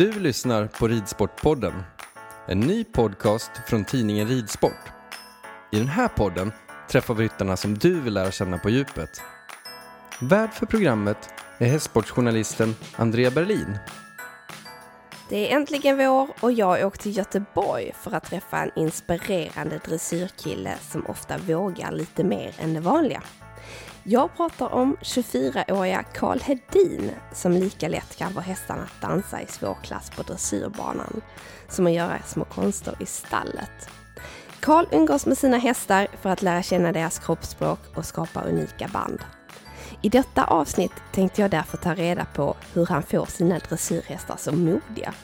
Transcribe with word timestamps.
Du 0.00 0.20
lyssnar 0.20 0.66
på 0.66 0.88
Ridsportpodden, 0.88 1.72
en 2.48 2.60
ny 2.60 2.84
podcast 2.84 3.50
från 3.66 3.84
tidningen 3.84 4.28
Ridsport. 4.28 4.92
I 5.72 5.78
den 5.78 5.88
här 5.88 6.08
podden 6.08 6.52
träffar 6.90 7.14
vi 7.14 7.24
ryttarna 7.24 7.56
som 7.56 7.78
du 7.78 8.00
vill 8.00 8.14
lära 8.14 8.30
känna 8.30 8.58
på 8.58 8.70
djupet. 8.70 9.22
Värd 10.20 10.52
för 10.52 10.66
programmet 10.66 11.16
är 11.58 11.66
hästsportsjournalisten 11.66 12.76
Andrea 12.96 13.30
Berlin. 13.30 13.78
Det 15.28 15.52
är 15.52 15.56
äntligen 15.56 15.96
vår 15.96 16.30
och 16.40 16.52
jag 16.52 16.86
åkte 16.86 17.02
till 17.02 17.16
Göteborg 17.16 17.92
för 18.02 18.12
att 18.12 18.24
träffa 18.24 18.58
en 18.58 18.70
inspirerande 18.76 19.80
dressyrkille 19.84 20.74
som 20.80 21.06
ofta 21.06 21.38
vågar 21.38 21.92
lite 21.92 22.24
mer 22.24 22.54
än 22.58 22.74
det 22.74 22.80
vanliga. 22.80 23.22
Jag 24.04 24.36
pratar 24.36 24.74
om 24.74 24.96
24-åriga 25.02 26.02
Karl 26.02 26.40
Hedin 26.40 27.10
som 27.32 27.52
lika 27.52 27.88
lätt 27.88 28.16
kan 28.16 28.32
få 28.32 28.40
hästarna 28.40 28.82
att 28.82 29.00
dansa 29.00 29.42
i 29.42 29.46
svårklass 29.46 30.10
på 30.10 30.22
dressyrbanan 30.22 31.20
som 31.68 31.86
att 31.86 31.92
göra 31.92 32.18
små 32.26 32.44
konster 32.44 32.94
i 33.00 33.06
stallet. 33.06 33.88
Karl 34.60 34.86
umgås 34.90 35.26
med 35.26 35.38
sina 35.38 35.58
hästar 35.58 36.08
för 36.22 36.30
att 36.30 36.42
lära 36.42 36.62
känna 36.62 36.92
deras 36.92 37.18
kroppsspråk 37.18 37.78
och 37.94 38.04
skapa 38.04 38.42
unika 38.42 38.88
band. 38.88 39.18
I 40.02 40.08
detta 40.08 40.44
avsnitt 40.44 40.92
tänkte 41.12 41.42
jag 41.42 41.50
därför 41.50 41.76
ta 41.76 41.94
reda 41.94 42.24
på 42.24 42.56
hur 42.72 42.86
han 42.86 43.02
får 43.02 43.26
sina 43.26 43.58
dressyrhästar 43.58 44.36
så 44.36 44.52
modiga, 44.52 45.14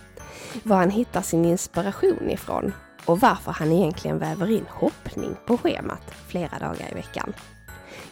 var 0.62 0.76
han 0.76 0.90
hittar 0.90 1.22
sin 1.22 1.44
inspiration 1.44 2.30
ifrån 2.30 2.72
och 3.04 3.20
varför 3.20 3.52
han 3.52 3.72
egentligen 3.72 4.18
väver 4.18 4.50
in 4.50 4.66
hoppning 4.68 5.36
på 5.46 5.58
schemat 5.58 6.14
flera 6.28 6.58
dagar 6.58 6.88
i 6.92 6.94
veckan. 6.94 7.34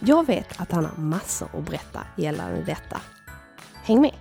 Jag 0.01 0.27
vet 0.27 0.61
att 0.61 0.73
han 0.73 0.85
har 0.85 0.97
massor 0.97 1.49
att 1.53 1.65
berätta 1.65 2.01
gällande 2.17 2.63
detta. 2.63 3.01
Häng 3.75 4.01
med! 4.01 4.15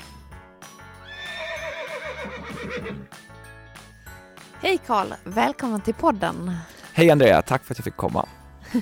Hej 4.61 4.79
Karl, 4.87 5.07
välkommen 5.23 5.81
till 5.81 5.93
podden. 5.93 6.51
Hej 6.93 7.09
Andrea, 7.11 7.41
tack 7.41 7.63
för 7.63 7.73
att 7.73 7.77
jag 7.77 7.85
fick 7.85 7.97
komma. 7.97 8.27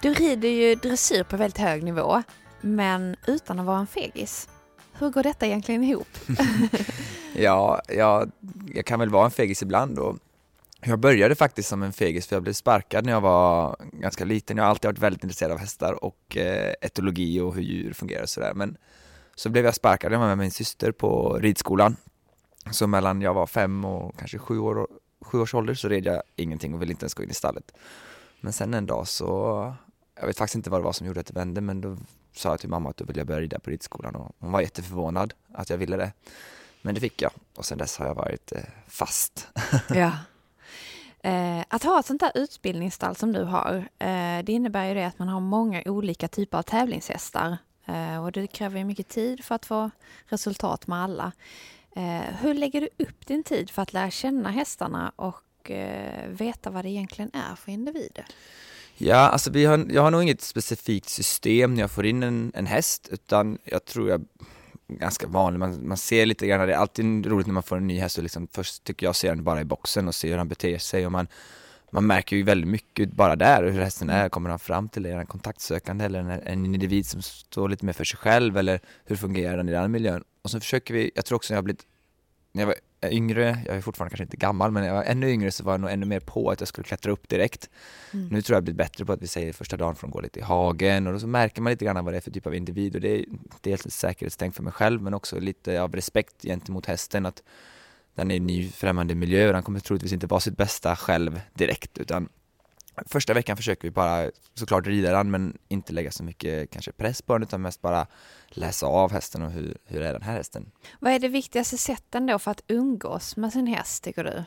Du 0.00 0.14
rider 0.14 0.48
ju 0.48 0.74
dressyr 0.74 1.22
på 1.22 1.36
väldigt 1.36 1.58
hög 1.58 1.82
nivå, 1.82 2.22
men 2.60 3.16
utan 3.26 3.58
att 3.58 3.66
vara 3.66 3.78
en 3.78 3.86
fegis. 3.86 4.48
Hur 4.98 5.10
går 5.10 5.22
detta 5.22 5.46
egentligen 5.46 5.84
ihop? 5.84 6.08
Ja, 7.34 7.82
jag, 7.88 8.30
jag 8.74 8.86
kan 8.86 9.00
väl 9.00 9.08
vara 9.10 9.24
en 9.24 9.30
fegis 9.30 9.62
ibland 9.62 9.98
och 9.98 10.16
jag 10.80 10.98
började 10.98 11.34
faktiskt 11.34 11.68
som 11.68 11.82
en 11.82 11.92
fegis 11.92 12.26
för 12.26 12.36
jag 12.36 12.42
blev 12.42 12.52
sparkad 12.52 13.04
när 13.04 13.12
jag 13.12 13.20
var 13.20 13.76
ganska 13.92 14.24
liten. 14.24 14.56
Jag 14.56 14.64
har 14.64 14.70
alltid 14.70 14.88
varit 14.88 14.98
väldigt 14.98 15.22
intresserad 15.22 15.52
av 15.52 15.58
hästar 15.58 16.04
och 16.04 16.36
eh, 16.36 16.74
etologi 16.80 17.40
och 17.40 17.54
hur 17.54 17.62
djur 17.62 17.92
fungerar 17.92 18.22
och 18.22 18.28
sådär. 18.28 18.54
Men 18.54 18.76
så 19.34 19.48
blev 19.48 19.64
jag 19.64 19.74
sparkad, 19.74 20.12
jag 20.12 20.18
var 20.18 20.26
med 20.26 20.38
min 20.38 20.50
syster 20.50 20.92
på 20.92 21.38
ridskolan. 21.38 21.96
Så 22.70 22.86
mellan 22.86 23.22
jag 23.22 23.34
var 23.34 23.46
fem 23.46 23.84
och 23.84 24.18
kanske 24.18 24.38
sju, 24.38 24.58
år, 24.58 24.88
sju 25.20 25.40
års 25.40 25.54
ålder 25.54 25.74
så 25.74 25.88
red 25.88 26.06
jag 26.06 26.22
ingenting 26.36 26.74
och 26.74 26.82
ville 26.82 26.92
inte 26.92 27.04
ens 27.04 27.14
gå 27.14 27.22
in 27.22 27.30
i 27.30 27.34
stallet. 27.34 27.72
Men 28.40 28.52
sen 28.52 28.74
en 28.74 28.86
dag 28.86 29.08
så, 29.08 29.74
jag 30.20 30.26
vet 30.26 30.38
faktiskt 30.38 30.56
inte 30.56 30.70
vad 30.70 30.80
det 30.80 30.84
var 30.84 30.92
som 30.92 31.06
gjorde 31.06 31.20
att 31.20 31.26
det 31.26 31.34
vände 31.34 31.60
men 31.60 31.80
då 31.80 31.96
sa 32.32 32.48
jag 32.48 32.60
till 32.60 32.68
mamma 32.68 32.90
att 32.90 32.96
då 32.96 33.04
vill 33.04 33.16
jag 33.16 33.26
börja 33.26 33.40
rida 33.40 33.58
på 33.58 33.70
ridskolan 33.70 34.14
och 34.16 34.32
hon 34.38 34.52
var 34.52 34.60
jätteförvånad 34.60 35.34
att 35.54 35.70
jag 35.70 35.78
ville 35.78 35.96
det. 35.96 36.12
Men 36.82 36.94
det 36.94 37.00
fick 37.00 37.22
jag 37.22 37.32
och 37.56 37.64
sen 37.64 37.78
dess 37.78 37.96
har 37.96 38.06
jag 38.06 38.14
varit 38.14 38.52
eh, 38.52 38.62
fast. 38.86 39.48
ja. 39.88 40.12
Eh, 41.22 41.64
att 41.68 41.84
ha 41.84 42.00
ett 42.00 42.06
sånt 42.06 42.20
där 42.20 42.32
utbildningsstall 42.34 43.16
som 43.16 43.32
du 43.32 43.44
har, 43.44 43.88
eh, 43.98 44.44
det 44.44 44.52
innebär 44.52 44.88
ju 44.88 44.94
det 44.94 45.06
att 45.06 45.18
man 45.18 45.28
har 45.28 45.40
många 45.40 45.82
olika 45.86 46.28
typer 46.28 46.58
av 46.58 46.62
tävlingshästar. 46.62 47.58
Eh, 47.86 48.24
och 48.24 48.32
det 48.32 48.46
kräver 48.46 48.78
ju 48.78 48.84
mycket 48.84 49.08
tid 49.08 49.44
för 49.44 49.54
att 49.54 49.66
få 49.66 49.90
resultat 50.26 50.86
med 50.86 50.98
alla. 50.98 51.32
Eh, 51.96 52.34
hur 52.40 52.54
lägger 52.54 52.80
du 52.80 53.04
upp 53.04 53.26
din 53.26 53.42
tid 53.42 53.70
för 53.70 53.82
att 53.82 53.92
lära 53.92 54.10
känna 54.10 54.50
hästarna 54.50 55.12
och 55.16 55.70
eh, 55.70 56.28
veta 56.28 56.70
vad 56.70 56.84
det 56.84 56.90
egentligen 56.90 57.30
är 57.34 57.54
för 57.54 57.72
individer? 57.72 58.24
Ja, 58.96 59.16
alltså 59.16 59.50
vi 59.50 59.64
har, 59.64 59.86
jag 59.90 60.02
har 60.02 60.10
nog 60.10 60.22
inget 60.22 60.40
specifikt 60.40 61.08
system 61.08 61.74
när 61.74 61.80
jag 61.80 61.90
får 61.90 62.06
in 62.06 62.22
en, 62.22 62.52
en 62.54 62.66
häst 62.66 63.08
utan 63.12 63.58
jag 63.64 63.84
tror 63.84 64.08
jag 64.08 64.24
ganska 64.88 65.26
vanlig, 65.26 65.58
man, 65.58 65.88
man 65.88 65.96
ser 65.96 66.26
lite 66.26 66.46
grann, 66.46 66.68
det 66.68 66.74
är 66.74 66.78
alltid 66.78 67.26
roligt 67.26 67.46
när 67.46 67.54
man 67.54 67.62
får 67.62 67.76
en 67.76 67.86
ny 67.86 67.98
häst 67.98 68.16
och 68.16 68.22
liksom 68.22 68.48
först 68.52 68.84
tycker 68.84 69.06
jag 69.06 69.16
ser 69.16 69.28
den 69.28 69.44
bara 69.44 69.60
i 69.60 69.64
boxen 69.64 70.08
och 70.08 70.14
ser 70.14 70.28
hur 70.28 70.38
han 70.38 70.48
beter 70.48 70.78
sig 70.78 71.06
och 71.06 71.12
man 71.12 71.26
man 71.90 72.06
märker 72.06 72.36
ju 72.36 72.42
väldigt 72.42 72.70
mycket 72.70 73.12
bara 73.12 73.36
där 73.36 73.64
hur 73.64 73.80
hästen 73.80 74.10
är, 74.10 74.28
kommer 74.28 74.50
han 74.50 74.58
fram 74.58 74.88
till 74.88 75.02
det, 75.02 75.10
är 75.10 75.16
han 75.16 75.26
kontaktsökande 75.26 76.04
eller 76.04 76.18
en, 76.18 76.30
en 76.30 76.66
individ 76.66 77.06
som 77.06 77.22
står 77.22 77.68
lite 77.68 77.84
mer 77.84 77.92
för 77.92 78.04
sig 78.04 78.18
själv 78.18 78.56
eller 78.56 78.80
hur 79.04 79.16
fungerar 79.16 79.56
den 79.56 79.68
i 79.68 79.72
den 79.72 79.90
miljön? 79.90 80.24
Och 80.42 80.50
så 80.50 80.60
försöker 80.60 80.94
vi, 80.94 81.10
jag 81.14 81.24
tror 81.24 81.36
också 81.36 81.52
jag 81.52 81.58
har 81.58 81.62
blivit, 81.62 81.86
när 82.52 82.62
jag 82.62 82.66
var 82.66 82.76
yngre, 83.10 83.62
jag 83.66 83.76
är 83.76 83.80
fortfarande 83.80 84.10
kanske 84.10 84.24
inte 84.24 84.36
gammal 84.36 84.70
men 84.70 84.82
när 84.82 84.88
jag 84.88 84.96
var 84.96 85.04
ännu 85.04 85.30
yngre 85.30 85.50
så 85.50 85.64
var 85.64 85.72
jag 85.72 85.80
nog 85.80 85.90
ännu 85.90 86.06
mer 86.06 86.20
på 86.20 86.50
att 86.50 86.60
jag 86.60 86.68
skulle 86.68 86.84
klättra 86.84 87.12
upp 87.12 87.28
direkt. 87.28 87.70
Mm. 88.12 88.28
Nu 88.28 88.42
tror 88.42 88.54
jag 88.54 88.56
jag 88.56 88.64
blivit 88.64 88.78
bättre 88.78 89.04
på 89.04 89.12
att 89.12 89.22
vi 89.22 89.26
säger 89.26 89.52
första 89.52 89.76
dagen 89.76 89.94
får 89.94 90.06
de 90.06 90.10
gå 90.10 90.20
lite 90.20 90.38
i 90.38 90.42
hagen 90.42 91.06
och 91.06 91.12
då 91.12 91.18
så 91.18 91.26
märker 91.26 91.62
man 91.62 91.70
lite 91.70 91.84
grann 91.84 92.04
vad 92.04 92.14
det 92.14 92.18
är 92.18 92.20
för 92.20 92.30
typ 92.30 92.46
av 92.46 92.54
individ 92.54 92.94
och 92.94 93.00
det 93.00 93.18
är 93.18 93.24
dels 93.60 93.86
ett 93.86 93.92
säkerhetstänk 93.92 94.54
för 94.54 94.62
mig 94.62 94.72
själv 94.72 95.02
men 95.02 95.14
också 95.14 95.40
lite 95.40 95.82
av 95.82 95.94
respekt 95.94 96.42
gentemot 96.42 96.86
hästen 96.86 97.26
att 97.26 97.42
den 98.14 98.30
är 98.30 98.34
i 98.34 98.38
en 98.38 98.46
ny 98.46 98.68
främmande 98.68 99.14
miljö 99.14 99.46
och 99.46 99.52
den 99.52 99.62
kommer 99.62 99.80
troligtvis 99.80 100.12
inte 100.12 100.26
vara 100.26 100.40
sitt 100.40 100.56
bästa 100.56 100.96
själv 100.96 101.40
direkt 101.54 101.98
utan 101.98 102.28
första 103.06 103.34
veckan 103.34 103.56
försöker 103.56 103.82
vi 103.82 103.90
bara 103.90 104.30
såklart 104.54 104.86
rida 104.86 105.12
den 105.12 105.30
men 105.30 105.58
inte 105.68 105.92
lägga 105.92 106.10
så 106.10 106.24
mycket 106.24 106.70
kanske 106.70 106.92
press 106.92 107.22
på 107.22 107.32
den 107.32 107.42
utan 107.42 107.62
mest 107.62 107.82
bara 107.82 108.06
läsa 108.48 108.86
av 108.86 109.12
hästen 109.12 109.42
och 109.42 109.50
hur, 109.50 109.76
hur 109.84 110.02
är 110.02 110.12
den 110.12 110.22
här 110.22 110.32
hästen. 110.32 110.70
Vad 111.00 111.12
är 111.12 111.18
det 111.18 111.28
viktigaste 111.28 111.78
sätten 111.78 112.26
då 112.26 112.38
för 112.38 112.50
att 112.50 112.62
umgås 112.68 113.36
med 113.36 113.52
sin 113.52 113.66
häst 113.66 114.04
tycker 114.04 114.24
du? 114.24 114.44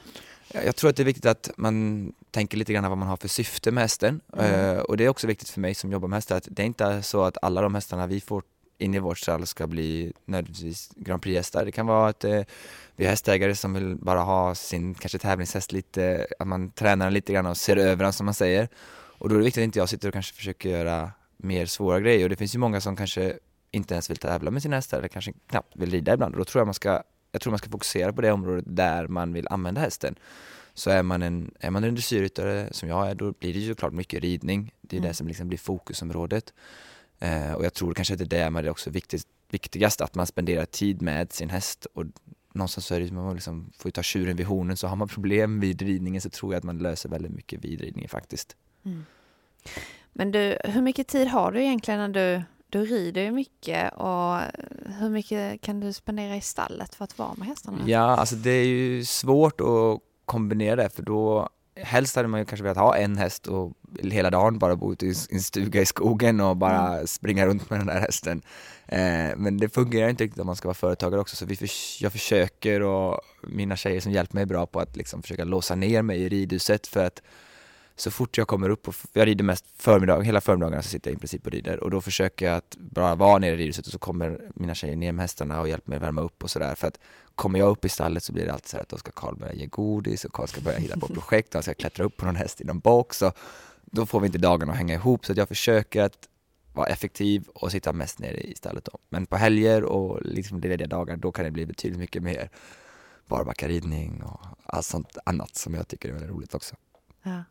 Jag 0.65 0.75
tror 0.75 0.89
att 0.89 0.95
det 0.95 1.03
är 1.03 1.05
viktigt 1.05 1.25
att 1.25 1.51
man 1.57 2.13
tänker 2.31 2.57
lite 2.57 2.73
grann 2.73 2.89
vad 2.89 2.97
man 2.97 3.07
har 3.07 3.17
för 3.17 3.27
syfte 3.27 3.71
med 3.71 3.83
hästen 3.83 4.21
Mm. 4.33 4.75
Eh, 4.75 4.81
och 4.81 4.97
det 4.97 5.05
är 5.05 5.09
också 5.09 5.27
viktigt 5.27 5.49
för 5.49 5.59
mig 5.59 5.75
som 5.75 5.91
jobbar 5.91 6.07
med 6.07 6.17
hästar 6.17 6.37
att 6.37 6.47
det 6.51 6.61
är 6.61 6.65
inte 6.65 7.03
så 7.03 7.23
att 7.23 7.37
alla 7.41 7.61
de 7.61 7.75
hästarna 7.75 8.07
vi 8.07 8.21
får 8.21 8.43
in 8.81 8.93
i 8.93 8.99
vårt 8.99 9.19
stall 9.19 9.45
ska 9.45 9.67
bli 9.67 10.13
nödvändigtvis 10.25 10.89
Grand 10.95 11.21
Prix-hästar. 11.21 11.65
Det 11.65 11.71
kan 11.71 11.87
vara 11.87 12.09
att 12.09 12.23
eh, 12.23 12.41
vi 12.95 13.05
har 13.05 13.09
hästägare 13.09 13.55
som 13.55 13.73
vill 13.73 13.95
bara 13.95 14.19
ha 14.19 14.55
sin 14.55 14.93
kanske 14.95 15.17
tävlingshäst 15.17 15.71
lite, 15.71 16.27
att 16.39 16.47
man 16.47 16.71
tränar 16.71 17.05
den 17.05 17.13
lite 17.13 17.33
grann 17.33 17.45
och 17.45 17.57
ser 17.57 17.77
över 17.77 18.03
den 18.03 18.13
som 18.13 18.25
man 18.25 18.33
säger. 18.33 18.69
Och 19.21 19.29
då 19.29 19.35
är 19.35 19.39
det 19.39 19.45
viktigt 19.45 19.61
att 19.61 19.65
inte 19.65 19.79
jag 19.79 19.89
sitter 19.89 20.07
och 20.07 20.13
kanske 20.13 20.33
försöker 20.35 20.69
göra 20.69 21.11
mer 21.37 21.65
svåra 21.65 21.99
grejer 21.99 22.23
och 22.23 22.29
det 22.29 22.35
finns 22.35 22.55
ju 22.55 22.59
många 22.59 22.81
som 22.81 22.95
kanske 22.95 23.39
inte 23.71 23.93
ens 23.93 24.09
vill 24.09 24.17
tävla 24.17 24.51
med 24.51 24.61
sina 24.61 24.75
hästar 24.75 24.97
eller 24.97 25.07
kanske 25.07 25.33
knappt 25.49 25.75
vill 25.75 25.91
rida 25.91 26.13
ibland 26.13 26.33
och 26.33 26.39
då 26.39 26.45
tror 26.45 26.59
jag 26.59 26.67
man 26.67 26.73
ska, 26.73 27.03
jag 27.31 27.41
tror 27.41 27.51
man 27.51 27.57
ska 27.57 27.69
fokusera 27.69 28.13
på 28.13 28.21
det 28.21 28.31
området 28.31 28.65
där 28.67 29.07
man 29.07 29.33
vill 29.33 29.47
använda 29.49 29.81
hästen. 29.81 30.15
Så 30.73 30.89
är 30.89 31.03
man 31.03 31.21
en, 31.21 31.51
är 31.59 31.71
man 31.71 31.83
en 31.83 31.93
dressyrryttare 31.95 32.67
som 32.71 32.89
jag 32.89 33.09
är, 33.09 33.15
då 33.15 33.33
blir 33.39 33.53
det 33.53 33.59
ju 33.59 33.69
såklart 33.69 33.93
mycket 33.93 34.21
ridning. 34.23 34.73
Det 34.81 34.95
är 34.95 34.99
Mm. 34.99 35.09
det 35.09 35.13
som 35.13 35.27
liksom 35.27 35.47
blir 35.47 35.57
fokusområdet. 35.57 36.53
Eh, 37.21 37.53
och 37.53 37.65
jag 37.65 37.73
tror 37.73 37.93
kanske 37.93 38.13
att 38.13 38.17
det 38.17 38.25
är 38.25 38.43
det 38.43 38.49
men 38.49 38.63
det 38.63 38.69
är 38.69 38.71
också 38.71 38.89
viktigt, 38.89 39.27
viktigast 39.49 40.01
att 40.01 40.15
man 40.15 40.27
spenderar 40.27 40.65
tid 40.65 41.01
med 41.01 41.33
sin 41.33 41.49
häst 41.49 41.85
och 41.93 42.05
någonstans 42.53 42.85
så 42.85 42.95
är 42.95 42.99
det 42.99 43.11
man 43.11 43.33
liksom 43.33 43.71
får 43.77 43.89
ju 43.89 43.91
ta 43.91 44.03
tjuren 44.03 44.35
vid 44.35 44.45
hornen 44.45 44.77
så 44.77 44.87
har 44.87 44.95
man 44.95 45.07
problem 45.07 45.59
vid 45.59 45.81
ridningen 45.81 46.21
så 46.21 46.29
tror 46.29 46.53
jag 46.53 46.57
att 46.57 46.63
man 46.63 46.77
löser 46.77 47.09
väldigt 47.09 47.31
mycket 47.31 47.65
vid 47.65 47.81
ridningen 47.81 48.09
faktiskt. 48.09 48.55
Men 50.13 50.31
du, 50.31 50.57
hur 50.63 50.81
mycket 50.81 51.07
tid 51.07 51.27
har 51.27 51.51
du 51.51 51.61
egentligen 51.61 51.99
när 51.99 52.07
du 52.07 52.43
du 52.71 52.85
rider 52.85 53.21
ju 53.21 53.31
mycket 53.31 53.93
och 53.93 54.39
hur 54.99 55.09
mycket 55.09 55.61
kan 55.61 55.79
du 55.79 55.93
spendera 55.93 56.35
i 56.35 56.41
stallet 56.41 56.95
för 56.95 57.03
att 57.03 57.17
vara 57.17 57.33
med 57.37 57.47
hästarna? 57.47 57.77
Ja, 57.85 57.99
alltså 57.99 58.35
det 58.35 58.49
är 58.51 58.65
ju 58.65 59.05
svårt 59.05 59.61
att 59.61 59.99
kombinera 60.25 60.75
det 60.75 60.89
för 60.89 61.03
då 61.03 61.49
helst 61.75 62.15
hade 62.15 62.27
man 62.27 62.39
ju 62.39 62.45
kanske 62.45 62.63
velat 62.63 62.77
ha 62.77 62.97
en 62.97 63.17
häst 63.17 63.47
och 63.47 63.73
hela 64.01 64.29
dagen 64.29 64.59
bara 64.59 64.75
bo 64.75 64.93
ute 64.93 65.05
i 65.05 65.13
en 65.29 65.41
stuga 65.41 65.81
i 65.81 65.85
skogen 65.85 66.39
och 66.39 66.57
bara 66.57 66.87
mm. 66.87 67.07
springa 67.07 67.45
runt 67.45 67.69
med 67.69 67.79
den 67.79 67.87
där 67.87 67.99
hästen. 67.99 68.41
Eh, 68.85 69.37
men 69.37 69.57
det 69.57 69.69
fungerar 69.69 70.09
inte 70.09 70.23
riktigt 70.23 70.39
om 70.39 70.47
man 70.47 70.55
ska 70.55 70.67
vara 70.67 70.75
företagare 70.75 71.21
också 71.21 71.35
så 71.35 71.45
vi 71.45 71.55
för, 71.55 71.69
jag 71.99 72.11
försöker 72.11 72.81
och 72.81 73.21
mina 73.43 73.75
tjejer 73.75 74.01
som 74.01 74.11
hjälper 74.11 74.35
mig 74.35 74.45
bra 74.45 74.65
på 74.65 74.79
att 74.79 74.95
liksom 74.95 75.21
försöka 75.21 75.43
låsa 75.43 75.75
ner 75.75 76.01
mig 76.01 76.21
i 76.21 76.29
ridhuset 76.29 76.87
för 76.87 77.05
att 77.05 77.21
så 78.01 78.11
fort 78.11 78.37
jag 78.37 78.47
kommer 78.47 78.69
upp, 78.69 78.87
och 78.87 78.95
jag 79.13 79.27
rider 79.27 79.43
mest 79.43 79.65
förmiddag, 79.77 80.21
hela 80.21 80.41
förmiddagarna 80.41 80.81
så 80.81 80.89
sitter 80.89 81.11
jag 81.11 81.17
i 81.17 81.19
princip 81.19 81.45
och 81.45 81.51
rider 81.51 81.83
och 81.83 81.91
då 81.91 82.01
försöker 82.01 82.45
jag 82.45 82.55
att 82.55 82.77
bara 82.79 83.15
vara 83.15 83.37
nere 83.37 83.51
i 83.51 83.57
ridhuset 83.57 83.85
och 83.85 83.91
så 83.91 83.99
kommer 83.99 84.41
mina 84.55 84.75
tjejer 84.75 84.95
ner 84.95 85.11
med 85.11 85.23
hästarna 85.23 85.61
och 85.61 85.69
hjälper 85.69 85.89
mig 85.89 85.97
att 85.97 86.03
värma 86.03 86.21
upp 86.21 86.43
och 86.43 86.51
sådär 86.51 86.75
för 86.75 86.87
att 86.87 86.99
kommer 87.35 87.59
jag 87.59 87.69
upp 87.69 87.85
i 87.85 87.89
stallet 87.89 88.23
så 88.23 88.33
blir 88.33 88.45
det 88.45 88.53
alltid 88.53 88.69
så 88.69 88.77
att 88.77 88.89
då 88.89 88.97
ska 88.97 89.11
Karl 89.11 89.35
börja 89.35 89.53
ge 89.53 89.65
godis 89.65 90.25
och 90.25 90.33
Karl 90.33 90.47
ska 90.47 90.61
börja 90.61 90.77
hitta 90.77 90.99
på 90.99 91.07
projekt 91.13 91.47
och 91.47 91.53
han 91.53 91.63
ska 91.63 91.73
klättra 91.73 92.05
upp 92.05 92.17
på 92.17 92.25
någon 92.25 92.35
häst 92.35 92.61
i 92.61 92.63
någon 92.63 92.79
box 92.79 93.21
och 93.21 93.37
då 93.81 94.05
får 94.05 94.19
vi 94.19 94.25
inte 94.25 94.37
dagarna 94.37 94.71
att 94.71 94.77
hänga 94.77 94.93
ihop 94.93 95.25
så 95.25 95.33
jag 95.35 95.47
försöker 95.47 96.01
att 96.01 96.29
vara 96.73 96.87
effektiv 96.87 97.43
och 97.55 97.71
sitta 97.71 97.93
mest 97.93 98.19
nere 98.19 98.37
i 98.37 98.55
stallet 98.55 98.85
då. 98.85 98.97
Men 99.09 99.25
på 99.25 99.37
helger 99.37 99.83
och 99.83 100.21
liksom 100.21 100.59
lediga 100.59 100.87
dagar 100.87 101.17
då 101.17 101.31
kan 101.31 101.45
det 101.45 101.51
bli 101.51 101.65
betydligt 101.65 101.99
mycket 101.99 102.23
mer 102.23 102.49
barbackaridning 103.27 104.23
och 104.23 104.39
allt 104.65 104.85
sånt 104.85 105.17
annat 105.25 105.55
som 105.55 105.73
jag 105.73 105.87
tycker 105.87 106.09
är 106.09 106.13
väldigt 106.13 106.31
roligt 106.31 106.55
också. 106.55 106.75
Ja. 107.23 107.43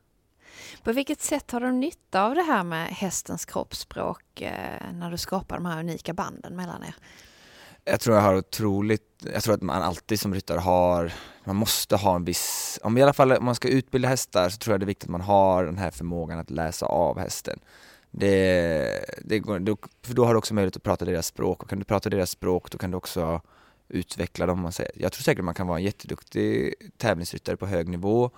På 0.83 0.93
vilket 0.93 1.21
sätt 1.21 1.51
har 1.51 1.61
du 1.61 1.73
nytta 1.73 2.23
av 2.23 2.35
det 2.35 2.43
här 2.43 2.65
med 2.65 2.89
hästens 2.89 3.45
kroppsspråk 3.45 4.41
eh, 4.41 4.93
när 4.93 5.11
du 5.11 5.19
skapar 5.19 5.57
de 5.57 5.67
här 5.67 5.81
unika 5.81 6.15
banden 6.15 6.57
mellan 6.57 6.85
er? 6.85 6.95
Jag 7.85 8.01
tror 8.01 8.17
jag 8.17 8.23
har 8.23 8.37
otroligt, 8.37 9.27
jag 9.33 9.43
tror 9.43 9.55
att 9.55 9.63
man 9.63 9.83
alltid 9.83 10.21
som 10.21 10.35
ryttare 10.35 10.59
har, 10.59 11.13
man 11.45 11.57
måste 11.57 11.97
ha 11.97 12.17
en 12.17 12.25
viss, 12.25 12.79
om 12.83 12.99
i 12.99 13.03
alla 13.03 13.13
fall 13.13 13.33
om 13.33 13.45
man 13.45 13.55
ska 13.55 13.69
utbilda 13.69 14.09
hästar 14.09 14.49
så 14.49 14.59
tror 14.59 14.75
jag 14.75 14.81
det 14.81 14.85
är 14.85 14.87
viktigt 14.87 15.05
att 15.05 15.11
man 15.11 15.21
har 15.21 15.65
den 15.65 15.79
här 15.79 15.91
förmågan 15.91 16.39
att 16.39 16.51
läsa 16.51 16.87
av 16.87 17.19
hästen. 17.19 17.61
Det, 18.11 19.05
det 19.25 19.39
går, 19.39 19.77
för 20.07 20.15
då 20.15 20.25
har 20.25 20.35
du 20.35 20.39
också 20.39 20.55
möjlighet 20.55 20.77
att 20.77 20.83
prata 20.83 21.05
deras 21.05 21.27
språk 21.27 21.63
och 21.63 21.69
kan 21.69 21.79
du 21.79 21.85
prata 21.85 22.11
deras 22.11 22.31
språk 22.31 22.71
då 22.71 22.79
kan 22.79 22.91
du 22.91 22.97
också 22.97 23.41
utveckla 23.89 24.47
dem. 24.47 24.61
Man 24.61 24.73
säger. 24.73 24.93
Jag 24.95 25.13
tror 25.13 25.23
säkert 25.23 25.45
man 25.45 25.55
kan 25.55 25.67
vara 25.67 25.79
en 25.79 25.85
jätteduktig 25.85 26.75
tävlingsryttare 26.97 27.57
på 27.57 27.67
hög 27.67 27.89
nivå 27.89 28.31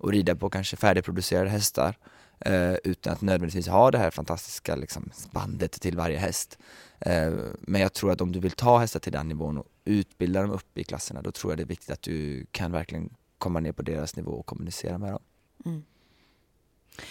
och 0.00 0.12
rida 0.12 0.36
på 0.36 0.50
kanske 0.50 0.76
färdigproducerade 0.76 1.50
hästar 1.50 1.96
eh, 2.40 2.74
utan 2.84 3.12
att 3.12 3.20
nödvändigtvis 3.20 3.68
ha 3.68 3.90
det 3.90 3.98
här 3.98 4.10
fantastiska 4.10 4.76
liksom, 4.76 5.10
bandet 5.30 5.72
till 5.72 5.96
varje 5.96 6.18
häst. 6.18 6.58
Eh, 7.00 7.32
men 7.60 7.80
jag 7.80 7.92
tror 7.92 8.12
att 8.12 8.20
om 8.20 8.32
du 8.32 8.40
vill 8.40 8.50
ta 8.50 8.78
hästar 8.78 9.00
till 9.00 9.12
den 9.12 9.28
nivån 9.28 9.58
och 9.58 9.66
utbilda 9.84 10.42
dem 10.42 10.50
upp 10.50 10.78
i 10.78 10.84
klasserna 10.84 11.22
då 11.22 11.32
tror 11.32 11.52
jag 11.52 11.58
det 11.58 11.62
är 11.62 11.66
viktigt 11.66 11.90
att 11.90 12.02
du 12.02 12.46
kan 12.50 12.72
verkligen 12.72 13.14
komma 13.38 13.60
ner 13.60 13.72
på 13.72 13.82
deras 13.82 14.16
nivå 14.16 14.30
och 14.30 14.46
kommunicera 14.46 14.98
med 14.98 15.12
dem. 15.12 15.22
Mm. 15.64 15.82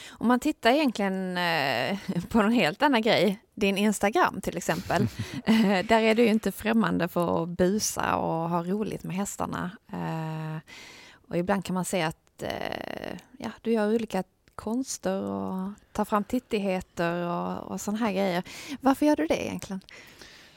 Om 0.09 0.27
man 0.27 0.39
tittar 0.39 0.71
egentligen 0.71 1.37
eh, 1.37 1.97
på 2.29 2.39
en 2.39 2.51
helt 2.51 2.81
annan 2.81 3.01
grej, 3.01 3.39
din 3.55 3.77
Instagram 3.77 4.41
till 4.41 4.57
exempel. 4.57 5.07
Eh, 5.45 5.85
där 5.85 6.01
är 6.01 6.15
du 6.15 6.23
ju 6.23 6.29
inte 6.29 6.51
främmande 6.51 7.07
för 7.07 7.43
att 7.43 7.49
busa 7.49 8.15
och 8.15 8.49
ha 8.49 8.63
roligt 8.63 9.03
med 9.03 9.15
hästarna. 9.15 9.71
Eh, 9.91 10.73
och 11.27 11.37
ibland 11.37 11.65
kan 11.65 11.73
man 11.73 11.85
se 11.85 12.01
att 12.01 12.28
Eh, 12.43 13.17
ja, 13.37 13.51
du 13.61 13.71
gör 13.71 13.95
olika 13.95 14.23
konster 14.55 15.21
och 15.21 15.71
tar 15.91 16.05
fram 16.05 16.23
tittigheter 16.23 17.27
och, 17.27 17.71
och 17.71 17.81
sådana 17.81 18.05
här 18.05 18.11
grejer. 18.11 18.43
Varför 18.81 19.05
gör 19.05 19.15
du 19.15 19.27
det 19.27 19.45
egentligen? 19.45 19.81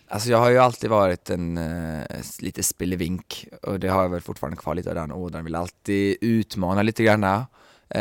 Alltså 0.08 0.31
jag 0.31 0.38
har 0.38 0.50
ju 0.50 0.58
alltid 0.58 0.90
varit 0.90 1.31
en 1.31 1.58
uh, 1.58 2.05
lite 2.38 2.62
spillevink 2.62 3.49
och 3.62 3.81
det 3.81 3.88
har 3.88 4.02
jag 4.02 4.08
väl 4.08 4.20
fortfarande 4.20 4.56
kvar 4.56 4.75
lite 4.75 4.88
av 4.88 4.94
den 4.94 5.12
ådran. 5.12 5.44
Vill 5.44 5.55
alltid 5.55 6.17
utmana 6.20 6.82
lite 6.82 7.02
grann. 7.05 7.25
Uh, 7.25 7.43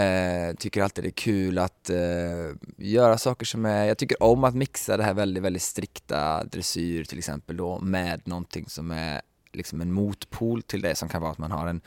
eh, 0.02 0.56
tycker 0.56 0.84
alltid 0.84 1.04
det 1.04 1.08
är 1.08 1.12
kul 1.12 1.58
att 1.58 1.90
uh, 1.94 2.56
göra 2.78 3.18
saker 3.18 3.46
som 3.46 3.66
är, 3.66 3.86
jag 3.86 3.98
tycker 3.98 4.24
om 4.24 4.44
att 4.44 4.56
mixa 4.56 4.98
det 4.98 5.04
här 5.04 5.14
väldigt, 5.14 5.44
väldigt 5.44 5.62
strikta 5.62 6.44
dressyr 6.44 7.04
till 7.04 7.18
exempel 7.18 7.58
då 7.58 7.80
med 7.80 8.28
någonting 8.28 8.66
som 8.70 8.92
är 8.92 9.22
liksom 9.54 9.82
en 9.82 9.94
motpol 9.94 10.62
till 10.62 10.82
det 10.82 10.96
som 10.96 11.10
kan 11.10 11.22
vara 11.22 11.32
att 11.32 11.38
man 11.38 11.52
har 11.52 11.68
en 11.68 11.82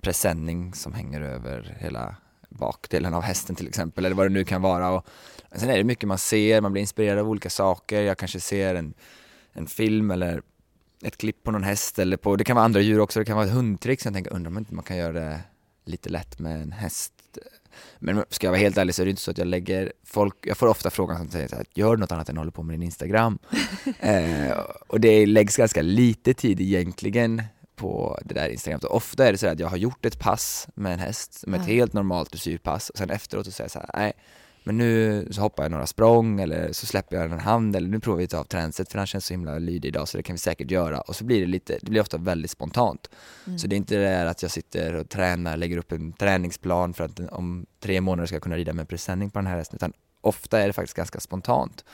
presenning 0.00 0.74
som 0.74 0.94
hänger 0.94 1.20
över 1.20 1.76
hela 1.80 2.16
bakdelen 2.48 3.14
av 3.14 3.22
hästen 3.22 3.56
till 3.56 3.68
exempel 3.68 4.04
eller 4.04 4.16
vad 4.16 4.26
det 4.26 4.32
nu 4.32 4.44
kan 4.44 4.62
vara. 4.62 4.90
Och 4.90 5.06
sen 5.52 5.70
är 5.70 5.76
det 5.76 5.84
mycket 5.84 6.08
man 6.08 6.18
ser, 6.18 6.60
man 6.60 6.72
blir 6.72 6.80
inspirerad 6.80 7.18
av 7.18 7.28
olika 7.28 7.50
saker. 7.50 8.02
Jag 8.02 8.18
kanske 8.18 8.40
ser 8.40 8.74
en, 8.74 8.94
en 9.52 9.66
film 9.66 10.10
eller 10.10 10.42
ett 11.02 11.16
klipp 11.16 11.42
på 11.42 11.50
någon 11.50 11.62
häst 11.62 11.98
eller 11.98 12.16
på, 12.16 12.36
det 12.36 12.44
kan 12.44 12.56
vara 12.56 12.64
andra 12.64 12.80
djur 12.80 13.00
också, 13.00 13.18
det 13.18 13.24
kan 13.24 13.36
vara 13.36 13.46
ett 13.46 13.52
hundtrick. 13.52 14.00
Så 14.00 14.06
jag 14.06 14.14
tänker, 14.14 14.32
undrar 14.32 14.50
om 14.50 14.58
inte 14.58 14.74
man 14.74 14.84
kan 14.84 14.96
göra 14.96 15.12
det 15.12 15.40
lite 15.84 16.08
lätt 16.08 16.38
med 16.38 16.62
en 16.62 16.72
häst. 16.72 17.12
Men 17.98 18.24
ska 18.30 18.46
jag 18.46 18.52
vara 18.52 18.60
helt 18.60 18.78
ärlig 18.78 18.94
så 18.94 19.02
är 19.02 19.06
det 19.06 19.10
inte 19.10 19.22
så 19.22 19.30
att 19.30 19.38
jag 19.38 19.46
lägger 19.46 19.92
folk, 20.04 20.34
jag 20.42 20.56
får 20.56 20.66
ofta 20.66 20.90
frågan 20.90 21.18
som 21.18 21.30
säger 21.30 21.48
så 21.48 21.56
här, 21.56 21.66
gör 21.74 21.96
något 21.96 22.12
annat 22.12 22.28
än 22.28 22.36
hålla 22.36 22.50
på 22.50 22.62
med 22.62 22.74
din 22.74 22.82
Instagram? 22.82 23.38
eh, 24.00 24.58
och 24.86 25.00
det 25.00 25.26
läggs 25.26 25.56
ganska 25.56 25.82
lite 25.82 26.34
tid 26.34 26.60
egentligen 26.60 27.42
på 27.78 28.18
det 28.24 28.34
där 28.34 28.48
Instagram. 28.48 28.80
Och 28.84 28.96
ofta 28.96 29.26
är 29.26 29.32
det 29.32 29.38
så 29.38 29.46
att 29.46 29.60
jag 29.60 29.68
har 29.68 29.76
gjort 29.76 30.06
ett 30.06 30.18
pass 30.18 30.68
med 30.74 30.92
en 30.92 30.98
häst, 30.98 31.44
med 31.46 31.60
ett 31.60 31.66
helt 31.66 31.92
normalt 31.92 32.30
dressyrpass 32.30 32.90
och 32.90 32.98
sen 32.98 33.10
efteråt 33.10 33.46
så 33.46 33.52
säger 33.52 33.64
jag 33.64 33.70
så 33.70 33.78
här, 33.78 33.90
nej 33.94 34.12
men 34.68 34.78
nu 34.78 35.28
så 35.30 35.40
hoppar 35.40 35.64
jag 35.64 35.70
några 35.70 35.86
språng 35.86 36.40
eller 36.40 36.72
så 36.72 36.86
släpper 36.86 37.16
jag 37.16 37.24
en 37.24 37.40
hand 37.40 37.76
eller 37.76 37.88
nu 37.88 38.00
provar 38.00 38.18
vi 38.18 38.24
att 38.24 38.30
ta 38.30 38.38
av 38.38 38.44
tränset 38.44 38.90
för 38.90 38.98
han 38.98 39.06
känns 39.06 39.26
så 39.26 39.34
himla 39.34 39.58
lydig 39.58 39.88
idag 39.88 40.08
så 40.08 40.16
det 40.16 40.22
kan 40.22 40.34
vi 40.34 40.38
säkert 40.38 40.70
göra 40.70 41.00
och 41.00 41.16
så 41.16 41.24
blir 41.24 41.40
det 41.40 41.46
lite, 41.46 41.78
det 41.82 41.90
blir 41.90 42.00
ofta 42.00 42.18
väldigt 42.18 42.50
spontant. 42.50 43.10
Mm. 43.46 43.58
Så 43.58 43.66
det 43.66 43.74
är 43.74 43.76
inte 43.76 43.94
det 43.96 44.02
där 44.02 44.26
att 44.26 44.42
jag 44.42 44.50
sitter 44.50 44.94
och 44.94 45.08
tränar, 45.08 45.56
lägger 45.56 45.76
upp 45.76 45.92
en 45.92 46.12
träningsplan 46.12 46.94
för 46.94 47.04
att 47.04 47.20
om 47.20 47.66
tre 47.80 48.00
månader 48.00 48.26
ska 48.26 48.34
jag 48.34 48.42
kunna 48.42 48.56
rida 48.56 48.72
med 48.72 48.88
presenning 48.88 49.30
på 49.30 49.38
den 49.38 49.46
här 49.46 49.56
hästen 49.56 49.76
utan 49.76 49.92
ofta 50.20 50.60
är 50.60 50.66
det 50.66 50.72
faktiskt 50.72 50.96
ganska 50.96 51.20
spontant. 51.20 51.84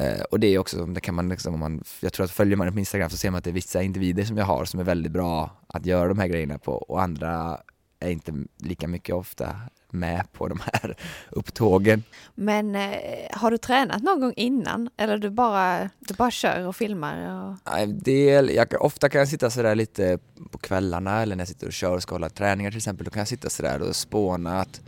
Eh, 0.00 0.20
och 0.20 0.40
det 0.40 0.46
är 0.46 0.58
också, 0.58 0.86
det 0.86 1.00
kan 1.00 1.14
man 1.14 1.28
liksom, 1.28 1.54
om 1.54 1.60
man, 1.60 1.84
jag 2.00 2.12
tror 2.12 2.24
att 2.24 2.30
följer 2.30 2.56
man 2.56 2.66
det 2.66 2.72
på 2.72 2.78
Instagram 2.78 3.10
så 3.10 3.16
ser 3.16 3.30
man 3.30 3.38
att 3.38 3.44
det 3.44 3.50
är 3.50 3.54
vissa 3.54 3.82
individer 3.82 4.24
som 4.24 4.36
jag 4.36 4.44
har 4.44 4.64
som 4.64 4.80
är 4.80 4.84
väldigt 4.84 5.12
bra 5.12 5.50
att 5.66 5.86
göra 5.86 6.08
de 6.08 6.18
här 6.18 6.26
grejerna 6.26 6.58
på 6.58 6.72
och 6.72 7.02
andra 7.02 7.60
är 8.00 8.10
inte 8.10 8.32
lika 8.58 8.88
mycket 8.88 9.14
ofta 9.14 9.56
med 9.90 10.32
på 10.32 10.48
de 10.48 10.60
här 10.64 10.96
upptågen. 11.30 12.02
Men 12.34 12.74
eh, 12.74 12.82
har 13.32 13.50
du 13.50 13.58
tränat 13.58 14.02
någon 14.02 14.20
gång 14.20 14.32
innan 14.36 14.90
eller 14.96 15.18
du 15.18 15.30
bara, 15.30 15.90
du 15.98 16.14
bara 16.14 16.30
kör 16.30 16.66
och 16.66 16.76
filmar? 16.76 17.50
Och... 17.64 17.88
Del, 17.88 18.50
jag, 18.50 18.84
ofta 18.84 19.08
kan 19.08 19.18
jag 19.18 19.28
sitta 19.28 19.50
sådär 19.50 19.74
lite 19.74 20.18
på 20.50 20.58
kvällarna 20.58 21.22
eller 21.22 21.36
när 21.36 21.40
jag 21.40 21.48
sitter 21.48 21.66
och 21.66 21.72
kör 21.72 21.96
och 21.96 22.02
ska 22.02 22.14
hålla 22.14 22.28
träningar 22.28 22.70
till 22.70 22.78
exempel, 22.78 23.04
då 23.04 23.10
kan 23.10 23.20
jag 23.20 23.28
sitta 23.28 23.50
sådär 23.50 23.82
och 23.82 23.96
spåna 23.96 24.60
att 24.60 24.80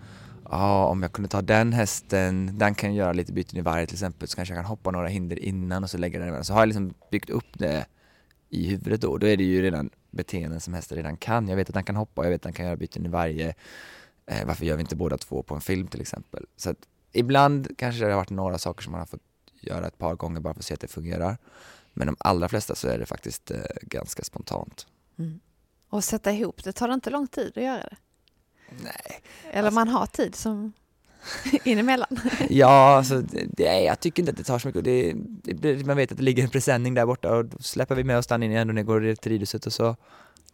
ja, 0.52 0.86
om 0.86 1.02
jag 1.02 1.12
kunde 1.12 1.28
ta 1.28 1.42
den 1.42 1.72
hästen, 1.72 2.58
den 2.58 2.74
kan 2.74 2.94
göra 2.94 3.12
lite 3.12 3.32
byten 3.32 3.58
i 3.58 3.62
varje 3.62 3.86
till 3.86 3.94
exempel, 3.94 4.28
så 4.28 4.36
kanske 4.36 4.54
jag 4.54 4.58
kan 4.64 4.68
hoppa 4.68 4.90
några 4.90 5.08
hinder 5.08 5.38
innan 5.38 5.84
och 5.84 5.90
så 5.90 5.98
lägga 5.98 6.18
den 6.18 6.44
Så 6.44 6.52
har 6.52 6.60
jag 6.60 6.66
liksom 6.66 6.94
byggt 7.10 7.30
upp 7.30 7.58
det 7.58 7.86
i 8.48 8.66
huvudet 8.66 9.00
då, 9.00 9.18
då 9.18 9.26
är 9.26 9.36
det 9.36 9.44
ju 9.44 9.62
redan 9.62 9.90
beteenden 10.10 10.60
som 10.60 10.74
hästen 10.74 10.96
redan 10.96 11.16
kan. 11.16 11.48
Jag 11.48 11.56
vet 11.56 11.68
att 11.68 11.74
den 11.74 11.84
kan 11.84 11.96
hoppa, 11.96 12.24
jag 12.24 12.30
vet 12.30 12.38
att 12.38 12.42
den 12.42 12.52
kan 12.52 12.66
göra 12.66 12.76
byten 12.76 13.06
i 13.06 13.08
varje. 13.08 13.54
Eh, 14.26 14.46
varför 14.46 14.64
gör 14.64 14.76
vi 14.76 14.80
inte 14.80 14.96
båda 14.96 15.18
två 15.18 15.42
på 15.42 15.54
en 15.54 15.60
film 15.60 15.88
till 15.88 16.00
exempel? 16.00 16.46
Så 16.56 16.70
att 16.70 16.78
ibland 17.12 17.78
kanske 17.78 18.04
det 18.04 18.10
har 18.10 18.16
varit 18.16 18.30
några 18.30 18.58
saker 18.58 18.82
som 18.82 18.90
man 18.90 18.98
har 18.98 19.06
fått 19.06 19.22
göra 19.60 19.86
ett 19.86 19.98
par 19.98 20.14
gånger 20.14 20.40
bara 20.40 20.54
för 20.54 20.60
att 20.60 20.64
se 20.64 20.74
att 20.74 20.80
det 20.80 20.88
fungerar. 20.88 21.36
Men 21.94 22.06
de 22.06 22.16
allra 22.18 22.48
flesta 22.48 22.74
så 22.74 22.88
är 22.88 22.98
det 22.98 23.06
faktiskt 23.06 23.50
eh, 23.50 23.60
ganska 23.82 24.24
spontant. 24.24 24.86
Mm. 25.18 25.40
Och 25.88 26.04
sätta 26.04 26.32
ihop 26.32 26.64
det, 26.64 26.72
tar 26.72 26.88
det 26.88 26.94
inte 26.94 27.10
lång 27.10 27.26
tid 27.26 27.52
att 27.56 27.64
göra 27.64 27.78
det? 27.78 27.96
Nej. 28.82 29.20
Eller 29.50 29.62
alltså, 29.62 29.74
man 29.74 29.88
har 29.88 30.06
tid 30.06 30.34
som 30.34 30.72
inemellan? 31.64 32.20
ja, 32.48 32.96
alltså, 32.96 33.22
det, 33.48 33.80
jag 33.80 34.00
tycker 34.00 34.22
inte 34.22 34.30
att 34.30 34.38
det 34.38 34.44
tar 34.44 34.58
så 34.58 34.68
mycket. 34.68 34.84
Det, 34.84 35.14
det, 35.42 35.86
man 35.86 35.96
vet 35.96 36.12
att 36.12 36.18
det 36.18 36.24
ligger 36.24 36.42
en 36.42 36.50
presenning 36.50 36.94
där 36.94 37.06
borta 37.06 37.36
och 37.36 37.44
då 37.44 37.58
släpper 37.58 37.94
vi 37.94 38.04
med 38.04 38.18
oss 38.18 38.26
den 38.26 38.42
in 38.42 38.50
igen 38.50 38.68
och 38.68 38.74
när 38.74 38.82
går 38.82 39.14
till 39.14 39.32
ridhuset 39.32 39.66
och 39.66 39.72
så 39.72 39.96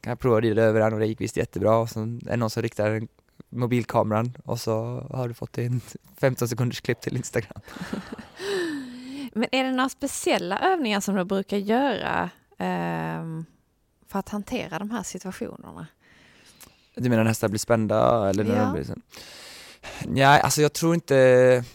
kan 0.00 0.10
jag 0.10 0.18
prova 0.18 0.36
att 0.36 0.42
rida 0.42 0.62
över 0.62 0.80
den 0.80 0.92
och 0.92 0.98
det 0.98 1.06
gick 1.06 1.20
visst 1.20 1.36
jättebra 1.36 1.76
och 1.76 1.90
så 1.90 2.00
är 2.00 2.06
det 2.06 2.36
någon 2.36 2.50
som 2.50 2.62
riktar 2.62 3.02
mobilkameran 3.50 4.32
och 4.44 4.60
så 4.60 5.06
har 5.10 5.28
du 5.28 5.34
fått 5.34 5.58
en 5.58 5.80
15 6.16 6.48
sekunders 6.48 6.80
klipp 6.80 7.00
till 7.00 7.16
Instagram. 7.16 7.60
Men 9.32 9.48
är 9.52 9.64
det 9.64 9.70
några 9.70 9.88
speciella 9.88 10.58
övningar 10.58 11.00
som 11.00 11.14
du 11.14 11.24
brukar 11.24 11.56
göra 11.56 12.30
um, 13.18 13.46
för 14.08 14.18
att 14.18 14.28
hantera 14.28 14.78
de 14.78 14.90
här 14.90 15.02
situationerna? 15.02 15.86
Du 16.98 17.08
menar 17.08 17.24
när 17.24 17.30
hästar 17.30 17.48
blir 17.48 17.58
spända 17.58 18.30
eller 18.30 18.44
när 18.44 18.56
ja. 18.56 18.62
de 18.62 18.72
blir 18.72 18.84
sen? 18.84 19.02
Nej, 20.04 20.40
alltså 20.40 20.62
jag 20.62 20.72
tror 20.72 20.94
inte, 20.94 21.14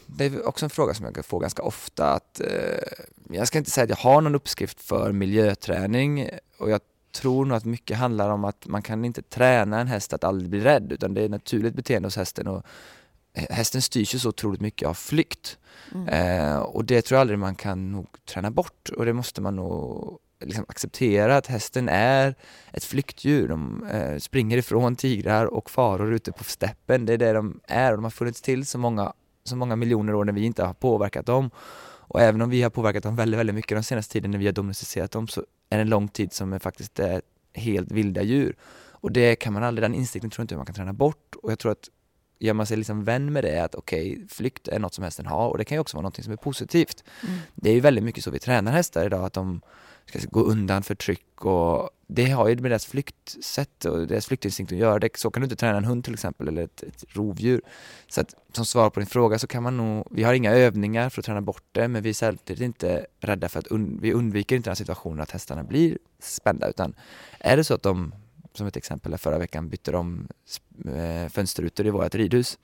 det 0.05 0.25
är 0.25 0.47
också 0.47 0.65
en 0.65 0.69
fråga 0.69 0.93
som 0.93 1.05
jag 1.15 1.25
får 1.25 1.39
ganska 1.39 1.63
ofta 1.63 2.13
att 2.13 2.39
eh, 2.39 2.47
jag 3.29 3.47
ska 3.47 3.57
inte 3.57 3.71
säga 3.71 3.83
att 3.83 3.89
jag 3.89 3.97
har 3.97 4.21
någon 4.21 4.35
uppskrift 4.35 4.81
för 4.81 5.11
miljöträning 5.11 6.29
och 6.57 6.69
jag 6.69 6.81
tror 7.11 7.45
nog 7.45 7.57
att 7.57 7.65
mycket 7.65 7.97
handlar 7.97 8.29
om 8.29 8.43
att 8.43 8.67
man 8.67 8.81
kan 8.81 9.05
inte 9.05 9.21
träna 9.21 9.79
en 9.79 9.87
häst 9.87 10.13
att 10.13 10.23
aldrig 10.23 10.49
bli 10.49 10.59
rädd 10.59 10.91
utan 10.91 11.13
det 11.13 11.21
är 11.21 11.25
ett 11.25 11.31
naturligt 11.31 11.73
beteende 11.73 12.05
hos 12.05 12.15
hästen 12.15 12.47
och 12.47 12.65
hästen 13.33 13.81
styrs 13.81 14.15
ju 14.15 14.19
så 14.19 14.29
otroligt 14.29 14.61
mycket 14.61 14.87
av 14.87 14.93
flykt. 14.93 15.57
Mm. 15.93 16.07
Eh, 16.07 16.57
och 16.57 16.85
det 16.85 17.01
tror 17.01 17.15
jag 17.15 17.21
aldrig 17.21 17.39
man 17.39 17.55
kan 17.55 17.91
nog 17.91 18.07
träna 18.25 18.51
bort 18.51 18.89
och 18.89 19.05
det 19.05 19.13
måste 19.13 19.41
man 19.41 19.55
nog 19.55 20.19
liksom 20.45 20.65
acceptera 20.67 21.37
att 21.37 21.47
hästen 21.47 21.89
är 21.89 22.35
ett 22.71 22.83
flyktdjur. 22.83 23.47
De 23.47 23.83
eh, 23.83 24.17
springer 24.17 24.57
ifrån 24.57 24.95
tigrar 24.95 25.45
och 25.45 25.69
faror 25.69 26.13
ute 26.13 26.31
på 26.31 26.43
steppen. 26.43 27.05
Det 27.05 27.13
är 27.13 27.17
det 27.17 27.33
de 27.33 27.59
är 27.67 27.91
och 27.91 27.97
de 27.97 28.03
har 28.03 28.11
funnits 28.11 28.41
till 28.41 28.65
så 28.65 28.77
många, 28.77 29.13
så 29.43 29.55
många 29.55 29.75
miljoner 29.75 30.15
år 30.15 30.25
när 30.25 30.33
vi 30.33 30.45
inte 30.45 30.63
har 30.63 30.73
påverkat 30.73 31.25
dem. 31.25 31.49
Och 32.05 32.21
även 32.21 32.41
om 32.41 32.49
vi 32.49 32.61
har 32.61 32.69
påverkat 32.69 33.03
dem 33.03 33.15
väldigt, 33.15 33.39
väldigt 33.39 33.55
mycket 33.55 33.75
den 33.75 33.83
senaste 33.83 34.13
tiden 34.13 34.31
när 34.31 34.37
vi 34.37 34.45
har 34.45 34.53
domesticerat 34.53 35.11
dem 35.11 35.27
så 35.27 35.41
är 35.69 35.77
det 35.77 35.81
en 35.81 35.89
lång 35.89 36.07
tid 36.07 36.33
som 36.33 36.53
är 36.53 36.59
faktiskt 36.59 36.99
är 36.99 37.21
helt 37.53 37.91
vilda 37.91 38.21
djur. 38.21 38.55
Och 38.91 39.11
det 39.11 39.35
kan 39.35 39.53
man 39.53 39.63
aldrig, 39.63 39.83
den 39.83 39.95
insikten 39.95 40.29
tror 40.29 40.41
jag 40.41 40.43
inte 40.43 40.55
man 40.55 40.65
kan 40.65 40.75
träna 40.75 40.93
bort. 40.93 41.35
Och 41.43 41.51
jag 41.51 41.59
tror 41.59 41.71
att 41.71 41.89
gör 42.43 42.53
man 42.53 42.65
sig 42.65 42.77
liksom 42.77 43.03
vän 43.03 43.33
med 43.33 43.43
det, 43.43 43.63
att 43.63 43.75
okej, 43.75 44.13
okay, 44.13 44.27
flykt 44.27 44.67
är 44.67 44.79
något 44.79 44.93
som 44.93 45.03
hästen 45.03 45.25
har 45.25 45.49
och 45.49 45.57
det 45.57 45.65
kan 45.65 45.75
ju 45.75 45.79
också 45.79 45.97
vara 45.97 46.03
något 46.03 46.23
som 46.23 46.33
är 46.33 46.37
positivt. 46.37 47.03
Mm. 47.23 47.39
Det 47.55 47.69
är 47.69 47.73
ju 47.73 47.79
väldigt 47.79 48.03
mycket 48.03 48.23
så 48.23 48.31
vi 48.31 48.39
tränar 48.39 48.71
hästar 48.71 49.05
idag, 49.05 49.25
att 49.25 49.33
de 49.33 49.61
ska 50.05 50.19
gå 50.31 50.41
undan 50.41 50.83
förtryck 50.83 51.45
och 51.45 51.89
det 52.07 52.29
har 52.29 52.47
ju 52.47 52.55
med 52.55 52.71
deras 52.71 52.85
flyktsätt 52.85 53.85
och 53.85 54.07
deras 54.07 54.25
flyktinstinkt 54.25 54.71
att 54.71 54.77
göra. 54.77 54.99
Det, 54.99 55.17
så 55.17 55.31
kan 55.31 55.41
du 55.41 55.45
inte 55.45 55.55
träna 55.55 55.77
en 55.77 55.85
hund 55.85 56.03
till 56.03 56.13
exempel 56.13 56.47
eller 56.47 56.63
ett, 56.63 56.83
ett 56.83 57.03
rovdjur. 57.07 57.61
Så 58.07 58.21
att, 58.21 58.35
som 58.51 58.65
svar 58.65 58.89
på 58.89 58.99
din 58.99 59.07
fråga 59.07 59.39
så 59.39 59.47
kan 59.47 59.63
man 59.63 59.77
nog, 59.77 60.07
vi 60.11 60.23
har 60.23 60.33
inga 60.33 60.51
övningar 60.51 61.09
för 61.09 61.21
att 61.21 61.25
träna 61.25 61.41
bort 61.41 61.63
det 61.71 61.87
men 61.87 62.03
vi 62.03 62.09
är 62.09 62.13
samtidigt 62.13 62.61
inte 62.61 63.05
rädda 63.19 63.49
för 63.49 63.59
att, 63.59 63.67
un, 63.67 63.99
vi 64.01 64.13
undviker 64.13 64.55
inte 64.55 64.69
den 64.69 64.75
situationen 64.75 65.19
att 65.19 65.31
hästarna 65.31 65.63
blir 65.63 65.97
spända 66.19 66.69
utan 66.69 66.95
är 67.39 67.57
det 67.57 67.63
så 67.63 67.73
att 67.73 67.83
de 67.83 68.13
som 68.57 68.67
ett 68.67 68.77
exempel, 68.77 69.17
förra 69.17 69.37
veckan 69.37 69.69
bytte 69.69 69.91
de 69.91 70.27
eh, 70.85 71.29
fönsterrutor 71.29 71.87
i 71.87 71.89
vårt 71.89 72.15
ridhus. 72.15 72.57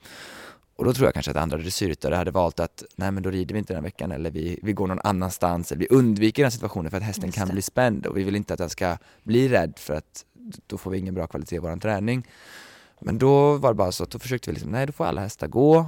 Och 0.80 0.86
då 0.86 0.92
tror 0.92 1.06
jag 1.06 1.14
kanske 1.14 1.30
att 1.30 1.36
andra 1.36 1.56
dressyrryttare 1.56 2.14
hade 2.14 2.30
valt 2.30 2.60
att 2.60 2.84
nej 2.96 3.10
men 3.10 3.22
då 3.22 3.30
rider 3.30 3.54
vi 3.54 3.58
inte 3.58 3.74
den 3.74 3.82
veckan 3.82 4.12
eller 4.12 4.30
vi, 4.30 4.58
vi 4.62 4.72
går 4.72 4.86
någon 4.86 5.00
annanstans 5.04 5.72
eller 5.72 5.80
vi 5.80 5.86
undviker 5.88 6.42
den 6.42 6.52
situationen 6.52 6.90
för 6.90 6.96
att 6.96 7.02
hästen 7.02 7.32
kan 7.32 7.48
bli 7.48 7.62
spänd 7.62 8.06
och 8.06 8.16
vi 8.16 8.24
vill 8.24 8.36
inte 8.36 8.52
att 8.52 8.58
den 8.58 8.70
ska 8.70 8.96
bli 9.22 9.48
rädd 9.48 9.72
för 9.76 9.94
att 9.94 10.24
då 10.66 10.78
får 10.78 10.90
vi 10.90 10.98
ingen 10.98 11.14
bra 11.14 11.26
kvalitet 11.26 11.56
i 11.56 11.58
vår 11.58 11.76
träning. 11.76 12.28
Men 13.00 13.18
då 13.18 13.56
var 13.56 13.70
det 13.70 13.74
bara 13.74 13.92
så 13.92 14.04
att 14.04 14.10
då 14.10 14.18
försökte 14.18 14.50
vi 14.50 14.54
liksom, 14.54 14.72
nej 14.72 14.86
då 14.86 14.92
får 14.92 15.04
alla 15.04 15.20
hästar 15.20 15.48
gå 15.48 15.86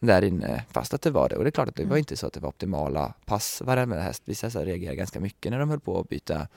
där 0.00 0.24
inne 0.24 0.64
fast 0.72 0.94
att 0.94 1.02
det 1.02 1.10
var 1.10 1.28
det. 1.28 1.36
Och 1.36 1.44
det 1.44 1.48
är 1.48 1.52
klart 1.52 1.68
att 1.68 1.76
det 1.76 1.82
var 1.82 1.88
mm. 1.88 1.98
inte 1.98 2.16
så 2.16 2.26
att 2.26 2.32
det 2.32 2.40
var 2.40 2.48
optimala 2.48 3.14
pass 3.24 3.62
varenda 3.64 4.00
häst. 4.00 4.22
Vissa 4.24 4.46
hästar 4.46 4.64
reagerade 4.64 4.96
ganska 4.96 5.20
mycket 5.20 5.52
när 5.52 5.58
de 5.58 5.70
höll 5.70 5.80
på 5.80 6.00
att 6.00 6.08
byta 6.08 6.48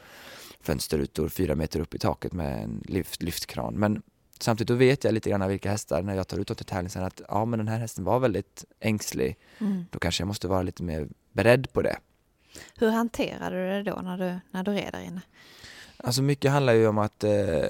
fönsterrutor 0.62 1.30
fyra 1.30 1.56
meter 1.56 1.80
upp 1.80 1.96
i 1.96 2.00
taket 2.00 2.34
med 2.34 2.64
en 2.64 2.84
lyft, 2.86 3.24
lyftkran. 3.24 3.74
Men 3.74 4.02
samtidigt 4.44 4.68
då 4.68 4.76
vet 4.76 5.04
jag 5.04 5.14
lite 5.14 5.30
grann 5.30 5.48
vilka 5.48 5.72
hästar 5.72 6.02
när 6.02 6.16
jag 6.16 6.28
tar 6.28 6.38
ut 6.38 6.48
dem 6.48 6.56
till 6.56 6.66
tävling 6.66 6.90
sen 6.90 7.04
att 7.04 7.22
ja 7.28 7.46
men 7.46 7.60
den 7.60 7.68
här 7.68 7.78
hästen 7.78 8.04
var 8.04 8.20
väldigt 8.20 8.66
ängslig. 8.80 9.38
Mm. 9.58 9.86
Då 9.92 10.00
kanske 10.00 10.22
jag 10.22 10.28
måste 10.28 10.48
vara 10.48 10.62
lite 10.62 10.84
mer 10.84 11.08
beredd 11.32 11.74
på 11.74 11.82
det. 11.82 11.98
Hur 12.76 12.90
hanterar 12.90 13.52
du 13.52 13.84
det 13.84 13.92
då 13.92 14.02
när 14.02 14.18
du, 14.18 14.40
när 14.52 14.64
du 14.64 14.72
red 14.72 14.94
där 14.94 15.02
inne? 15.02 15.22
Alltså 15.98 16.22
mycket 16.22 16.52
handlar 16.52 16.74
ju 16.74 16.88
om 16.88 16.98
att 16.98 17.24
eh, 17.24 17.66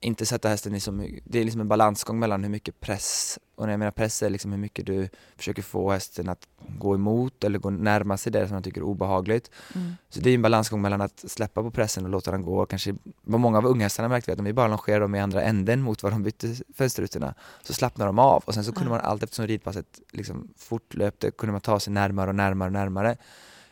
inte 0.00 0.26
sätta 0.26 0.48
hästen 0.48 0.74
i 0.74 0.80
så 0.80 0.92
mycket, 0.92 1.24
det 1.26 1.38
är 1.38 1.44
liksom 1.44 1.60
en 1.60 1.68
balansgång 1.68 2.18
mellan 2.18 2.42
hur 2.42 2.50
mycket 2.50 2.80
press, 2.80 3.38
och 3.54 3.64
när 3.64 3.72
jag 3.72 3.78
menar 3.78 3.90
press 3.90 4.22
är 4.22 4.30
liksom 4.30 4.52
hur 4.52 4.58
mycket 4.58 4.86
du 4.86 5.08
försöker 5.36 5.62
få 5.62 5.90
hästen 5.90 6.28
att 6.28 6.48
gå 6.78 6.94
emot 6.94 7.44
eller 7.44 7.58
gå 7.58 7.70
närma 7.70 8.16
sig 8.16 8.32
det 8.32 8.46
som 8.46 8.54
man 8.54 8.62
tycker 8.62 8.80
är 8.80 8.84
obehagligt. 8.84 9.50
Mm. 9.74 9.92
Så 10.08 10.20
det 10.20 10.30
är 10.30 10.34
en 10.34 10.42
balansgång 10.42 10.82
mellan 10.82 11.00
att 11.00 11.24
släppa 11.28 11.62
på 11.62 11.70
pressen 11.70 12.04
och 12.04 12.10
låta 12.10 12.30
den 12.30 12.42
gå. 12.42 12.66
Kanske, 12.66 12.94
vad 13.22 13.40
många 13.40 13.58
av 13.58 13.66
unghästarna 13.66 14.08
märkte 14.08 14.30
vi 14.30 14.32
att 14.32 14.38
om 14.38 14.44
vi 14.44 14.52
bara 14.52 14.68
longerade 14.68 15.04
dem 15.04 15.14
i 15.14 15.20
andra 15.20 15.42
änden 15.42 15.82
mot 15.82 16.02
vad 16.02 16.12
de 16.12 16.22
bytte 16.22 16.54
fönsterrutorna 16.74 17.34
så 17.62 17.72
slappnade 17.72 18.08
de 18.08 18.18
av 18.18 18.42
och 18.46 18.54
sen 18.54 18.64
så 18.64 18.72
kunde 18.72 18.90
man 18.90 19.00
allt 19.00 19.22
eftersom 19.22 19.46
ridpasset 19.46 20.00
liksom 20.12 20.48
fortlöpte 20.56 21.30
kunde 21.30 21.52
man 21.52 21.60
ta 21.60 21.80
sig 21.80 21.92
närmare 21.92 22.28
och 22.28 22.34
närmare 22.34 22.68
och 22.68 22.72
närmare. 22.72 23.16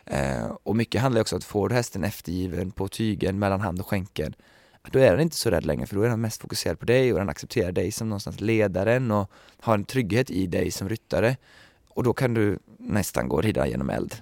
Eh, 0.04 0.46
och 0.62 0.76
mycket 0.76 1.00
handlar 1.00 1.20
också 1.20 1.36
om 1.36 1.38
att 1.38 1.44
få 1.44 1.68
hästen 1.68 2.04
eftergiven 2.04 2.70
på 2.70 2.88
tygen 2.88 3.38
mellan 3.38 3.60
hand 3.60 3.80
och 3.80 3.86
skänken 3.86 4.34
då 4.82 4.98
är 4.98 5.10
den 5.10 5.20
inte 5.20 5.36
så 5.36 5.50
rädd 5.50 5.66
längre 5.66 5.86
för 5.86 5.94
då 5.96 6.02
är 6.02 6.08
den 6.08 6.20
mest 6.20 6.40
fokuserad 6.40 6.78
på 6.78 6.84
dig 6.84 7.12
och 7.12 7.18
den 7.18 7.28
accepterar 7.28 7.72
dig 7.72 7.92
som 7.92 8.08
någonstans 8.08 8.40
ledaren 8.40 9.10
och 9.10 9.30
har 9.60 9.74
en 9.74 9.84
trygghet 9.84 10.30
i 10.30 10.46
dig 10.46 10.70
som 10.70 10.88
ryttare. 10.88 11.36
Och 11.88 12.04
då 12.04 12.12
kan 12.12 12.34
du 12.34 12.58
nästan 12.78 13.28
gå 13.28 13.36
och 13.36 13.42
rida 13.42 13.66
genom 13.66 13.90
eld. 13.90 14.14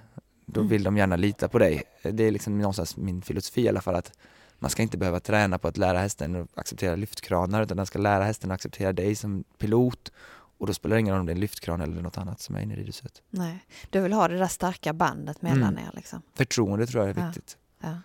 Då 0.47 0.61
Mm. 0.61 0.71
vill 0.71 0.83
de 0.83 0.97
gärna 0.97 1.17
lita 1.17 1.49
på 1.49 1.59
dig. 1.59 1.83
Det 2.03 2.25
är 2.25 2.31
liksom 2.31 2.59
någonstans 2.59 2.97
min 2.97 3.23
filosofi 3.23 3.63
i 3.63 3.69
alla 3.69 3.81
fall 3.81 3.95
att 3.95 4.13
man 4.59 4.71
ska 4.71 4.83
inte 4.83 4.99
behöva 4.99 5.21
träna 5.21 5.59
på 5.59 5.69
att 5.69 5.77
lära 5.77 5.99
hästen 5.99 6.37
att 6.43 6.59
acceptera 6.59 6.97
lyftkranar 6.97 7.63
utan 7.63 7.77
den 7.77 7.87
ska 7.87 7.99
lära 7.99 8.25
hästen 8.25 8.51
att 8.51 8.55
acceptera 8.55 8.93
dig 8.93 9.15
som 9.15 9.45
pilot 9.59 10.13
och 10.59 10.67
då 10.67 10.75
spelar 10.75 10.97
det 10.97 11.01
ingen 11.01 11.13
roll 11.15 11.21
om 11.21 11.27
det 11.27 11.33
är 11.33 11.35
en 11.35 11.41
lyftkran 11.41 11.81
eller 11.81 12.03
något 12.03 12.19
annat 12.19 12.41
som 12.41 12.55
är 12.57 12.61
inne 12.61 12.75
i 12.75 12.77
ridhuset. 12.77 13.23
Nej, 13.31 13.65
du 13.91 14.01
vill 14.01 14.13
ha 14.13 14.29
det 14.29 14.39
där 14.39 14.47
starka 14.47 14.93
bandet 14.93 15.43
mellan 15.43 15.63
Mm. 15.73 15.85
er 15.85 15.91
liksom. 15.95 16.23
Förtroende 16.35 16.87
tror 16.87 17.07
jag 17.07 17.17
är 17.17 17.21
Ja. 17.21 17.27
viktigt. 17.27 17.57
Ja. 17.83 17.99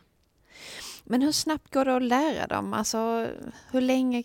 Men 1.04 1.22
hur 1.22 1.32
snabbt 1.32 1.74
går 1.74 1.86
det 1.86 1.96
att 1.96 2.04
lära 2.04 2.48
dem? 2.48 2.74
Alltså, 2.74 3.28
hur 3.72 3.82
länge... 3.82 4.24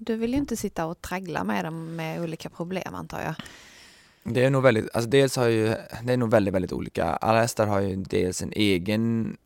Du 0.00 0.16
vill 0.16 0.30
ju 0.30 0.36
inte 0.36 0.56
sitta 0.56 0.86
och 0.86 1.00
traggla 1.00 1.44
med 1.44 1.64
dem 1.64 1.96
med 1.96 2.20
olika 2.22 2.50
problem 2.50 2.94
antar 2.94 3.22
jag. 3.22 3.34
Det 4.34 4.44
är 4.44 4.50
nog 4.50 4.62
väldigt, 4.62 4.94
alltså 4.94 5.10
dels 5.10 5.36
har 5.36 5.46
ju, 5.46 5.74
det 6.02 6.12
är 6.12 6.16
nog 6.16 6.30
väldigt, 6.30 6.54
väldigt 6.54 6.72
olika. 6.72 7.04
Alla 7.04 7.40
hästar 7.40 7.66
har 7.66 7.80
ju 7.80 7.96
dels 7.96 8.42
en 8.42 8.52
egen 8.52 9.36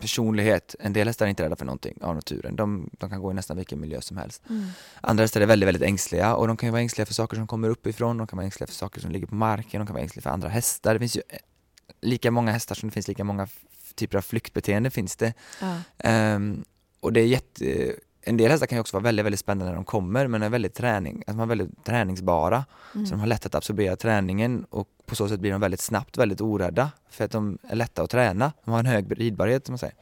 personlighet. 0.00 0.74
En 0.80 0.92
del 0.92 1.06
hästar 1.06 1.26
är 1.26 1.30
inte 1.30 1.42
rädda 1.42 1.56
för 1.56 1.64
någonting 1.64 1.98
av 2.02 2.14
naturen. 2.14 2.56
De, 2.56 2.90
de 2.98 3.10
kan 3.10 3.20
gå 3.20 3.30
i 3.30 3.34
nästan 3.34 3.56
vilken 3.56 3.80
miljö 3.80 4.00
som 4.00 4.16
helst. 4.16 4.42
Andra 5.00 5.24
hästar 5.24 5.40
är 5.40 5.46
väldigt, 5.46 5.66
väldigt 5.66 5.82
ängsliga 5.82 6.34
och 6.34 6.46
de 6.46 6.56
kan 6.56 6.66
ju 6.66 6.70
vara 6.70 6.82
ängsliga 6.82 7.06
för 7.06 7.14
saker 7.14 7.36
som 7.36 7.46
kommer 7.46 7.68
uppifrån. 7.68 8.18
De 8.18 8.26
kan 8.26 8.36
vara 8.36 8.44
ängsliga 8.44 8.66
för 8.66 8.74
saker 8.74 9.00
som 9.00 9.10
ligger 9.10 9.26
på 9.26 9.34
marken. 9.34 9.80
De 9.80 9.86
kan 9.86 9.94
vara 9.94 10.02
ängsliga 10.02 10.22
för 10.22 10.30
andra 10.30 10.48
hästar. 10.48 10.92
Det 10.92 10.98
finns 10.98 11.16
ju 11.16 11.22
eh, 11.28 11.38
lika 12.00 12.30
många 12.30 12.52
hästar 12.52 12.74
som 12.74 12.88
det 12.88 12.92
finns 12.92 13.08
lika 13.08 13.24
många 13.24 13.48
typer 13.96 14.18
av 14.18 14.22
flyktbeteende 14.22 14.90
finns 14.90 15.16
det. 15.16 15.34
Ja. 15.60 15.76
Ehm, 15.98 16.64
och 17.00 17.12
det 17.12 17.20
är 17.20 17.26
jätte, 17.26 17.92
en 18.22 18.36
del 18.36 18.50
hästar 18.50 18.66
kan 18.66 18.76
ju 18.76 18.80
också 18.80 18.96
vara 18.96 19.04
väldigt, 19.04 19.24
väldigt 19.26 19.40
spännande 19.40 19.70
när 19.70 19.74
de 19.74 19.84
kommer 19.84 20.26
men 20.26 20.42
är 20.42 20.48
väldigt 20.48 20.74
träning, 20.74 21.24
att 21.26 21.36
de 21.36 21.40
är 21.40 21.46
väldigt 21.46 21.84
träningsbara. 21.84 22.64
Mm. 22.94 23.06
Så 23.06 23.12
de 23.12 23.20
har 23.20 23.26
lätt 23.26 23.46
att 23.46 23.54
absorbera 23.54 23.96
träningen 23.96 24.66
och 24.70 24.88
på 25.06 25.14
så 25.16 25.28
sätt 25.28 25.40
blir 25.40 25.52
de 25.52 25.60
väldigt 25.60 25.80
snabbt 25.80 26.18
väldigt 26.18 26.40
orädda 26.40 26.90
för 27.10 27.24
att 27.24 27.30
de 27.30 27.58
är 27.68 27.76
lätta 27.76 28.02
att 28.02 28.10
träna. 28.10 28.52
De 28.64 28.70
har 28.70 28.78
en 28.78 28.86
hög 28.86 29.20
ridbarhet 29.20 29.66
som 29.66 29.72
man 29.72 29.78
säger. 29.78 29.94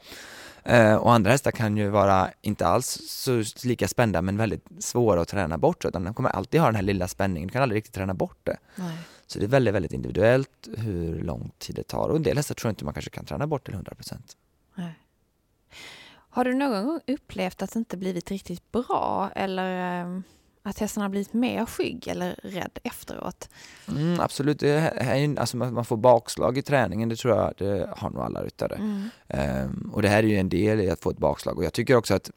Eh, 0.64 0.94
och 0.94 1.12
andra 1.12 1.30
hästar 1.30 1.50
kan 1.50 1.76
ju 1.76 1.88
vara 1.88 2.30
inte 2.40 2.66
alls 2.66 2.98
så 3.08 3.44
lika 3.64 3.88
spända 3.88 4.22
men 4.22 4.36
väldigt 4.36 4.64
svåra 4.78 5.20
att 5.20 5.28
träna 5.28 5.58
bort 5.58 5.84
utan 5.84 6.04
de 6.04 6.14
kommer 6.14 6.30
alltid 6.30 6.60
ha 6.60 6.66
den 6.68 6.74
här 6.74 6.82
lilla 6.82 7.08
spänningen, 7.08 7.46
du 7.46 7.52
kan 7.52 7.62
aldrig 7.62 7.76
riktigt 7.76 7.94
träna 7.94 8.14
bort 8.14 8.38
det. 8.42 8.56
Nej. 8.74 8.98
Så 9.30 9.38
det 9.38 9.44
är 9.44 9.48
väldigt, 9.48 9.74
väldigt 9.74 9.92
individuellt 9.92 10.68
hur 10.76 11.22
lång 11.22 11.50
tid 11.58 11.76
det 11.76 11.82
tar 11.82 12.08
och 12.08 12.16
en 12.16 12.22
del 12.22 12.36
hästar 12.36 12.54
tror 12.54 12.68
jag 12.68 12.72
inte 12.72 12.84
man 12.84 12.94
kanske 12.94 13.10
kan 13.10 13.24
träna 13.24 13.46
bort 13.46 13.64
till 13.64 13.74
100%. 13.74 14.36
Nej. 14.74 14.98
Har 16.12 16.44
du 16.44 16.54
någon 16.54 16.86
gång 16.86 17.00
upplevt 17.06 17.62
att 17.62 17.72
det 17.72 17.78
inte 17.78 17.96
blivit 17.96 18.30
riktigt 18.30 18.72
bra 18.72 19.30
eller 19.34 20.00
eh, 20.00 20.20
att 20.62 20.78
hästen 20.78 21.02
har 21.02 21.08
blivit 21.08 21.32
mer 21.32 21.66
skygg 21.66 22.08
eller 22.08 22.40
rädd 22.42 22.78
efteråt? 22.82 23.48
Mm, 23.88 24.20
absolut, 24.20 24.60
det 24.60 24.68
är, 24.68 25.38
alltså 25.38 25.56
man 25.56 25.84
får 25.84 25.96
bakslag 25.96 26.58
i 26.58 26.62
träningen, 26.62 27.08
det 27.08 27.16
tror 27.16 27.36
jag 27.36 27.54
det 27.58 27.90
har 27.96 28.10
nog 28.10 28.22
alla 28.22 28.44
ryttare. 28.44 28.74
Mm. 28.74 29.08
Ehm, 29.28 29.90
och 29.94 30.02
det 30.02 30.08
här 30.08 30.18
är 30.18 30.28
ju 30.28 30.36
en 30.36 30.48
del 30.48 30.80
i 30.80 30.90
att 30.90 31.00
få 31.00 31.10
ett 31.10 31.18
bakslag 31.18 31.58
och 31.58 31.64
jag 31.64 31.72
tycker 31.72 31.96
också 31.96 32.14
att 32.14 32.30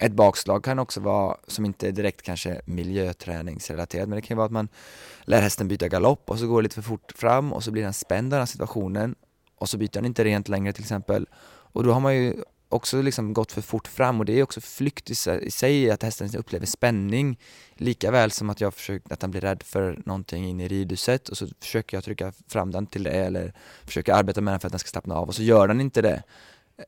ett 0.00 0.12
bakslag 0.12 0.64
kan 0.64 0.78
också 0.78 1.00
vara, 1.00 1.36
som 1.46 1.64
inte 1.64 1.88
är 1.88 1.92
direkt 1.92 2.22
kanske 2.22 2.60
miljöträningsrelaterat, 2.64 4.08
men 4.08 4.16
det 4.16 4.22
kan 4.22 4.34
ju 4.34 4.36
vara 4.36 4.46
att 4.46 4.52
man 4.52 4.68
lär 5.24 5.40
hästen 5.42 5.68
byta 5.68 5.88
galopp 5.88 6.30
och 6.30 6.38
så 6.38 6.46
går 6.46 6.62
det 6.62 6.62
lite 6.62 6.74
för 6.74 6.82
fort 6.82 7.12
fram 7.16 7.52
och 7.52 7.64
så 7.64 7.70
blir 7.70 7.82
den 7.82 7.92
spänd 7.92 8.26
av 8.26 8.30
den 8.30 8.40
här 8.40 8.46
situationen 8.46 9.14
och 9.58 9.68
så 9.68 9.78
byter 9.78 9.90
den 9.92 10.04
inte 10.04 10.24
rent 10.24 10.48
längre 10.48 10.72
till 10.72 10.82
exempel. 10.82 11.26
Och 11.46 11.84
då 11.84 11.92
har 11.92 12.00
man 12.00 12.16
ju 12.16 12.34
också 12.68 13.02
liksom 13.02 13.32
gått 13.32 13.52
för 13.52 13.62
fort 13.62 13.88
fram 13.88 14.20
och 14.20 14.26
det 14.26 14.38
är 14.38 14.42
också 14.42 14.60
flykt 14.60 15.10
i 15.10 15.14
sig, 15.14 15.46
i 15.46 15.50
sig 15.50 15.90
att 15.90 16.02
hästen 16.02 16.36
upplever 16.36 16.66
spänning 16.66 17.38
lika 17.74 18.10
väl 18.10 18.30
som 18.30 18.50
att 18.50 18.60
jag 18.60 18.74
försöker 18.74 19.12
att 19.12 19.22
han 19.22 19.30
blir 19.30 19.40
rädd 19.40 19.62
för 19.62 20.02
någonting 20.06 20.44
in 20.48 20.60
i 20.60 20.68
ridhuset 20.68 21.28
och 21.28 21.36
så 21.36 21.46
försöker 21.60 21.96
jag 21.96 22.04
trycka 22.04 22.32
fram 22.48 22.70
den 22.70 22.86
till 22.86 23.02
det 23.02 23.10
eller 23.10 23.52
försöker 23.84 24.12
arbeta 24.12 24.40
med 24.40 24.52
den 24.52 24.60
för 24.60 24.68
att 24.68 24.72
den 24.72 24.78
ska 24.78 24.88
slappna 24.88 25.14
av 25.14 25.28
och 25.28 25.34
så 25.34 25.42
gör 25.42 25.68
den 25.68 25.80
inte 25.80 26.02
det. 26.02 26.22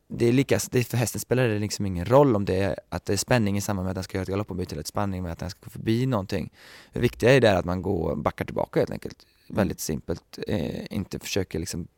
Det 0.08 0.28
är 0.28 0.32
lika, 0.32 0.58
det, 0.70 0.84
för 0.84 0.96
hästen 0.96 1.20
spelar 1.20 1.48
det 1.48 1.58
liksom 1.58 1.86
ingen 1.86 2.04
roll 2.04 2.36
om 2.36 2.44
det 2.44 2.56
är 2.56 2.76
att 2.88 3.04
det 3.04 3.12
är 3.12 3.16
spänning 3.16 3.56
i 3.56 3.60
samband 3.60 3.84
med 3.84 3.90
att 3.90 3.94
den 3.94 4.04
ska 4.04 4.16
göra 4.16 4.22
ett 4.22 4.28
galoppombyte 4.28 4.74
eller 4.74 4.80
ett 4.80 4.86
spanning 4.86 5.22
med 5.22 5.32
att 5.32 5.38
den 5.38 5.50
ska 5.50 5.60
gå 5.64 5.70
förbi 5.70 6.06
någonting. 6.06 6.52
Det 6.92 7.00
viktiga 7.00 7.34
är 7.34 7.40
där 7.40 7.54
att 7.54 7.64
man 7.64 7.82
går 7.82 8.16
backar 8.16 8.44
tillbaka 8.44 8.80
helt 8.80 8.90
enkelt. 8.90 9.26
Väldigt 9.48 9.80
simpelt. 9.80 10.38
Eh, 10.48 10.84
inte 10.90 11.18
försöker 11.18 11.58
liksom 11.58 11.88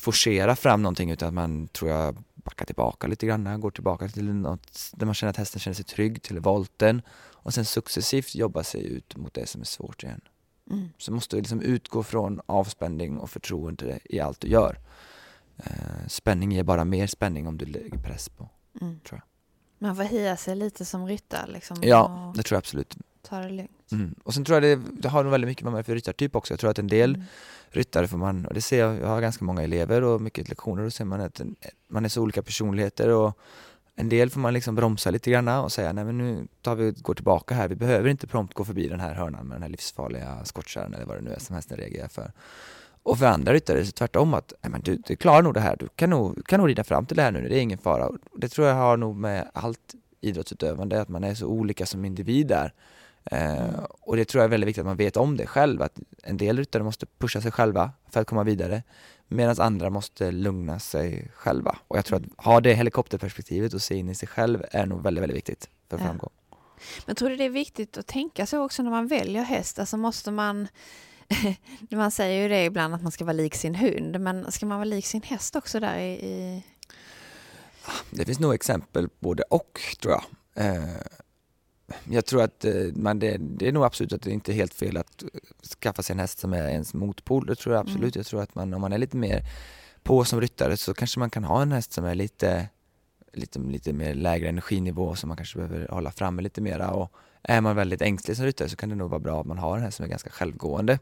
forcera 0.00 0.56
fram 0.56 0.82
någonting 0.82 1.10
utan 1.10 1.28
att 1.28 1.34
man 1.34 1.68
tror 1.68 1.90
jag 1.90 2.16
backar 2.34 2.66
tillbaka 2.66 3.06
lite 3.06 3.26
grann, 3.26 3.60
går 3.60 3.70
tillbaka 3.70 4.08
till 4.08 4.34
något 4.34 4.90
där 4.92 5.06
man 5.06 5.14
känner 5.14 5.30
att 5.30 5.36
hästen 5.36 5.60
känner 5.60 5.74
sig 5.74 5.84
trygg, 5.84 6.22
till 6.22 6.40
volten 6.40 7.02
och 7.44 7.54
sen 7.54 7.64
successivt 7.64 8.34
jobba 8.34 8.64
sig 8.64 8.86
ut 8.86 9.16
mot 9.16 9.34
det 9.34 9.46
som 9.46 9.60
är 9.60 9.64
svårt 9.64 10.02
igen. 10.02 10.20
Mm. 10.70 10.88
Så 10.98 11.12
måste 11.12 11.36
du 11.36 11.40
liksom 11.40 11.60
utgå 11.60 12.02
från 12.02 12.40
avspänning 12.46 13.18
och 13.18 13.30
förtroende 13.30 13.98
i 14.04 14.20
allt 14.20 14.40
du 14.40 14.48
gör. 14.48 14.78
Eh, 15.56 16.06
spänning 16.08 16.52
ger 16.52 16.62
bara 16.62 16.84
mer 16.84 17.06
spänning 17.06 17.46
om 17.48 17.58
du 17.58 17.64
lägger 17.64 17.98
press 17.98 18.28
på. 18.28 18.48
Mm. 18.80 19.00
Tror 19.00 19.20
jag. 19.20 19.28
Man 19.88 19.96
får 19.96 20.02
hia 20.02 20.36
sig 20.36 20.56
lite 20.56 20.84
som 20.84 21.06
ryttare 21.06 21.50
liksom. 21.52 21.76
Ja, 21.82 22.32
det 22.36 22.42
tror 22.42 22.56
jag 22.56 22.58
absolut. 22.58 22.96
ta 23.22 23.38
det 23.38 23.48
lugnt. 23.48 23.92
Mm. 23.92 24.14
Och 24.24 24.34
sen 24.34 24.44
tror 24.44 24.62
jag 24.62 24.78
det, 24.78 24.84
det 25.02 25.08
har 25.08 25.22
nog 25.22 25.30
väldigt 25.32 25.48
mycket 25.48 25.64
med 25.64 25.72
mig 25.72 25.82
för 25.82 25.94
ryttartyp 25.94 26.36
också. 26.36 26.52
Jag 26.52 26.60
tror 26.60 26.70
att 26.70 26.78
en 26.78 26.86
del 26.86 27.14
Mm. 27.14 27.26
ryttare 27.68 28.08
får 28.08 28.18
man, 28.18 28.46
och 28.46 28.54
det 28.54 28.60
ser 28.62 28.78
jag, 28.78 29.00
jag 29.00 29.06
har 29.06 29.20
ganska 29.20 29.44
många 29.44 29.62
elever 29.62 30.02
och 30.02 30.20
mycket 30.20 30.48
lektioner, 30.48 30.78
och 30.82 30.86
då 30.86 30.90
ser 30.90 31.04
man 31.04 31.20
att 31.20 31.40
en, 31.40 31.56
man 31.88 32.04
är 32.04 32.08
så 32.08 32.22
olika 32.22 32.42
personligheter 32.42 33.08
och 33.08 33.38
en 33.96 34.08
del 34.08 34.30
får 34.30 34.40
man 34.40 34.54
liksom 34.54 34.74
bromsa 34.74 35.10
lite 35.10 35.30
grann 35.30 35.48
och 35.48 35.72
säga 35.72 35.92
nej 35.92 36.04
men 36.04 36.18
nu 36.18 36.46
tar 36.62 36.74
vi 36.74 36.90
går 36.90 37.14
tillbaka 37.14 37.54
här, 37.54 37.68
vi 37.68 37.76
behöver 37.76 38.08
inte 38.08 38.26
prompt 38.26 38.54
gå 38.54 38.64
förbi 38.64 38.88
den 38.88 39.00
här 39.00 39.14
hörnan 39.14 39.46
med 39.46 39.54
den 39.54 39.62
här 39.62 39.68
livsfarliga 39.70 40.44
skottkärran 40.44 40.94
eller 40.94 41.06
vad 41.06 41.16
det 41.16 41.20
nu 41.22 41.30
är 41.30 41.38
som 41.38 41.56
hästen 41.56 41.76
reagerar 41.76 42.08
för. 42.08 42.32
Och 43.04 43.18
för 43.18 43.26
andra 43.26 43.52
ryttare 43.52 43.78
det 43.78 43.84
tvärtom 43.92 44.34
att 44.34 44.52
men 44.62 44.80
du, 44.80 44.96
du 44.96 45.16
klarar 45.16 45.42
nog 45.42 45.54
det 45.54 45.60
här, 45.60 45.76
du 45.76 45.88
kan 45.96 46.10
nog, 46.10 46.46
kan 46.46 46.60
nog 46.60 46.68
rida 46.68 46.84
fram 46.84 47.06
till 47.06 47.16
det 47.16 47.22
här 47.22 47.32
nu, 47.32 47.48
det 47.48 47.58
är 47.58 47.60
ingen 47.60 47.78
fara. 47.78 48.06
Och 48.06 48.18
Det 48.36 48.48
tror 48.48 48.66
jag 48.68 48.74
har 48.74 48.96
nog 48.96 49.16
med 49.16 49.50
allt 49.52 49.94
idrottsutövande, 50.20 51.00
att 51.00 51.08
man 51.08 51.24
är 51.24 51.34
så 51.34 51.46
olika 51.46 51.86
som 51.86 52.04
individ 52.04 52.46
där. 52.46 52.72
Eh, 53.24 53.84
och 54.00 54.16
det 54.16 54.24
tror 54.24 54.40
jag 54.40 54.44
är 54.44 54.50
väldigt 54.50 54.68
viktigt 54.68 54.80
att 54.82 54.86
man 54.86 54.96
vet 54.96 55.16
om 55.16 55.36
det 55.36 55.46
själv, 55.46 55.82
att 55.82 55.98
en 56.22 56.36
del 56.36 56.56
ryttare 56.58 56.82
måste 56.82 57.06
pusha 57.18 57.40
sig 57.40 57.50
själva 57.52 57.90
för 58.10 58.20
att 58.20 58.26
komma 58.26 58.44
vidare, 58.44 58.82
medan 59.28 59.60
andra 59.60 59.90
måste 59.90 60.30
lugna 60.30 60.78
sig 60.78 61.30
själva. 61.34 61.78
Och 61.88 61.98
jag 61.98 62.04
tror 62.04 62.18
att 62.18 62.44
ha 62.44 62.60
det 62.60 62.74
helikopterperspektivet 62.74 63.74
och 63.74 63.82
se 63.82 63.94
in 63.94 64.08
i 64.08 64.14
sig 64.14 64.28
själv 64.28 64.64
är 64.70 64.86
nog 64.86 65.02
väldigt, 65.02 65.22
väldigt 65.22 65.36
viktigt 65.36 65.68
för 65.90 65.98
Ja. 65.98 66.04
framgång. 66.04 66.30
Men 67.06 67.16
tror 67.16 67.28
du 67.30 67.36
det 67.36 67.44
är 67.44 67.50
viktigt 67.50 67.98
att 67.98 68.06
tänka 68.06 68.46
så 68.46 68.64
också 68.64 68.82
när 68.82 68.90
man 68.90 69.06
väljer 69.06 69.42
häst? 69.42 69.78
Alltså 69.78 69.96
måste 69.96 70.30
man... 70.30 70.68
man 71.90 72.10
säger 72.10 72.42
ju 72.42 72.48
det 72.48 72.64
ibland 72.64 72.94
att 72.94 73.02
man 73.02 73.12
ska 73.12 73.24
vara 73.24 73.32
lik 73.32 73.54
sin 73.54 73.74
hund, 73.74 74.20
men 74.20 74.52
ska 74.52 74.66
man 74.66 74.78
vara 74.78 74.84
lik 74.84 75.06
sin 75.06 75.22
häst 75.22 75.56
också 75.56 75.80
där 75.80 75.98
i... 75.98 76.12
i... 76.12 76.62
Det 78.10 78.24
finns 78.24 78.40
nog 78.40 78.54
exempel 78.54 79.08
både 79.18 79.42
och 79.42 79.80
tror 80.00 80.12
jag. 80.12 80.24
Eh, 80.66 80.96
jag 82.10 82.26
tror 82.26 82.42
att 82.42 82.64
eh, 82.64 82.72
man, 82.94 83.18
det, 83.18 83.36
det 83.40 83.68
är 83.68 83.72
nog 83.72 83.84
absolut 83.84 84.12
att 84.12 84.22
det 84.22 84.30
inte 84.30 84.52
är 84.52 84.54
helt 84.54 84.74
fel 84.74 84.96
att 84.96 85.22
eh, 85.22 85.28
skaffa 85.80 86.02
sig 86.02 86.14
en 86.14 86.20
häst 86.20 86.38
som 86.38 86.52
är 86.52 86.68
ens 86.68 86.94
motpol. 86.94 87.46
Det 87.46 87.54
tror 87.54 87.74
jag 87.74 87.80
absolut. 87.80 88.16
Jag 88.16 88.26
tror 88.26 88.42
att 88.42 88.54
man, 88.54 88.74
om 88.74 88.80
man 88.80 88.92
är 88.92 88.98
lite 88.98 89.16
mer 89.16 89.42
på 90.02 90.24
som 90.24 90.40
ryttare 90.40 90.76
så 90.76 90.94
kanske 90.94 91.20
man 91.20 91.30
kan 91.30 91.44
ha 91.44 91.62
en 91.62 91.72
häst 91.72 91.92
som 91.92 92.04
är 92.04 92.14
lite, 92.14 92.68
lite, 93.36 93.58
lite 93.58 93.92
mer 93.92 94.14
lägre 94.14 94.48
energinivå 94.48 95.14
som 95.14 95.28
man 95.28 95.36
kanske 95.36 95.58
behöver 95.58 95.88
hålla 95.88 96.10
framme 96.10 96.42
lite 96.42 96.60
mera. 96.60 96.90
Och 96.90 97.12
är 97.42 97.60
man 97.60 97.76
väldigt 97.76 98.02
ängslig 98.02 98.36
som 98.36 98.46
ryttare 98.46 98.68
så 98.68 98.76
kan 98.76 98.88
det 98.88 98.94
nog 98.94 99.10
vara 99.10 99.20
bra 99.20 99.40
att 99.40 99.46
man 99.46 99.58
har 99.58 99.76
en 99.76 99.82
häst 99.82 99.96
som 99.96 100.04
är 100.04 100.08
ganska 100.10 100.30
självgående. 100.30 100.98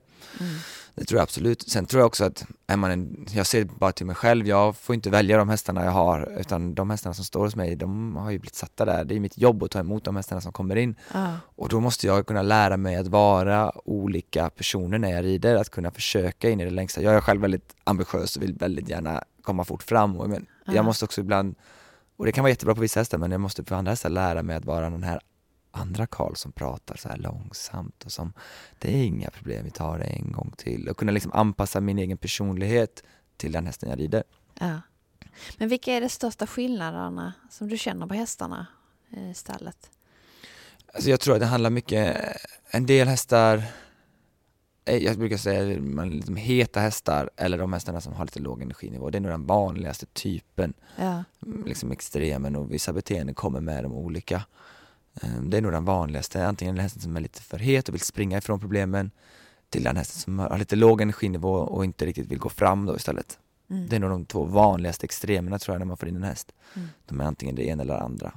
Det 0.94 1.04
tror 1.04 1.18
jag 1.18 1.22
absolut. 1.22 1.62
Sen 1.68 1.86
tror 1.86 2.00
jag 2.00 2.06
också 2.06 2.24
att 2.24 2.44
är 2.66 2.76
man 2.76 2.90
en, 2.90 3.26
jag 3.30 3.46
ser 3.46 3.64
bara 3.64 3.92
till 3.92 4.06
mig 4.06 4.14
själv, 4.16 4.46
jag 4.46 4.76
får 4.76 4.94
inte 4.94 5.10
välja 5.10 5.36
de 5.36 5.48
hästarna 5.48 5.84
jag 5.84 5.92
har 5.92 6.38
utan 6.40 6.74
de 6.74 6.90
hästarna 6.90 7.14
som 7.14 7.24
står 7.24 7.40
hos 7.44 7.56
mig, 7.56 7.76
de 7.76 8.16
har 8.16 8.30
ju 8.30 8.38
blivit 8.38 8.54
satta 8.54 8.84
där. 8.84 9.04
Det 9.04 9.14
är 9.16 9.20
mitt 9.20 9.38
jobb 9.38 9.62
att 9.62 9.70
ta 9.70 9.78
emot 9.80 10.04
de 10.04 10.16
hästarna 10.16 10.40
som 10.40 10.52
kommer 10.52 10.76
in. 10.76 10.94
Ja. 11.14 11.34
Och 11.44 11.68
då 11.68 11.80
måste 11.80 12.06
jag 12.06 12.26
kunna 12.26 12.42
lära 12.42 12.76
mig 12.76 12.96
att 12.96 13.06
vara 13.06 13.72
olika 13.84 14.50
personer 14.50 14.98
när 14.98 15.10
jag 15.10 15.24
rider, 15.24 15.56
att 15.56 15.70
kunna 15.70 15.90
försöka 15.90 16.50
in 16.50 16.60
i 16.60 16.64
det 16.64 16.70
längsta. 16.70 17.02
Jag 17.02 17.14
är 17.14 17.20
själv 17.20 17.40
väldigt 17.40 17.76
ambitiös 17.84 18.36
och 18.36 18.42
vill 18.42 18.54
väldigt 18.54 18.88
gärna 18.88 19.22
komma 19.42 19.64
fort 19.64 19.82
fram. 19.82 20.12
Men 20.12 20.46
Ja. 20.64 20.72
jag 20.74 20.84
måste 20.84 21.04
också 21.04 21.20
ibland, 21.20 21.54
och 22.16 22.26
det 22.26 22.32
kan 22.32 22.42
vara 22.42 22.50
jättebra 22.50 22.74
på 22.74 22.80
vissa 22.80 23.00
hästar, 23.00 23.18
men 23.18 23.30
jag 23.30 23.40
måste 23.40 23.62
på 23.62 23.74
andra 23.74 23.92
hästar 23.92 24.10
lära 24.10 24.42
mig 24.42 24.56
att 24.56 24.64
vara 24.64 24.90
den 24.90 25.02
här 25.02 25.20
andra 25.70 26.06
Karl 26.06 26.34
som 26.34 26.52
pratar 26.52 26.96
så 26.96 27.08
här 27.08 27.16
långsamt 27.16 28.04
och 28.04 28.12
som 28.12 28.32
det 28.78 28.94
är 28.94 29.04
inga 29.04 29.30
problem, 29.30 29.64
vi 29.64 29.70
tar 29.70 29.98
det 29.98 30.04
en 30.04 30.32
gång 30.32 30.52
till 30.56 30.88
och 30.88 30.96
kunna 30.96 31.12
liksom 31.12 31.32
anpassa 31.32 31.80
min 31.80 31.98
egen 31.98 32.18
personlighet 32.18 33.02
till 33.36 33.52
den 33.52 33.66
hästen 33.66 33.90
jag 33.90 33.98
rider. 33.98 34.22
Ja. 34.60 34.80
Men 35.58 35.68
vilka 35.68 35.92
är 35.92 36.00
de 36.00 36.08
största 36.08 36.46
skillnaderna 36.46 37.32
som 37.50 37.68
du 37.68 37.78
känner 37.78 38.06
på 38.06 38.14
hästarna 38.14 38.66
i 39.10 39.34
stallet? 39.34 39.90
Alltså 40.94 41.10
jag 41.10 41.20
tror 41.20 41.34
att 41.34 41.40
det 41.40 41.46
handlar 41.46 41.70
mycket, 41.70 42.16
en 42.70 42.86
del 42.86 43.08
hästar, 43.08 43.56
eh, 43.58 43.64
jag 44.84 45.18
brukar 45.18 45.36
säga 45.36 45.80
man 45.80 46.10
liksom 46.10 46.36
heta 46.36 46.80
hästar 46.80 47.30
eller 47.36 47.58
de 47.58 47.72
hästarna 47.72 48.00
som 48.00 48.12
har 48.12 48.24
lite 48.24 48.40
låg 48.40 48.62
energinivå, 48.62 49.10
det 49.10 49.18
är 49.18 49.20
nog 49.20 49.30
den 49.32 49.46
vanligaste 49.46 50.06
typen, 50.06 50.74
Ja. 50.96 51.24
Mm, 51.46 51.64
liksom 51.66 51.92
extremen 51.92 52.56
och 52.56 52.72
vissa 52.72 52.92
beteenden 52.92 53.34
kommer 53.34 53.60
med 53.60 53.84
de 53.84 53.92
olika. 53.92 54.44
Eh, 55.22 55.40
Det 55.42 55.56
är 55.56 55.60
nog 55.62 55.72
den 55.72 55.84
vanligaste, 55.84 56.46
antingen 56.46 56.74
den 56.74 56.82
hästen 56.82 57.02
som 57.02 57.16
är 57.16 57.20
lite 57.20 57.42
för 57.42 57.58
het 57.58 57.88
och 57.88 57.94
vill 57.94 58.00
springa 58.00 58.38
ifrån 58.38 58.60
problemen 58.60 59.10
till 59.70 59.82
den 59.84 59.96
hästen 59.96 60.20
som 60.20 60.38
har 60.38 60.58
lite 60.58 60.76
låg 60.76 61.00
energinivå 61.00 61.52
och 61.54 61.84
inte 61.84 62.06
riktigt 62.06 62.26
vill 62.26 62.38
gå 62.38 62.48
fram 62.48 62.86
då 62.86 62.96
istället. 62.96 63.38
Mm. 63.70 63.88
Det 63.88 63.96
är 63.96 64.00
nog 64.00 64.10
de 64.10 64.24
två 64.24 64.44
vanligaste 64.44 65.04
extremerna 65.04 65.58
tror 65.58 65.74
jag 65.74 65.78
när 65.78 65.86
man 65.86 65.96
får 65.96 66.08
in 66.08 66.16
en 66.16 66.22
häst. 66.22 66.52
Mm. 66.74 66.88
De 67.06 67.20
är 67.20 67.24
antingen 67.24 67.54
det 67.54 67.64
ena 67.66 67.82
eller 67.82 67.94
det 67.94 68.00
andra. 68.00 68.32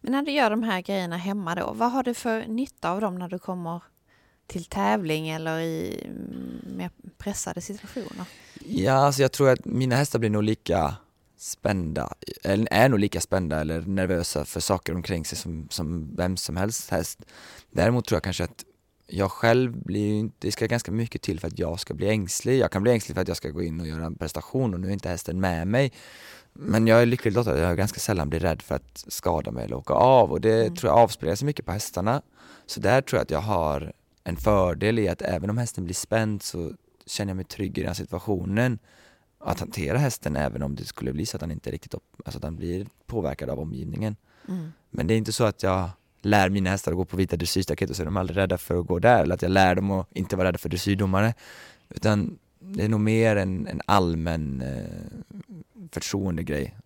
Men 0.00 0.12
när 0.12 0.22
du 0.22 0.30
gör 0.32 0.50
de 0.50 0.62
här 0.62 0.80
grejerna 0.80 1.16
hemma 1.16 1.54
då, 1.54 1.72
vad 1.72 1.92
har 1.92 2.02
du 2.02 2.14
för 2.14 2.46
nytta 2.46 2.90
av 2.90 3.00
dem 3.00 3.18
när 3.18 3.28
du 3.28 3.38
kommer 3.38 3.82
till 4.52 4.64
tävling 4.64 5.28
eller 5.28 5.60
i 5.60 6.04
mm, 6.04 6.76
mer 6.76 6.90
pressade 7.18 7.60
situationer? 7.60 8.26
Ja, 8.64 8.92
alltså 8.92 9.22
jag 9.22 9.32
tror 9.32 9.50
att 9.50 9.64
mina 9.64 9.96
hästar 9.96 10.18
blir 10.18 10.30
nog 10.30 10.42
lika 10.42 10.94
spända, 11.38 12.14
eller 12.44 12.68
är 12.70 12.88
nog 12.88 12.98
lika 12.98 13.20
spända 13.20 13.60
eller 13.60 13.80
nervösa 13.80 14.44
för 14.44 14.60
saker 14.60 14.94
omkring 14.94 15.24
sig 15.24 15.38
som, 15.38 15.68
som 15.70 16.16
vem 16.16 16.36
som 16.36 16.56
helst 16.56 16.90
häst. 16.90 17.18
Däremot 17.70 18.04
tror 18.04 18.16
jag 18.16 18.22
kanske 18.22 18.44
att 18.44 18.64
jag 19.06 19.30
själv 19.30 19.84
blir 19.84 20.12
inte, 20.12 20.36
det 20.38 20.52
ska 20.52 20.66
ganska 20.66 20.92
mycket 20.92 21.22
till 21.22 21.40
för 21.40 21.48
att 21.48 21.58
jag 21.58 21.80
ska 21.80 21.94
bli 21.94 22.08
ängslig. 22.08 22.58
Jag 22.58 22.70
kan 22.70 22.82
bli 22.82 22.92
ängslig 22.92 23.14
för 23.14 23.22
att 23.22 23.28
jag 23.28 23.36
ska 23.36 23.50
gå 23.50 23.62
in 23.62 23.80
och 23.80 23.86
göra 23.86 24.06
en 24.06 24.14
prestation 24.14 24.74
och 24.74 24.80
nu 24.80 24.88
är 24.88 24.92
inte 24.92 25.08
hästen 25.08 25.40
med 25.40 25.66
mig. 25.66 25.92
Men 26.52 26.86
jag 26.86 27.02
är 27.02 27.06
lyckligt 27.06 27.34
lottad, 27.34 27.58
jag 27.58 27.76
ganska 27.76 28.00
sällan 28.00 28.28
blir 28.28 28.40
rädd 28.40 28.62
för 28.62 28.74
att 28.74 29.04
skada 29.08 29.50
mig 29.50 29.64
eller 29.64 29.76
åka 29.76 29.94
av 29.94 30.32
och 30.32 30.40
det 30.40 30.76
tror 30.76 30.92
jag 30.92 30.98
avspeglar 30.98 31.34
sig 31.34 31.46
mycket 31.46 31.66
på 31.66 31.72
hästarna. 31.72 32.22
Så 32.66 32.80
där 32.80 33.02
tror 33.02 33.18
jag 33.18 33.22
att 33.22 33.30
jag 33.30 33.40
har 33.40 33.92
en 34.24 34.36
fördel 34.36 34.98
i 34.98 35.08
att 35.08 35.22
även 35.22 35.50
om 35.50 35.58
hästen 35.58 35.84
blir 35.84 35.94
spänd 35.94 36.42
så 36.42 36.72
känner 37.06 37.30
jag 37.30 37.36
mig 37.36 37.44
trygg 37.44 37.78
i 37.78 37.82
den 37.82 37.94
situationen 37.94 38.78
att 39.38 39.60
hantera 39.60 39.98
hästen 39.98 40.36
även 40.36 40.62
om 40.62 40.74
det 40.74 40.84
skulle 40.84 41.12
bli 41.12 41.26
så 41.26 41.36
att 41.36 41.40
han 41.40 41.50
inte 41.50 41.70
riktigt 41.70 41.94
upp, 41.94 42.22
alltså 42.24 42.38
att 42.38 42.44
han 42.44 42.56
blir 42.56 42.86
påverkad 43.06 43.50
av 43.50 43.60
omgivningen. 43.60 44.16
Mm. 44.48 44.72
Men 44.90 45.06
det 45.06 45.14
är 45.14 45.18
inte 45.18 45.32
så 45.32 45.44
att 45.44 45.62
jag 45.62 45.90
lär 46.20 46.48
mina 46.48 46.70
hästar 46.70 46.92
att 46.92 46.96
gå 46.96 47.04
på 47.04 47.16
vita 47.16 47.36
dressyrstaket 47.36 47.90
och 47.90 47.96
så 47.96 48.02
är 48.02 48.04
de 48.04 48.16
aldrig 48.16 48.36
rädda 48.36 48.58
för 48.58 48.80
att 48.80 48.86
gå 48.86 48.98
där 48.98 49.22
eller 49.22 49.34
att 49.34 49.42
jag 49.42 49.50
lär 49.50 49.74
dem 49.74 49.90
att 49.90 50.08
inte 50.12 50.36
vara 50.36 50.48
rädda 50.48 50.58
för 50.58 50.68
dressyrdomare. 50.68 51.34
Utan 51.88 52.38
det 52.58 52.84
är 52.84 52.88
nog 52.88 53.00
mer 53.00 53.36
en, 53.36 53.66
en 53.66 53.80
allmän 53.86 54.62
eh, 54.62 55.44
förtroendegrej. 55.92 56.76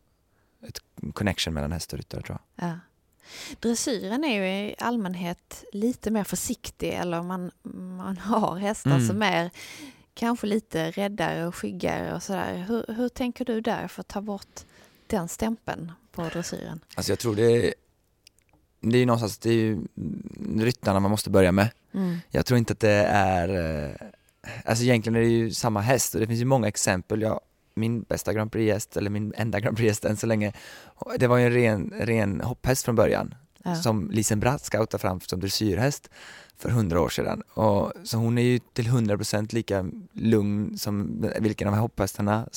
Ett 0.69 0.79
connection 1.13 1.55
mellan 1.55 1.73
häst 1.73 1.93
och 1.93 1.99
ryttare 1.99 2.23
tror 2.23 2.39
jag. 2.57 2.69
Ja. 2.69 2.79
Dressyren 3.61 4.25
är 4.25 4.35
ju 4.43 4.69
i 4.69 4.75
allmänhet 4.79 5.65
lite 5.73 6.11
mer 6.11 6.25
försiktig 6.25 6.89
eller 6.89 7.23
man, 7.23 7.51
man 7.97 8.19
har 8.19 8.57
hästar 8.57 8.91
Mm. 8.91 9.07
som 9.07 9.23
är 9.23 9.51
kanske 10.15 10.47
lite 10.47 10.91
räddare 10.91 11.47
och 11.47 11.55
skyggare 11.55 12.15
och 12.15 12.23
sådär. 12.23 12.65
Hur, 12.69 12.95
hur 12.95 13.09
tänker 13.09 13.45
du 13.45 13.61
där 13.61 13.89
för 13.89 14.01
att 14.01 14.09
ta 14.09 14.21
bort 14.21 14.61
den 15.07 15.29
stämpeln 15.29 15.93
på 16.13 16.23
dressyren? 16.29 16.81
Alltså 16.95 17.13
jag 17.13 17.19
tror 17.19 17.37
det 17.37 17.43
är, 17.67 17.75
det 18.81 18.97
är 18.97 19.01
ju 19.01 19.07
någonstans, 19.07 19.39
det 19.39 19.51
är 19.51 19.55
ju 19.55 19.79
ryttarna 20.57 21.01
man 21.01 21.11
måste 21.11 21.31
börja 21.31 21.53
med. 21.53 21.69
Mm. 21.95 22.19
Jag 22.31 22.47
tror 22.47 22.59
inte 22.59 22.73
att 22.73 22.81
det 22.81 23.05
är, 23.11 23.49
eh, 23.85 23.91
alltså 24.65 24.85
egentligen 24.85 25.17
är 25.17 25.21
det 25.21 25.29
ju 25.29 25.51
samma 25.51 25.81
häst 25.81 26.15
och 26.15 26.21
det 26.21 26.27
finns 26.27 26.41
ju 26.41 26.45
många 26.45 26.69
exempel. 26.69 27.23
Jag, 27.23 27.41
min 27.77 28.03
bästa 28.03 28.33
Grand 28.33 28.53
Prix-häst, 28.53 28.97
eller 28.97 29.11
min 29.11 29.33
enda 29.37 29.61
Grand 29.61 29.77
Prix-häst 29.77 30.05
än 30.05 30.17
så 30.17 30.27
länge, 30.27 30.53
det 31.19 31.27
var 31.27 31.37
ju 31.37 31.47
en 31.47 31.53
ren, 31.53 31.93
ren 32.01 32.41
hopphäst 32.41 32.85
från 32.85 32.95
början. 32.95 33.35
Ja. 33.65 33.75
Som 33.75 34.11
Lisen 34.11 34.41
Bratt 34.41 34.65
scoutade 34.65 35.01
fram 35.01 35.21
som 35.21 35.41
dressyrhäst 35.41 36.11
för 36.57 36.69
hundra 36.71 37.01
år 37.01 37.09
sedan. 37.09 37.43
Och, 37.55 37.93
så 38.05 38.17
hon 38.17 38.39
är 38.39 38.43
ju 38.43 38.59
till 38.59 38.87
100% 38.87 39.55
lika 39.55 39.87
lugn 40.13 40.79
som 40.79 41.27
vilken 41.41 41.69
av 41.69 41.75
hopphästarna 41.75 42.49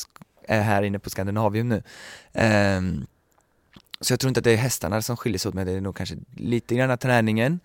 är 0.48 0.62
här 0.62 0.84
inne 0.84 1.00
på 1.00 1.10
Skandinavium 1.10 1.70
nu. 1.70 1.84
Ehm, 2.34 3.06
så 4.02 4.14
jag 4.14 4.20
tror 4.20 4.28
inte 4.28 4.40
att 4.40 4.44
det 4.44 4.52
är 4.52 4.58
hästarna 4.58 5.02
som 5.02 5.18
skiljer 5.18 5.40
sig 5.40 5.50
åt, 5.50 5.56
men 5.56 5.68
det 5.68 5.74
är 5.74 5.82
nog 5.82 5.96
kanske 5.96 6.16
lite 6.36 6.76
grann 6.76 6.98
träningen. 6.98 7.60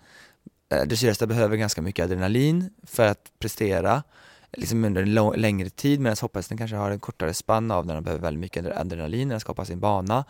Eh, 0.69 0.83
Dressyrhästar 0.83 1.27
behöver 1.27 1.57
ganska 1.57 1.81
mycket 1.81 2.05
adrenalin 2.05 2.69
för 2.83 3.07
att 3.07 3.31
prestera 3.39 4.03
liksom 4.57 4.85
under 4.85 5.01
en 5.01 5.13
lång, 5.13 5.35
längre 5.35 5.69
tid 5.69 5.99
medan 5.99 6.17
hopphästen 6.21 6.57
kanske 6.57 6.75
har 6.75 6.91
en 6.91 6.99
kortare 6.99 7.33
spann 7.33 7.71
av 7.71 7.85
när 7.85 7.95
de 7.95 8.03
behöver 8.03 8.21
väldigt 8.21 8.41
mycket 8.41 8.77
adrenalin 8.77 9.27
när 9.27 9.35
de 9.35 9.39
skapar 9.39 9.65
sin 9.65 9.79
bana. 9.79 10.25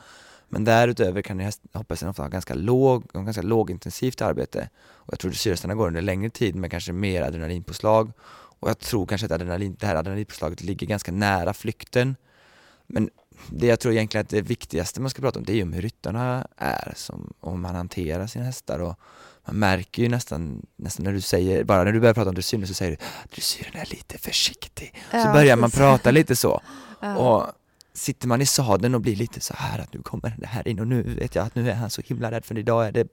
Men 0.50 0.64
därutöver 0.64 1.22
kan 1.22 1.40
ju 1.40 1.46
häst, 1.46 1.62
hopphästen 1.74 2.10
ofta 2.10 2.24
ha 2.24 2.30
ganska, 2.30 2.54
låg, 2.54 3.08
ganska 3.14 3.42
lågintensivt 3.42 4.22
arbete. 4.22 4.70
Och 4.88 5.14
jag 5.14 5.20
tror 5.20 5.30
att 5.30 5.34
dressyrhästarna 5.34 5.76
går 5.76 5.88
under 5.88 6.02
längre 6.02 6.30
tid 6.30 6.56
med 6.56 6.72
kanske 6.72 6.94
mer 6.94 7.22
adrenalinpåslag. 7.22 8.12
Och 8.60 8.70
jag 8.70 8.80
tror 8.80 9.06
kanske 9.06 9.26
att 9.26 9.32
adrenalin, 9.32 9.76
det 9.80 9.88
här 9.88 9.96
adrenalinpåslaget 9.96 10.62
ligger 10.64 10.88
ganska 10.88 11.12
nära 11.12 11.54
flykten. 11.54 12.16
Men 12.88 13.10
det 13.50 13.68
jag 13.68 13.80
tror 13.80 13.94
egentligen 13.94 14.22
att 14.22 14.30
det 14.30 14.42
viktigaste 14.42 15.02
man 15.02 15.10
ska 15.10 15.22
prata 15.22 15.40
om 15.40 15.46
det 15.46 15.54
är 15.54 15.56
ju 15.56 15.64
om 15.64 15.74
hur 15.74 15.82
ryttarna 15.82 16.48
är, 16.58 16.94
som, 16.96 17.34
om 17.40 17.62
man 17.62 17.76
hanterar 17.76 18.28
sina 18.28 18.46
hästar 18.46 18.80
och 18.80 19.00
man 19.48 19.56
märker 19.60 20.04
ju 20.04 20.10
nästan, 20.10 20.66
nästan 20.76 21.04
när 21.04 21.14
du 21.14 21.22
säger, 21.22 21.64
bara 21.64 21.84
när 21.84 21.92
du 21.92 22.00
börjar 22.00 22.14
prata 22.14 22.30
om 22.30 22.36
dressyren 22.36 22.68
så 22.68 22.74
säger 22.74 22.92
du 22.92 22.98
dressyren 23.36 23.72
är 23.76 23.86
lite 23.90 24.18
försiktig. 24.18 24.94
så 25.12 25.18
Ja, 25.18 25.34
börjar 25.34 25.56
man 25.56 25.70
precis. 25.70 25.80
prata 25.80 26.12
lite 26.12 26.36
så. 26.36 26.62
Ja. 27.02 27.16
Och 27.18 27.46
sitter 27.94 28.28
man 28.28 28.42
i 28.42 28.46
sadeln 28.46 28.96
och 28.96 29.02
blir 29.02 29.16
lite 29.16 29.40
så 29.40 29.54
här 29.58 29.80
att 29.80 29.94
nu 29.94 30.02
kommer 30.02 30.36
det 30.38 30.48
här 30.48 30.68
in 30.68 30.80
och 30.80 30.88
nu 30.88 31.02
vet 31.02 31.36
jag 31.36 31.46
att 31.46 31.56
nu 31.56 31.70
är 31.70 31.74
han 31.76 31.90
så 31.90 32.02
himla 32.06 32.32
rädd 32.32 32.46
för 32.46 32.58
idag 32.58 32.88
är 32.88 32.92
det 32.92 33.08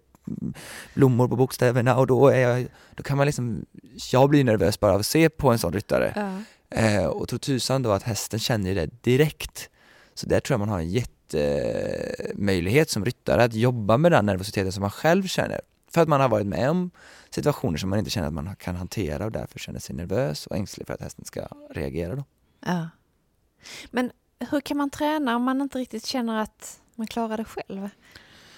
blommor 0.94 1.28
på 1.28 1.36
bokstäverna 1.36 1.96
och 1.96 2.06
då 2.06 2.28
är 2.28 2.38
jag, 2.40 2.66
då 2.94 3.02
kan 3.02 3.16
man 3.16 3.26
liksom, 3.26 3.64
jag 4.12 4.30
blir 4.30 4.44
nervös 4.44 4.80
bara 4.80 4.92
av 4.94 5.00
att 5.00 5.06
se 5.06 5.28
på 5.28 5.50
en 5.50 5.58
sån 5.58 5.72
ryttare. 5.72 6.12
Ja. 6.16 6.38
Eh, 6.78 7.04
och 7.04 7.28
tro 7.28 7.38
tusan 7.38 7.82
då 7.82 7.90
att 7.92 8.02
hästen 8.02 8.40
känner 8.40 8.74
det 8.74 8.90
direkt. 9.02 9.68
Så 10.14 10.26
där 10.26 10.40
tror 10.40 10.54
jag 10.54 10.60
man 10.60 10.68
har 10.68 10.78
en 10.78 10.90
jättemöjlighet 10.90 12.90
som 12.90 13.04
ryttare 13.04 13.44
att 13.44 13.54
jobba 13.54 13.96
med 13.96 14.12
den 14.12 14.26
nervositeten 14.26 14.72
som 14.72 14.80
man 14.80 14.90
själv 14.90 15.26
känner. 15.26 15.60
För 15.94 16.00
att 16.00 16.08
man 16.08 16.20
har 16.20 16.28
varit 16.28 16.46
med 16.46 16.70
om 16.70 16.90
situationer 17.30 17.78
som 17.78 17.90
man 17.90 17.98
inte 17.98 18.10
känner 18.10 18.28
att 18.28 18.34
man 18.34 18.56
kan 18.56 18.76
hantera 18.76 19.24
och 19.24 19.32
därför 19.32 19.58
känner 19.58 19.80
sig 19.80 19.96
nervös 19.96 20.46
och 20.46 20.56
ängslig 20.56 20.86
för 20.86 20.94
att 20.94 21.00
hästen 21.00 21.24
ska 21.24 21.48
reagera 21.70 22.14
då. 22.16 22.24
Ja. 22.66 22.88
Men 23.90 24.10
hur 24.50 24.60
kan 24.60 24.76
man 24.76 24.90
träna 24.90 25.36
om 25.36 25.42
man 25.42 25.60
inte 25.60 25.78
riktigt 25.78 26.06
känner 26.06 26.42
att 26.42 26.80
man 26.94 27.06
klarar 27.06 27.36
det 27.36 27.44
själv? 27.44 27.88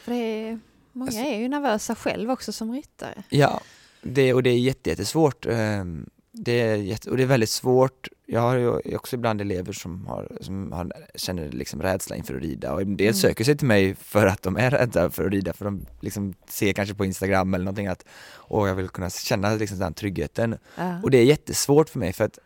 För 0.03 0.13
det 0.13 0.17
är, 0.19 0.61
många 0.93 1.09
Alltså- 1.09 1.21
är 1.25 1.39
ju 1.39 1.49
nervösa 1.49 1.95
själv 1.95 2.31
också 2.31 2.53
som 2.53 2.73
ryttare. 2.73 3.23
Ja, 3.29 3.61
det, 4.03 4.35
och 4.35 4.43
det 4.43 4.51
är 4.51 4.59
jätte, 4.59 4.91
jättesvårt. 4.91 5.47
Ehm, 5.47 6.11
Det 6.37 6.61
är 6.61 6.77
jätte, 6.77 7.11
och 7.11 7.17
det 7.17 7.23
är 7.23 7.27
väldigt 7.27 7.51
svårt. 7.51 8.09
Jag 8.27 8.41
har 8.41 8.57
ju 8.57 8.97
också 8.97 9.17
ibland 9.17 9.41
elever 9.41 9.73
som, 9.73 10.07
har, 10.07 10.29
som 10.41 10.73
har, 10.73 10.93
känner 11.15 11.49
liksom 11.49 11.83
rädsla 11.83 12.17
inför 12.17 12.35
att 12.35 12.43
rida 12.43 12.73
och 12.73 12.83
en 12.83 12.97
del 12.97 13.07
Mm. 13.07 13.15
söker 13.15 13.45
sig 13.45 13.57
till 13.57 13.67
mig 13.67 13.95
för 13.95 14.27
att 14.27 14.43
de 14.43 14.57
är 14.57 14.71
rädda 14.71 15.11
för 15.11 15.25
att 15.25 15.33
rida 15.33 15.53
för 15.53 15.65
de 15.65 15.87
liksom 16.01 16.35
ser 16.49 16.73
kanske 16.73 16.95
på 16.95 17.05
Instagram 17.05 17.55
eller 17.55 17.65
någonting 17.65 17.87
att 17.87 18.05
åh, 18.49 18.69
jag 18.69 18.75
vill 18.75 18.89
kunna 18.89 19.11
känna 19.11 19.55
liksom 19.55 19.79
den 19.79 19.95
tryggheten. 19.95 20.57
Ja. 20.77 21.03
Och 21.03 21.11
det 21.11 21.19
är 21.19 21.25
jättesvårt 21.25 21.89
för 21.89 21.99
mig 21.99 22.13
för 22.13 22.25
att 22.25 22.39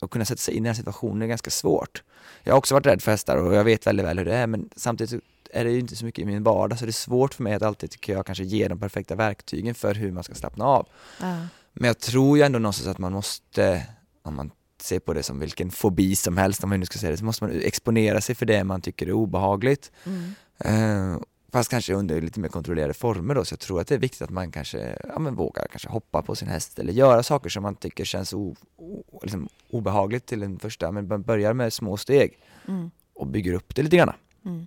att 0.00 0.10
kunna 0.10 0.24
sätta 0.24 0.38
sig 0.38 0.54
in 0.54 0.64
i 0.64 0.68
den 0.68 0.76
situationen 0.76 1.22
är 1.22 1.26
ganska 1.26 1.50
svårt. 1.50 2.02
Jag 2.42 2.52
har 2.52 2.58
också 2.58 2.74
varit 2.74 2.86
rädd 2.86 3.02
för 3.02 3.10
hästar 3.10 3.36
och 3.36 3.54
jag 3.54 3.64
vet 3.64 3.86
väldigt 3.86 4.06
väl 4.06 4.18
hur 4.18 4.24
det 4.24 4.34
är 4.34 4.46
men 4.46 4.70
samtidigt 4.76 5.24
är 5.50 5.64
det 5.64 5.70
ju 5.70 5.78
inte 5.78 5.96
så 5.96 6.04
mycket 6.04 6.22
i 6.22 6.26
min 6.26 6.42
vardag 6.42 6.78
så 6.78 6.84
det 6.84 6.90
är 6.90 6.92
svårt 6.92 7.34
för 7.34 7.42
mig 7.42 7.54
att 7.54 7.62
alltid, 7.62 7.90
tycker 7.90 8.12
jag, 8.12 8.26
kanske 8.26 8.44
ge 8.44 8.68
de 8.68 8.78
perfekta 8.78 9.14
verktygen 9.14 9.74
för 9.74 9.94
hur 9.94 10.10
man 10.12 10.24
ska 10.24 10.34
slappna 10.34 10.64
av. 10.64 10.88
Ja. 11.20 11.36
Men 11.72 11.86
jag 11.86 11.98
tror 11.98 12.38
ju 12.38 12.44
ändå 12.44 12.58
någonstans 12.58 12.88
att 12.88 12.98
man 12.98 13.12
måste, 13.12 13.86
om 14.22 14.34
man 14.36 14.50
ser 14.80 14.98
på 14.98 15.12
det 15.12 15.22
som 15.22 15.38
vilken 15.38 15.70
fobi 15.70 16.16
som 16.16 16.36
helst, 16.36 16.64
om 16.64 16.70
man 16.70 16.80
nu 16.80 16.86
ska 16.86 16.98
säga 16.98 17.10
det, 17.10 17.16
så 17.16 17.24
måste 17.24 17.44
man 17.44 17.60
exponera 17.60 18.20
sig 18.20 18.34
för 18.34 18.46
det 18.46 18.64
man 18.64 18.80
tycker 18.80 19.06
är 19.06 19.12
obehagligt. 19.12 19.92
Mm. 20.04 20.34
Eh, 20.58 21.20
fast 21.52 21.70
kanske 21.70 21.94
under 21.94 22.20
lite 22.20 22.40
mer 22.40 22.48
kontrollerade 22.48 22.94
former 22.94 23.34
då, 23.34 23.44
så 23.44 23.52
jag 23.52 23.60
tror 23.60 23.80
att 23.80 23.86
det 23.86 23.94
är 23.94 23.98
viktigt 23.98 24.22
att 24.22 24.30
man 24.30 24.52
kanske 24.52 24.98
ja, 25.08 25.18
men 25.18 25.34
vågar 25.34 25.66
kanske 25.70 25.88
hoppa 25.88 26.22
på 26.22 26.34
sin 26.34 26.48
häst 26.48 26.78
eller 26.78 26.92
göra 26.92 27.22
saker 27.22 27.50
som 27.50 27.62
man 27.62 27.74
tycker 27.76 28.04
känns 28.04 28.32
o, 28.32 28.56
o, 28.76 29.20
liksom 29.22 29.48
obehagligt 29.70 30.26
till 30.26 30.42
en 30.42 30.58
första, 30.58 30.92
men 30.92 31.08
man 31.08 31.22
börjar 31.22 31.52
med 31.52 31.72
små 31.72 31.96
steg 31.96 32.38
Mm. 32.68 32.90
och 33.14 33.26
bygger 33.26 33.52
upp 33.52 33.74
det 33.74 33.82
lite 33.82 33.96
grann. 33.96 34.12
Mm. 34.44 34.66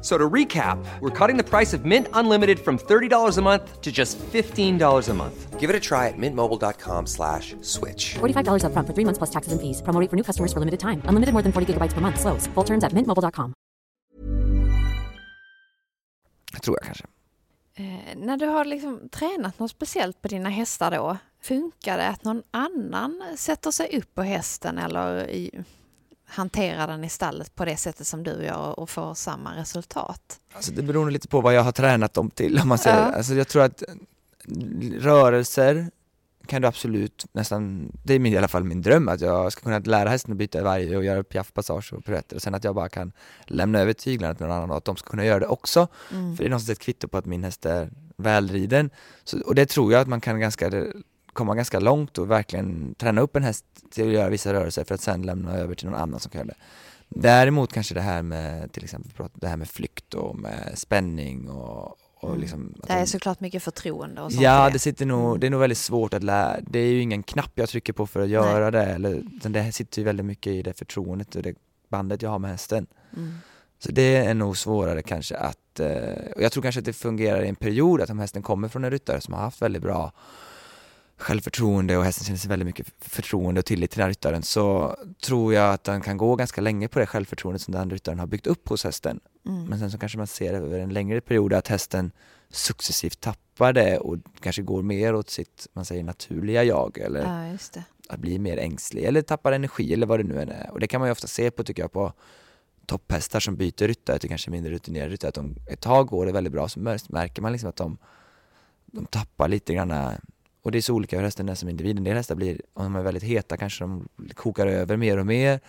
So 0.00 0.16
to 0.16 0.30
recap, 0.30 0.78
we're 1.00 1.10
cutting 1.10 1.38
the 1.38 1.42
price 1.42 1.74
of 1.76 1.84
Mint 1.84 2.06
Unlimited 2.12 2.60
from 2.60 2.78
$30 2.78 3.36
a 3.36 3.42
month 3.42 3.80
to 3.80 3.90
just 3.90 4.16
$15 4.18 5.08
a 5.08 5.14
month. 5.14 5.58
Give 5.58 5.70
it 5.70 5.74
a 5.74 5.80
try 5.80 6.06
at 6.06 6.14
mintmobile.com 6.16 7.06
slash 7.06 7.56
switch. 7.62 8.14
$45 8.20 8.62
upfront 8.62 8.86
for 8.86 8.94
three 8.94 9.04
months 9.04 9.18
plus 9.18 9.30
taxes 9.30 9.52
and 9.52 9.60
fees. 9.60 9.82
Promo 9.82 10.00
rate 10.00 10.08
for 10.10 10.16
new 10.16 10.22
customers 10.22 10.52
for 10.52 10.60
limited 10.60 10.78
time. 10.78 11.02
Unlimited 11.08 11.32
more 11.32 11.42
than 11.42 11.52
40 11.52 11.66
gigabytes 11.72 11.94
per 11.94 12.00
month. 12.00 12.20
Slows. 12.20 12.46
Full 12.54 12.64
terms 12.64 12.84
at 12.84 12.92
mintmobile.com. 12.92 13.52
Tror 16.62 16.76
jag 16.80 16.86
kanske. 16.86 17.04
Eh, 17.74 18.16
när 18.16 18.36
du 18.36 18.46
har 18.46 18.64
liksom 18.64 19.08
tränat 19.08 19.58
något 19.58 19.70
speciellt 19.70 20.22
på 20.22 20.28
dina 20.28 20.48
hästar 20.48 20.90
då, 20.90 21.18
funkar 21.42 21.98
det 21.98 22.08
att 22.08 22.24
någon 22.24 22.42
annan 22.50 23.22
sätter 23.36 23.70
sig 23.70 23.98
upp 23.98 24.14
på 24.14 24.22
hästen 24.22 24.78
eller 24.78 25.30
i, 25.30 25.64
hanterar 26.28 26.86
den 26.86 27.04
i 27.04 27.08
stallet 27.08 27.54
på 27.54 27.64
det 27.64 27.76
sättet 27.76 28.06
som 28.06 28.22
du 28.22 28.44
gör 28.44 28.80
och 28.80 28.90
får 28.90 29.14
samma 29.14 29.56
resultat? 29.56 30.40
Alltså 30.52 30.72
det 30.72 30.82
beror 30.82 31.10
lite 31.10 31.28
på 31.28 31.40
vad 31.40 31.54
jag 31.54 31.62
har 31.62 31.72
tränat 31.72 32.14
dem 32.14 32.30
till 32.30 32.58
om 32.62 32.68
man 32.68 32.78
säger. 32.78 32.96
Ja. 32.96 33.16
Alltså 33.16 33.34
jag 33.34 33.48
tror 33.48 33.62
att 33.62 33.82
rörelser 34.98 35.90
kan 36.46 36.62
du 36.62 36.68
absolut 36.68 37.26
nästan, 37.32 37.92
det 38.02 38.14
är 38.14 38.18
min, 38.18 38.32
i 38.32 38.36
alla 38.36 38.48
fall 38.48 38.64
min 38.64 38.82
dröm 38.82 39.08
att 39.08 39.20
jag 39.20 39.52
ska 39.52 39.62
kunna 39.62 39.78
lära 39.78 40.08
hästen 40.08 40.32
att 40.32 40.38
byta 40.38 40.62
varje 40.62 40.96
och 40.96 41.04
göra 41.04 41.22
piaffpassage 41.22 41.92
och 41.92 42.04
piruetter 42.04 42.36
och 42.36 42.42
sen 42.42 42.54
att 42.54 42.64
jag 42.64 42.74
bara 42.74 42.88
kan 42.88 43.12
lämna 43.46 43.80
över 43.80 43.92
tyglarna 43.92 44.34
till 44.34 44.46
någon 44.46 44.56
annan 44.56 44.70
och 44.70 44.76
att 44.76 44.84
de 44.84 44.96
ska 44.96 45.10
kunna 45.10 45.24
göra 45.24 45.38
det 45.38 45.46
också. 45.46 45.88
Mm. 46.12 46.36
För 46.36 46.44
det 46.44 46.48
är 46.48 46.50
någonstans 46.50 46.78
ett 46.78 46.84
kvitto 46.84 47.08
på 47.08 47.18
att 47.18 47.26
min 47.26 47.44
häst 47.44 47.66
är 47.66 47.90
välriden. 48.16 48.90
Så, 49.24 49.40
och 49.40 49.54
det 49.54 49.66
tror 49.66 49.92
jag 49.92 50.00
att 50.00 50.08
man 50.08 50.20
kan 50.20 50.40
ganska, 50.40 50.70
komma 51.38 51.54
ganska 51.54 51.80
långt 51.80 52.18
och 52.18 52.30
verkligen 52.30 52.94
träna 52.94 53.20
upp 53.20 53.36
en 53.36 53.42
häst 53.42 53.64
till 53.90 54.06
att 54.06 54.12
göra 54.12 54.28
vissa 54.28 54.52
rörelser 54.52 54.84
för 54.84 54.94
att 54.94 55.00
sen 55.00 55.22
lämna 55.22 55.56
över 55.56 55.74
till 55.74 55.86
någon 55.86 56.00
annan 56.00 56.20
som 56.20 56.30
kan 56.30 56.38
göra 56.38 56.48
det. 56.48 56.56
Däremot 57.08 57.72
kanske 57.72 57.94
det 57.94 58.00
här 58.00 58.22
med 58.22 58.72
till 58.72 58.84
exempel 58.84 59.26
det 59.34 59.48
här 59.48 59.56
med 59.56 59.68
flykt 59.68 60.14
och 60.14 60.38
med 60.38 60.72
spänning 60.74 61.48
och, 61.50 61.96
och 62.20 62.28
Mm. 62.28 62.40
liksom 62.40 62.74
Det 62.86 62.92
är 62.92 63.04
såklart 63.06 63.40
mycket 63.40 63.62
förtroende 63.62 64.22
och 64.22 64.32
sånt. 64.32 64.42
Ja, 64.42 64.70
det 64.72 64.78
sitter 64.78 65.06
nog, 65.06 65.26
Mm. 65.28 65.40
det 65.40 65.46
är 65.46 65.50
nog 65.50 65.60
väldigt 65.60 65.78
svårt 65.78 66.14
att 66.14 66.22
lära, 66.22 66.60
det 66.60 66.78
är 66.78 66.86
ju 66.86 67.00
ingen 67.00 67.22
knapp 67.22 67.50
jag 67.54 67.68
trycker 67.68 67.92
på 67.92 68.06
för 68.06 68.20
att 68.20 68.28
göra 68.28 68.70
det, 68.70 68.84
eller, 68.84 69.22
det 69.48 69.72
sitter 69.72 69.98
ju 69.98 70.04
väldigt 70.04 70.26
mycket 70.26 70.52
i 70.52 70.62
det 70.62 70.78
förtroendet 70.78 71.36
och 71.36 71.42
det 71.42 71.54
bandet 71.88 72.22
jag 72.22 72.30
har 72.30 72.38
med 72.38 72.50
hästen. 72.50 72.86
Mm. 73.16 73.34
Så 73.78 73.92
det 73.92 74.16
är 74.16 74.34
nog 74.34 74.56
svårare 74.56 75.02
kanske 75.02 75.36
att, 75.36 75.80
eh, 75.80 76.32
och 76.36 76.42
jag 76.42 76.52
tror 76.52 76.62
kanske 76.62 76.78
att 76.78 76.84
det 76.84 76.92
fungerar 76.92 77.42
i 77.42 77.48
en 77.48 77.56
period, 77.56 78.00
att 78.00 78.10
om 78.10 78.18
hästen 78.18 78.42
kommer 78.42 78.68
från 78.68 78.84
en 78.84 78.90
ryttare 78.90 79.20
som 79.20 79.34
har 79.34 79.40
haft 79.40 79.62
väldigt 79.62 79.82
bra 79.82 80.12
självförtroende 81.18 81.96
och 81.96 82.04
hästen 82.04 82.24
känner 82.24 82.38
sig 82.38 82.48
väldigt 82.48 82.66
mycket 82.66 82.86
förtroende 83.00 83.58
och 83.58 83.64
tillit 83.64 83.90
till 83.90 84.00
den 84.00 84.08
ryttaren 84.08 84.42
så 84.42 84.96
tror 85.24 85.54
jag 85.54 85.74
att 85.74 85.84
den 85.84 86.00
kan 86.00 86.16
gå 86.16 86.36
ganska 86.36 86.60
länge 86.60 86.88
på 86.88 86.98
det 86.98 87.06
självförtroendet 87.06 87.62
som 87.62 87.74
den 87.74 87.90
ryttaren 87.90 88.18
har 88.18 88.26
byggt 88.26 88.46
upp 88.46 88.68
hos 88.68 88.84
hästen. 88.84 89.20
Mm. 89.46 89.64
Men 89.64 89.78
sen 89.78 89.90
så 89.90 89.98
kanske 89.98 90.18
man 90.18 90.26
ser 90.26 90.54
över 90.54 90.78
en 90.78 90.92
längre 90.92 91.20
period 91.20 91.52
att 91.52 91.68
hästen 91.68 92.10
successivt 92.50 93.20
tappar 93.20 93.72
det 93.72 93.98
och 93.98 94.16
kanske 94.40 94.62
går 94.62 94.82
mer 94.82 95.14
åt 95.14 95.30
sitt, 95.30 95.66
man 95.72 95.84
säger 95.84 96.04
naturliga 96.04 96.64
jag 96.64 96.98
eller 96.98 97.20
Ja, 97.20 97.82
att 98.08 98.20
bli 98.20 98.38
mer 98.38 98.56
ängslig 98.56 99.04
eller 99.04 99.22
tappar 99.22 99.52
energi 99.52 99.92
eller 99.92 100.06
vad 100.06 100.20
det 100.20 100.24
nu 100.24 100.42
än 100.42 100.48
är. 100.48 100.70
Och 100.70 100.80
det 100.80 100.86
kan 100.86 101.00
man 101.00 101.08
ju 101.08 101.12
ofta 101.12 101.26
se 101.26 101.50
på 101.50 101.64
tycker 101.64 101.82
jag 101.82 101.92
på 101.92 102.12
topphästar 102.86 103.40
som 103.40 103.56
byter 103.56 103.86
ryttare 103.86 104.18
till 104.18 104.28
kanske 104.28 104.50
mindre 104.50 104.72
rutinerade 104.72 105.12
ryttare. 105.12 105.28
Att 105.28 105.34
de, 105.34 105.56
ett 105.66 105.80
tag 105.80 106.06
går 106.06 106.26
det 106.26 106.32
väldigt 106.32 106.52
bra 106.52 106.68
så 106.68 106.80
mär- 106.80 107.12
märker 107.12 107.42
man 107.42 107.52
liksom 107.52 107.68
att 107.68 107.76
de, 107.76 107.98
de 108.86 109.06
tappar 109.06 109.48
lite 109.48 109.74
grann 109.74 109.90
och 110.68 110.72
det 110.72 110.78
är 110.78 110.82
så 110.82 110.94
olika 110.94 111.16
hur 111.16 111.24
hästen 111.24 111.48
är 111.48 111.54
som 111.54 111.68
individ. 111.68 111.98
En 111.98 112.04
del 112.04 112.16
hästar 112.16 112.34
blir, 112.34 112.60
om 112.74 112.84
de 112.84 112.96
är 112.96 113.02
väldigt 113.02 113.22
heta 113.22 113.56
kanske 113.56 113.84
de 113.84 114.08
kokar 114.34 114.66
över 114.66 114.96
mer 114.96 115.18
och 115.18 115.26
mer 115.26 115.60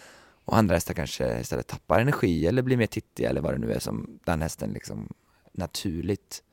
och 0.45 0.57
andra 0.57 0.75
hästar 0.75 0.93
kanske 0.93 1.39
istället 1.39 1.67
tappar 1.67 1.99
energi 1.99 2.47
eller 2.47 2.62
blir 2.62 2.77
mer 2.77 2.88
tittiga 2.88 3.29
eller 3.29 3.41
vad 3.41 3.53
det 3.53 3.57
nu 3.57 3.73
är 3.73 3.79
som 3.79 4.19
den 4.23 4.41
hästen 4.41 4.71
liksom 4.71 5.13
naturligt 5.51 6.43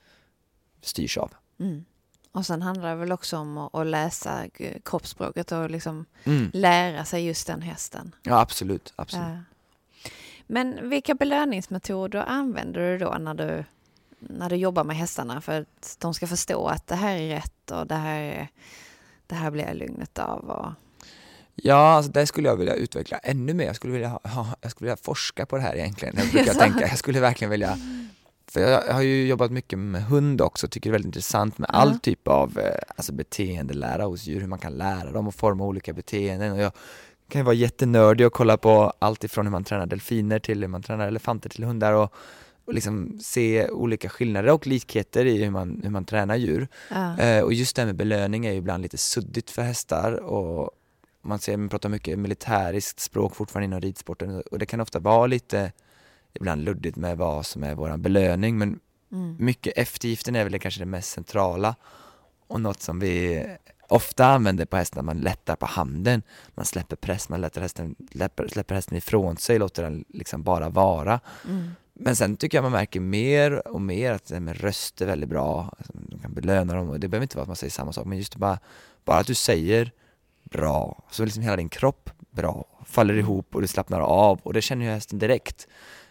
styrs 0.80 1.18
av. 1.18 1.32
Mm. 1.61 1.85
Och 2.32 2.46
sen 2.46 2.62
handlar 2.62 2.88
det 2.88 2.96
väl 2.96 3.12
också 3.12 3.37
om 3.37 3.59
att, 3.59 3.87
läsa 3.87 4.44
kroppsspråket 4.85 5.52
och 5.52 5.70
liksom 5.70 6.04
Mm. 6.24 6.50
lära 6.52 7.04
sig 7.04 7.26
just 7.26 7.46
den 7.46 7.62
hästen. 7.62 8.14
Ja 8.22 8.40
absolut, 8.40 8.92
absolut. 8.96 9.26
Ja. 9.26 9.38
Men 10.46 10.88
vilka 10.88 11.14
belöningsmetoder 11.14 12.24
använder 12.26 12.80
du 12.80 12.98
då 12.98 13.16
när 13.20 13.35
du, 13.35 13.64
när 14.18 14.50
du 14.50 14.57
jobbar 14.57 14.85
med 14.85 14.96
hästarna 14.96 15.40
för 15.40 15.61
att 15.61 15.96
de 15.98 16.14
ska 16.14 16.26
förstå 16.26 16.66
att 16.66 16.87
det 16.87 16.94
här 16.94 17.16
är 17.16 17.29
rätt 17.29 17.70
och 17.70 17.87
det 17.87 17.94
här, 17.94 18.20
är, 18.20 18.48
det 19.26 19.35
här 19.35 19.50
blir 19.50 19.64
jag 19.64 19.76
lugnet 19.76 20.18
av? 20.18 20.50
Och, 20.50 20.72
Ja, 21.59 21.92
alltså 21.92 22.12
det 22.12 22.26
skulle 22.26 22.48
jag 22.48 22.57
vilja 22.57 22.74
utveckla 22.74 23.18
ännu 23.18 23.55
mer. 23.55 23.66
Jag 23.66 23.76
skulle 23.76 23.92
vilja, 23.92 24.09
ha, 24.09 24.46
jag 24.61 24.70
skulle 24.70 24.87
vilja 24.87 25.02
forska 25.02 25.46
på 25.46 25.57
det 25.57 25.62
här 25.62 25.76
egentligen. 25.76 26.14
Jag 26.18 26.31
brukar 26.31 26.55
tänka, 26.61 26.81
jag 26.81 26.98
skulle 26.98 27.20
verkligen 27.20 27.50
vilja 27.50 27.79
för 28.48 28.61
jag 28.61 28.92
har 28.94 29.02
ju 29.02 29.26
jobbat 29.26 29.50
mycket 29.50 29.79
med 29.79 30.05
hund 30.05 30.40
också, 30.40 30.68
tycker 30.68 30.90
det 30.90 30.92
är 30.92 30.92
väldigt 30.92 31.07
intressant 31.07 31.59
med 31.59 31.70
all 31.72 31.98
typ 31.98 32.29
av 32.29 32.59
eh, 32.59 32.79
alltså 32.96 33.12
beteendelära 33.12 34.05
hos 34.05 34.26
djur, 34.26 34.40
hur 34.40 34.46
man 34.46 34.59
kan 34.59 34.72
lära 34.72 35.12
dem 35.12 35.29
att 35.29 35.35
forma 35.35 35.64
olika 35.64 35.92
beteenden. 35.92 36.52
Och 36.52 36.59
jag 36.59 36.72
kan 37.29 37.40
ju 37.40 37.44
vara 37.44 37.55
jättenördig 37.55 38.26
och 38.26 38.33
kolla 38.33 38.57
på 38.57 38.92
allt 38.98 39.24
ifrån 39.24 39.46
hur 39.46 39.50
man 39.50 39.64
tränar 39.64 39.87
delfiner 39.87 40.38
till 40.38 40.61
hur 40.61 40.68
man 40.68 40.83
tränar 40.83 41.07
elefanter 41.07 41.48
till 41.48 41.64
hundar 41.64 41.92
och 41.92 42.14
liksom 42.66 43.18
se 43.20 43.68
olika 43.68 44.09
skillnader 44.09 44.52
och 44.52 44.66
likheter 44.66 45.24
i 45.24 45.44
hur 45.44 45.50
man, 45.50 45.81
hur 45.83 45.90
man 45.90 46.05
tränar 46.05 46.37
djur. 46.37 46.68
Ja. 46.90 47.18
Eh, 47.18 47.44
och 47.44 47.52
just 47.52 47.76
det 47.76 47.83
här 47.83 47.87
med 47.87 47.96
belöning 47.96 48.46
är 48.46 48.52
ju 48.52 48.59
ibland 48.59 48.83
lite 48.83 48.98
suddigt 48.98 49.50
för 49.50 49.62
hästar 49.62 50.12
och 50.12 50.70
man 51.22 51.38
ser, 51.38 51.57
man 51.57 51.68
pratar 51.68 51.88
mycket 51.88 52.18
militäriskt 52.18 53.00
språk 53.00 53.37
fortfarande 53.37 53.64
inom 53.64 53.81
ridsporten 53.81 54.42
och 54.50 54.59
det 54.59 54.66
kan 54.66 54.81
ofta 54.81 54.98
vara 54.98 55.26
lite 55.26 55.72
ibland 56.35 56.64
luddigt 56.64 56.96
med 56.96 57.16
vad 57.16 57.46
som 57.46 57.62
är 57.62 57.74
våran 57.74 58.02
belöning 58.02 58.59
men 58.59 58.81
Mm. 59.12 59.37
mycket 59.38 59.72
eftergiften 59.79 60.37
är 60.37 60.42
väl 60.42 60.52
det 60.52 60.59
kanske 60.59 60.81
det 60.81 60.87
mest 60.87 61.11
centrala 61.11 61.74
och 62.46 62.61
något 62.61 62.83
som 62.83 62.98
vi 63.00 63.46
ofta 63.88 64.26
använder 64.26 64.64
på 64.64 64.76
hästen, 64.76 65.05
man 65.05 65.18
lättar 65.20 65.57
på 65.57 65.66
handen, 65.66 66.22
man 66.55 66.64
släpper 66.64 66.96
press, 66.96 67.29
man 67.29 67.40
lättar 67.40 67.61
hästen, 67.61 67.94
släpper, 68.12 68.48
släpper 68.48 68.74
hästen 68.74 68.96
ifrån 68.96 69.37
sig, 69.37 69.59
låter 69.59 69.83
den 69.83 70.05
liksom 70.09 70.42
bara 70.42 70.68
vara. 70.68 71.20
Mm. 71.48 71.70
Men 71.98 72.16
sen 72.16 72.37
tycker 72.37 72.59
jag 72.59 72.62
man 72.62 72.72
märker 72.72 73.00
mer 73.00 73.68
och 73.68 73.80
mer 73.80 74.12
att 74.12 74.26
det 74.26 74.40
med 74.40 74.61
röst 74.61 75.00
är 75.00 75.06
väldigt 75.06 75.28
bra, 75.28 75.74
Alltså, 75.78 75.92
de 75.94 76.18
kan 76.18 76.35
belöna 76.35 76.74
dem 76.74 76.88
och 76.90 77.00
det 77.00 77.09
behöver 77.09 77.24
inte 77.24 77.37
vara 77.37 77.42
att 77.42 77.48
man 77.48 77.56
säger 77.56 77.70
samma 77.70 77.92
sak 77.92 78.06
men 78.06 78.18
just 78.18 78.37
bara, 78.37 78.59
bara 79.04 79.18
att 79.18 79.26
du 79.26 79.35
säger 79.35 79.92
bra, 80.44 81.04
så 81.11 81.24
liksom 81.24 81.42
hela 81.42 81.56
din 81.56 81.68
kropp 81.68 82.11
bra, 82.30 82.64
faller 82.85 83.14
ihop 83.14 83.54
och 83.54 83.61
du 83.61 83.66
slappnar 83.66 84.00
av 84.00 84.40
och 84.42 84.52
det 84.52 84.62
känner 84.62 84.87
ju 84.87 84.92
hästen 84.92 85.18
direkt. 85.18 85.66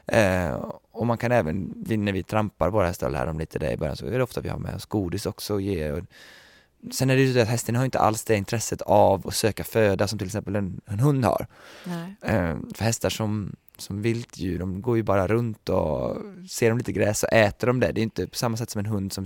Eh, 0.07 0.53
och 0.91 1.07
man 1.07 1.17
kan 1.17 1.31
även, 1.31 1.73
när 1.87 2.11
vi 2.11 2.23
trampar 2.23 2.69
våra 2.69 2.87
hästar 2.87 3.07
och 3.07 3.13
lär 3.13 3.25
dem 3.25 3.39
lite 3.39 3.59
det 3.59 3.71
i 3.71 3.77
början 3.77 3.95
så 3.95 4.05
är 4.05 4.17
det 4.17 4.23
ofta 4.23 4.41
vi 4.41 4.49
har 4.49 4.57
med 4.57 4.75
oss 4.75 4.85
godis 4.85 5.25
också 5.25 5.53
och 5.53 5.61
ge. 5.61 5.91
Och 5.91 5.99
sen 6.91 7.09
är 7.09 7.15
det 7.15 7.21
ju 7.21 7.33
så 7.33 7.39
att 7.39 7.47
hästen 7.47 7.75
har 7.75 7.85
inte 7.85 7.99
alls 7.99 8.23
det 8.23 8.35
intresset 8.35 8.81
av 8.81 9.27
att 9.27 9.35
söka 9.35 9.63
föda 9.63 10.07
som 10.07 10.19
till 10.19 10.27
exempel 10.27 10.55
en, 10.55 10.81
en 10.85 10.99
hund 10.99 11.25
har. 11.25 11.47
Eh, 12.21 12.55
för 12.73 12.83
hästar 12.83 13.09
som, 13.09 13.55
som 13.81 14.01
viltdjur, 14.01 14.59
de 14.59 14.81
går 14.81 14.97
ju 14.97 15.03
bara 15.03 15.27
runt 15.27 15.69
och 15.69 16.17
ser 16.49 16.69
de 16.69 16.77
lite 16.77 16.91
gräs 16.91 17.19
så 17.19 17.27
äter 17.27 17.67
de 17.67 17.79
det. 17.79 17.91
Det 17.91 18.01
är 18.01 18.03
inte 18.03 18.27
på 18.27 18.35
samma 18.35 18.57
sätt 18.57 18.69
som 18.69 18.79
en 18.79 18.85
hund 18.85 19.13
som 19.13 19.25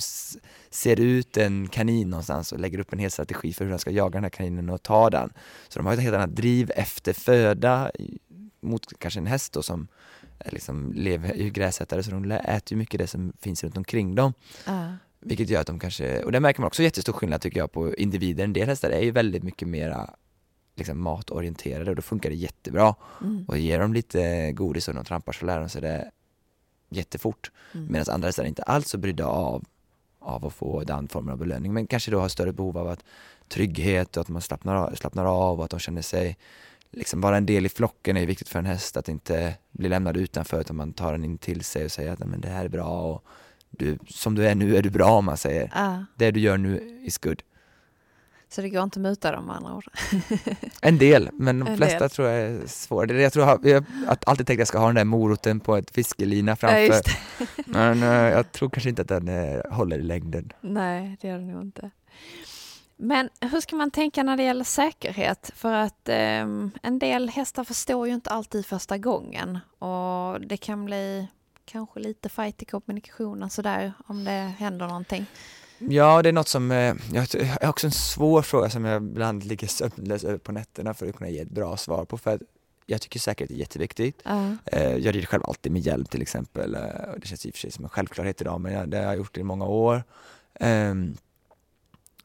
ser 0.70 1.00
ut 1.00 1.38
en 1.38 1.68
kanin 1.68 2.10
någonstans 2.10 2.52
och 2.52 2.60
lägger 2.60 2.80
upp 2.80 2.94
en 2.94 3.00
hel 3.00 3.12
strategi 3.12 3.54
för 3.54 3.66
hur 3.66 3.70
den 3.70 3.80
ska 3.80 3.92
jaga 3.92 4.14
den 4.14 4.24
här 4.24 4.30
kaninen 4.30 4.70
och 4.70 4.84
ta 4.84 5.10
den. 5.10 5.34
Så 5.68 5.80
de 5.80 5.86
har 5.86 5.94
ett 5.94 6.00
helt 6.00 6.16
annat 6.16 6.36
driv 6.36 6.72
efter 6.76 7.14
föda 7.14 7.92
mot 8.62 9.00
kanske 9.00 9.20
en 9.20 9.28
häst 9.28 9.54
då 9.54 9.62
som 9.62 9.88
är 10.40 10.52
liksom 10.52 10.94
lever 10.94 11.36
i 11.36 11.50
gräsätare 11.50 12.04
så 12.04 12.12
de 12.12 12.32
äter 12.32 12.72
ju 12.72 12.78
mycket 12.78 13.00
det 13.00 13.08
som 13.08 13.34
finns 13.42 13.64
runt 13.64 13.78
omkring 13.78 14.16
dem. 14.16 14.34
Ja. 14.66 14.94
Vilket 15.22 15.50
gör 15.50 15.62
att 15.62 15.68
de 15.68 15.80
kanske, 15.80 16.24
och 16.24 16.32
där 16.32 16.40
märker 16.40 16.62
man 16.62 16.68
också 16.68 16.84
jättestor 16.84 17.14
skillnad 17.14 17.42
tycker 17.42 17.60
jag 17.60 17.72
på 17.72 17.96
individer. 17.96 18.44
En 18.44 18.54
del 18.54 18.68
hästar 18.68 18.90
är 18.90 19.02
ju 19.02 19.12
väldigt 19.12 19.44
mycket 19.44 19.68
mera 19.68 20.10
liksom 20.80 21.02
matorienterade 21.02 21.90
och 21.90 21.96
då 21.96 22.02
funkar 22.02 22.30
det 22.30 22.36
jättebra. 22.36 22.96
Mm. 23.22 23.46
Och 23.48 23.58
ger 23.58 23.80
dem 23.80 23.94
lite 23.94 24.52
godis 24.52 24.88
och 24.88 24.94
de 24.94 25.06
trampar 25.06 25.34
så 25.34 25.46
lär 25.46 25.60
de 25.60 25.70
sig 25.70 25.82
det 25.82 26.12
jättefort. 26.90 27.52
Mm. 27.74 27.88
Medan 27.92 28.14
andra 28.14 28.28
hästar 28.28 28.44
inte 28.44 28.64
alls 28.64 28.90
så 28.90 28.98
brydda 28.98 29.26
av, 29.26 29.66
av 30.20 30.46
att 30.46 30.54
få 30.54 30.84
den 30.84 31.08
formen 31.08 31.32
av 31.32 31.38
belöning 31.38 31.74
men 31.74 31.88
kanske 31.88 32.12
då 32.12 32.20
har 32.20 32.30
större 32.30 32.54
behov 32.54 32.78
av 32.78 32.88
att 32.88 33.04
trygghet 33.48 34.18
och 34.18 34.22
att 34.22 34.28
man 34.28 34.42
slappnar 34.42 34.76
av, 34.76 34.96
slappnar 34.96 35.26
av 35.26 35.60
och 35.60 35.66
att 35.66 35.72
de 35.72 35.80
känner 35.80 36.02
sig 36.02 36.38
liksom 36.92 37.22
vara 37.22 37.38
en 37.38 37.46
del 37.46 37.66
i 37.66 37.70
flocken 37.70 38.18
är 38.18 38.26
viktigt 38.26 38.50
för 38.50 38.60
en 38.60 38.66
häst 38.66 38.98
att 38.98 39.10
inte 39.10 39.56
bli 39.72 39.90
lämnad 39.90 40.18
utanför 40.18 40.62
utan 40.62 40.76
man 40.76 40.94
tar 40.94 41.12
den 41.12 41.24
in 41.24 41.38
till 41.38 41.64
sig 41.64 41.86
och 41.86 41.92
säger 41.92 42.12
att 42.12 42.20
"Nej, 42.20 42.28
men 42.28 42.42
det 42.42 42.48
här 42.48 42.66
är 42.66 42.70
bra 42.70 43.02
och 43.02 43.26
du, 43.70 43.98
som 44.08 44.36
du 44.36 44.48
är 44.48 44.56
nu 44.56 44.76
är 44.76 44.82
du 44.82 44.90
bra 44.90 45.12
om 45.12 45.26
man 45.26 45.38
säger. 45.38 45.72
Ja. 45.76 46.06
Det 46.16 46.32
du 46.32 46.40
gör 46.40 46.58
nu 46.58 47.02
is 47.04 47.18
good. 47.18 47.42
Så 48.50 48.62
det 48.62 48.70
går 48.70 48.84
inte 48.84 49.00
att 49.00 49.04
muta 49.04 49.32
dem 49.32 49.46
med 49.46 49.56
andra 49.56 49.76
ord. 49.76 49.86
En 50.82 50.98
del, 50.98 51.30
men 51.34 51.60
de 51.60 51.68
En 51.68 51.78
flesta 51.78 52.00
del. 52.00 52.10
tror 52.10 52.28
jag 52.28 52.42
är 52.42 52.68
svåra. 52.68 53.22
Jag 53.22 53.34
tror 53.34 53.46
jag, 53.46 53.66
jag 53.66 53.84
har 54.08 54.18
alltid 54.26 54.48
tänkt 54.48 54.58
att 54.58 54.60
jag 54.60 54.68
ska 54.68 54.80
ha 54.80 54.86
den 54.86 54.96
där 54.96 55.04
moroten 55.04 55.60
på 55.60 55.76
ett 55.76 55.92
fiskelina 55.92 56.56
framför. 56.56 57.02
Ja. 57.40 57.46
Men 57.66 58.04
eh, 58.04 58.10
jag 58.36 58.52
tror 58.52 58.70
kanske 58.70 58.90
inte 58.90 59.02
att 59.02 59.08
den 59.08 59.28
eh, 59.28 59.62
håller 59.72 60.00
i 60.00 60.02
längden. 60.04 60.54
Nej, 60.62 61.18
det 61.22 61.28
gör 61.28 61.38
det 61.38 61.46
nog 61.46 61.62
inte. 61.62 61.92
Men 62.98 63.30
hur 63.42 63.62
ska 63.62 63.76
man 63.76 63.92
tänka 63.92 64.24
när 64.24 64.38
det 64.38 64.44
gäller 64.44 64.64
säkerhet? 64.64 65.52
För 65.56 65.74
att 65.74 66.10
ehm, 66.10 66.72
en 66.82 67.00
del 67.00 67.30
hästar 67.30 67.64
förstår 67.64 68.08
ju 68.08 68.14
inte 68.14 68.30
alltid 68.30 68.66
första 68.66 68.98
gången 68.98 69.60
och 69.80 70.42
det 70.42 70.58
kan 70.58 70.86
bli 70.86 71.28
kanske 71.66 72.00
lite 72.00 72.30
fight 72.30 72.62
i 72.62 72.66
kommunikationen 72.66 73.50
sådär 73.50 73.94
om 74.08 74.24
det 74.24 74.32
händer 74.60 74.88
någonting. 74.88 75.26
Ja, 75.80 76.22
det 76.22 76.30
är 76.30 76.34
något 76.34 76.48
som, 76.48 76.72
eh, 76.72 76.96
jag 77.14 77.26
har 77.62 77.70
också 77.70 77.88
en 77.88 77.92
svår 77.92 78.42
fråga 78.42 78.70
som 78.70 78.86
jag 78.86 79.04
ibland 79.04 79.44
ligger 79.44 79.68
sömnlös 79.68 80.24
över 80.24 80.38
på 80.38 80.52
nätterna 80.52 80.94
för 80.94 81.08
att 81.10 81.16
kunna 81.16 81.30
ge 81.30 81.40
ett 81.40 81.50
bra 81.50 81.78
svar 81.78 82.06
på. 82.06 82.18
För 82.18 82.36
att 82.36 82.42
jag 82.86 83.02
tycker 83.02 83.20
säkerhet 83.20 83.52
är 83.52 83.56
jätteviktigt. 83.56 84.22
Eh, 84.66 84.96
Jag 84.96 85.16
rider 85.16 85.26
själv 85.28 85.44
alltid 85.46 85.72
med 85.72 85.82
hjälm 85.82 86.06
till 86.06 86.22
exempel. 86.22 86.76
eh, 86.76 86.82
Det 87.18 87.28
känns 87.28 87.46
i 87.46 87.50
och 87.50 87.54
för 87.54 87.60
sig 87.60 87.72
som 87.72 87.86
en 87.86 87.90
självklarhet 87.90 88.42
idag 88.42 88.62
men 88.62 88.90
det 88.90 88.98
har 88.98 89.04
jag 89.04 89.18
gjort 89.18 89.38
i 89.38 89.44
många 89.44 89.66
år. 89.66 90.04
Ehm, 90.60 91.18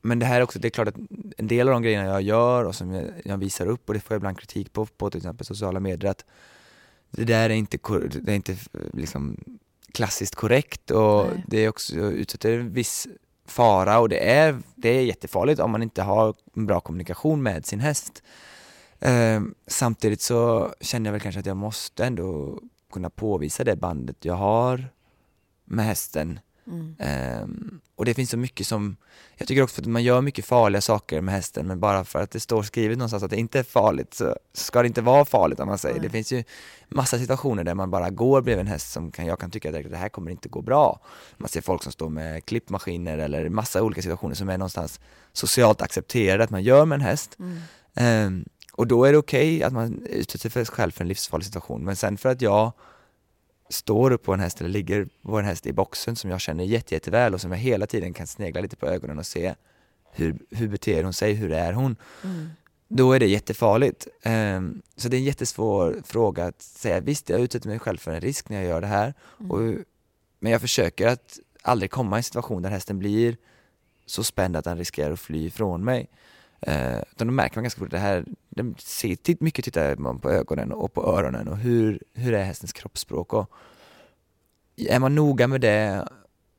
Men 0.03 0.19
det 0.19 0.27
här 0.27 0.37
är 0.39 0.43
också, 0.43 0.59
det 0.59 0.69
är 0.69 0.71
klart 0.71 0.89
att 0.89 0.97
en 1.37 1.47
del 1.47 1.69
av 1.69 1.73
de 1.73 1.83
grejerna 1.83 2.05
jag 2.07 2.23
gör 2.23 2.65
och 2.65 2.75
som 2.75 3.11
jag, 3.25 3.39
visar 3.39 3.67
upp 3.67 3.89
och 3.89 3.95
det 3.95 4.01
får 4.01 4.15
jag 4.15 4.19
ibland 4.19 4.39
kritik 4.39 4.73
på, 4.73 4.87
på 4.87 5.11
till 5.11 5.19
exempel 5.19 5.47
sociala 5.47 5.81
medier 5.81 6.11
att 6.11 6.25
det 7.11 7.25
där 7.25 7.51
är 7.51 7.55
inte, 7.55 7.79
det 8.23 8.33
är 8.33 8.37
inte 8.37 8.57
liksom 8.93 9.37
klassiskt 9.93 10.35
korrekt 10.35 10.91
och 10.91 11.27
Nej. 11.27 11.45
det 11.47 11.59
är 11.65 11.69
också 11.69 11.95
utsätter 11.97 12.59
en 12.59 12.73
viss 12.73 13.07
fara 13.45 13.99
och 13.99 14.09
det 14.09 14.31
är, 14.31 14.63
det 14.75 14.89
är 14.89 15.03
jättefarligt 15.03 15.61
om 15.61 15.71
man 15.71 15.83
inte 15.83 16.03
har 16.03 16.35
en 16.57 16.67
bra 16.67 16.81
kommunikation 16.81 17.43
med 17.43 17.67
sin 17.67 17.81
häst. 17.81 18.23
Ehm, 19.01 19.55
samtidigt 19.67 20.21
så 20.21 20.71
känner 20.81 21.09
jag 21.09 21.13
väl 21.13 21.21
kanske 21.21 21.41
att 21.41 21.47
jag 21.47 21.57
måste 21.57 22.05
ändå 22.05 22.59
kunna 22.93 23.11
påvisa 23.11 23.65
det 23.65 23.77
bandet 23.77 24.25
jag 24.25 24.35
har 24.35 24.89
med 25.65 25.85
hästen. 25.85 26.39
Mm. 26.67 26.97
Ehm, 26.99 27.81
och 28.05 28.07
det 28.07 28.15
finns 28.15 28.31
så 28.31 28.37
mycket 28.37 28.67
som, 28.67 28.97
jag 29.37 29.49
tycker 29.49 29.63
också 29.63 29.81
att 29.81 29.87
man 29.87 30.03
gör 30.03 30.21
mycket 30.21 30.45
farliga 30.45 30.81
saker 30.81 31.21
med 31.21 31.35
hästen 31.35 31.67
men 31.67 31.81
bara 31.81 32.05
för 32.05 32.23
att 32.23 32.31
det 32.31 32.41
står 32.41 32.63
skrivet 32.63 32.99
någonstans 32.99 33.23
att 33.23 33.31
det 33.31 33.37
inte 33.37 33.59
är 33.59 33.63
farligt 33.63 34.15
så 34.15 34.37
ska 34.53 34.83
det 34.83 34.89
inte 34.89 35.01
vara 35.01 35.25
farligt 35.25 35.61
om 35.61 35.69
man 35.69 35.79
säger. 35.79 35.95
Nej. 35.95 36.03
Det 36.03 36.11
finns 36.11 36.33
ju 36.33 36.45
massa 36.89 37.19
situationer 37.19 37.65
där 37.65 37.75
man 37.75 37.91
bara 37.91 38.11
går 38.11 38.43
bredvid 38.43 38.61
en 38.61 38.67
häst 38.67 38.93
som 38.93 39.11
kan, 39.11 39.27
jag 39.27 39.39
kan 39.39 39.51
tycka 39.51 39.69
att 39.69 39.91
det 39.91 39.97
här 39.97 40.09
kommer 40.09 40.31
inte 40.31 40.49
gå 40.49 40.63
bra. 40.63 41.01
Man 41.37 41.49
ser 41.49 41.61
folk 41.61 41.83
som 41.83 41.93
står 41.93 42.09
med 42.09 42.45
klippmaskiner 42.45 43.19
eller 43.19 43.49
massa 43.49 43.83
olika 43.83 44.03
situationer 44.03 44.35
som 44.35 44.49
är 44.49 44.59
någonstans 44.59 45.01
socialt 45.33 45.83
accepterade 45.83 46.45
att 46.45 46.51
man 46.51 46.63
gör 46.63 46.85
med 46.85 46.97
en 46.97 47.03
häst. 47.03 47.37
Mm. 47.39 47.61
Ehm, 47.95 48.45
och 48.73 48.87
då 48.87 49.05
är 49.05 49.13
det 49.13 49.19
okej 49.19 49.63
att 49.63 49.73
man 49.73 50.07
utsätter 50.07 50.51
sig 50.51 50.67
själv 50.67 50.91
för 50.91 51.05
en 51.05 51.09
livsfarlig 51.09 51.47
situation. 51.47 51.85
Men 51.85 51.97
sen 51.97 52.17
för 52.17 52.29
att 52.29 52.43
jag 52.43 52.73
står 53.69 54.11
upp 54.11 54.23
på 54.23 54.35
en 54.35 54.41
häst 54.41 54.61
eller 54.61 54.71
ligger 54.71 55.09
på 55.23 55.39
en 55.39 55.45
häst 55.45 55.67
i 55.67 55.73
boxen 55.73 56.17
som 56.17 56.31
jag 56.31 56.41
känner 56.41 56.65
jätte, 56.65 56.95
jätteväl 56.95 57.35
och 57.35 57.41
som 57.41 57.51
jag 57.51 57.59
hela 57.59 57.87
tiden 57.87 58.13
kan 58.13 58.27
snegla 58.27 58.61
lite 58.61 58.77
på 58.77 58.87
ögonen 58.87 59.19
och 59.19 59.27
se 59.27 59.55
hur, 60.13 60.39
hur 60.51 60.69
beter 60.69 61.05
hon 61.05 61.13
sig, 61.13 61.33
hur 61.33 61.53
är 61.53 61.73
hon? 61.73 61.97
Mm. 62.25 62.49
Då 62.89 63.13
är 63.13 63.21
det 63.21 63.27
jättefarligt. 63.27 64.09
Ehm, 64.23 64.83
så 64.97 65.09
det 65.09 65.17
är 65.17 65.19
en 65.19 65.25
jättesvår 65.25 66.03
fråga 66.05 66.45
att 66.45 66.63
säga, 66.63 67.01
visst 67.01 67.29
jag 67.29 67.41
utsätter 67.41 67.69
mig 67.69 67.79
själv 67.79 67.99
för 67.99 68.11
en 68.11 68.21
risk 68.21 68.49
när 68.49 68.57
jag 68.57 68.67
gör 68.67 68.81
det 68.81 68.87
här, 68.87 69.15
och, 69.49 69.61
men 70.39 70.53
jag 70.53 70.61
försöker 70.61 71.07
att 71.07 71.39
aldrig 71.63 71.91
komma 71.91 72.17
i 72.17 72.19
en 72.19 72.23
situation 72.23 72.63
där 72.63 72.71
hästen 72.71 72.99
blir 72.99 73.37
så 74.07 74.25
spänd 74.25 74.57
att 74.57 74.65
den 74.65 74.79
riskerar 74.79 75.13
att 75.13 75.21
fly 75.21 75.47
ifrån 75.47 75.85
mig. 75.85 76.09
Eh, 76.67 76.99
utan 77.13 77.27
då 77.27 77.33
märker 77.33 77.57
man 77.57 77.65
ganska 77.65 77.79
fort 77.79 77.91
det 77.91 77.99
här, 77.99 78.25
de 78.49 78.75
ser, 78.79 79.43
mycket 79.45 79.65
tittar 79.65 79.97
man 79.97 80.19
på 80.19 80.31
ögonen 80.31 80.73
och 80.73 80.93
på 80.93 81.03
öronen 81.03 81.49
och 81.49 81.57
hur, 81.57 82.03
hur 82.15 82.35
är 82.35 82.45
hästens 82.45 82.73
kroppsspråk 82.73 83.33
och 83.33 83.51
är 84.77 84.99
man 84.99 85.15
noga 85.15 85.47
med 85.49 85.61
det 85.61 86.09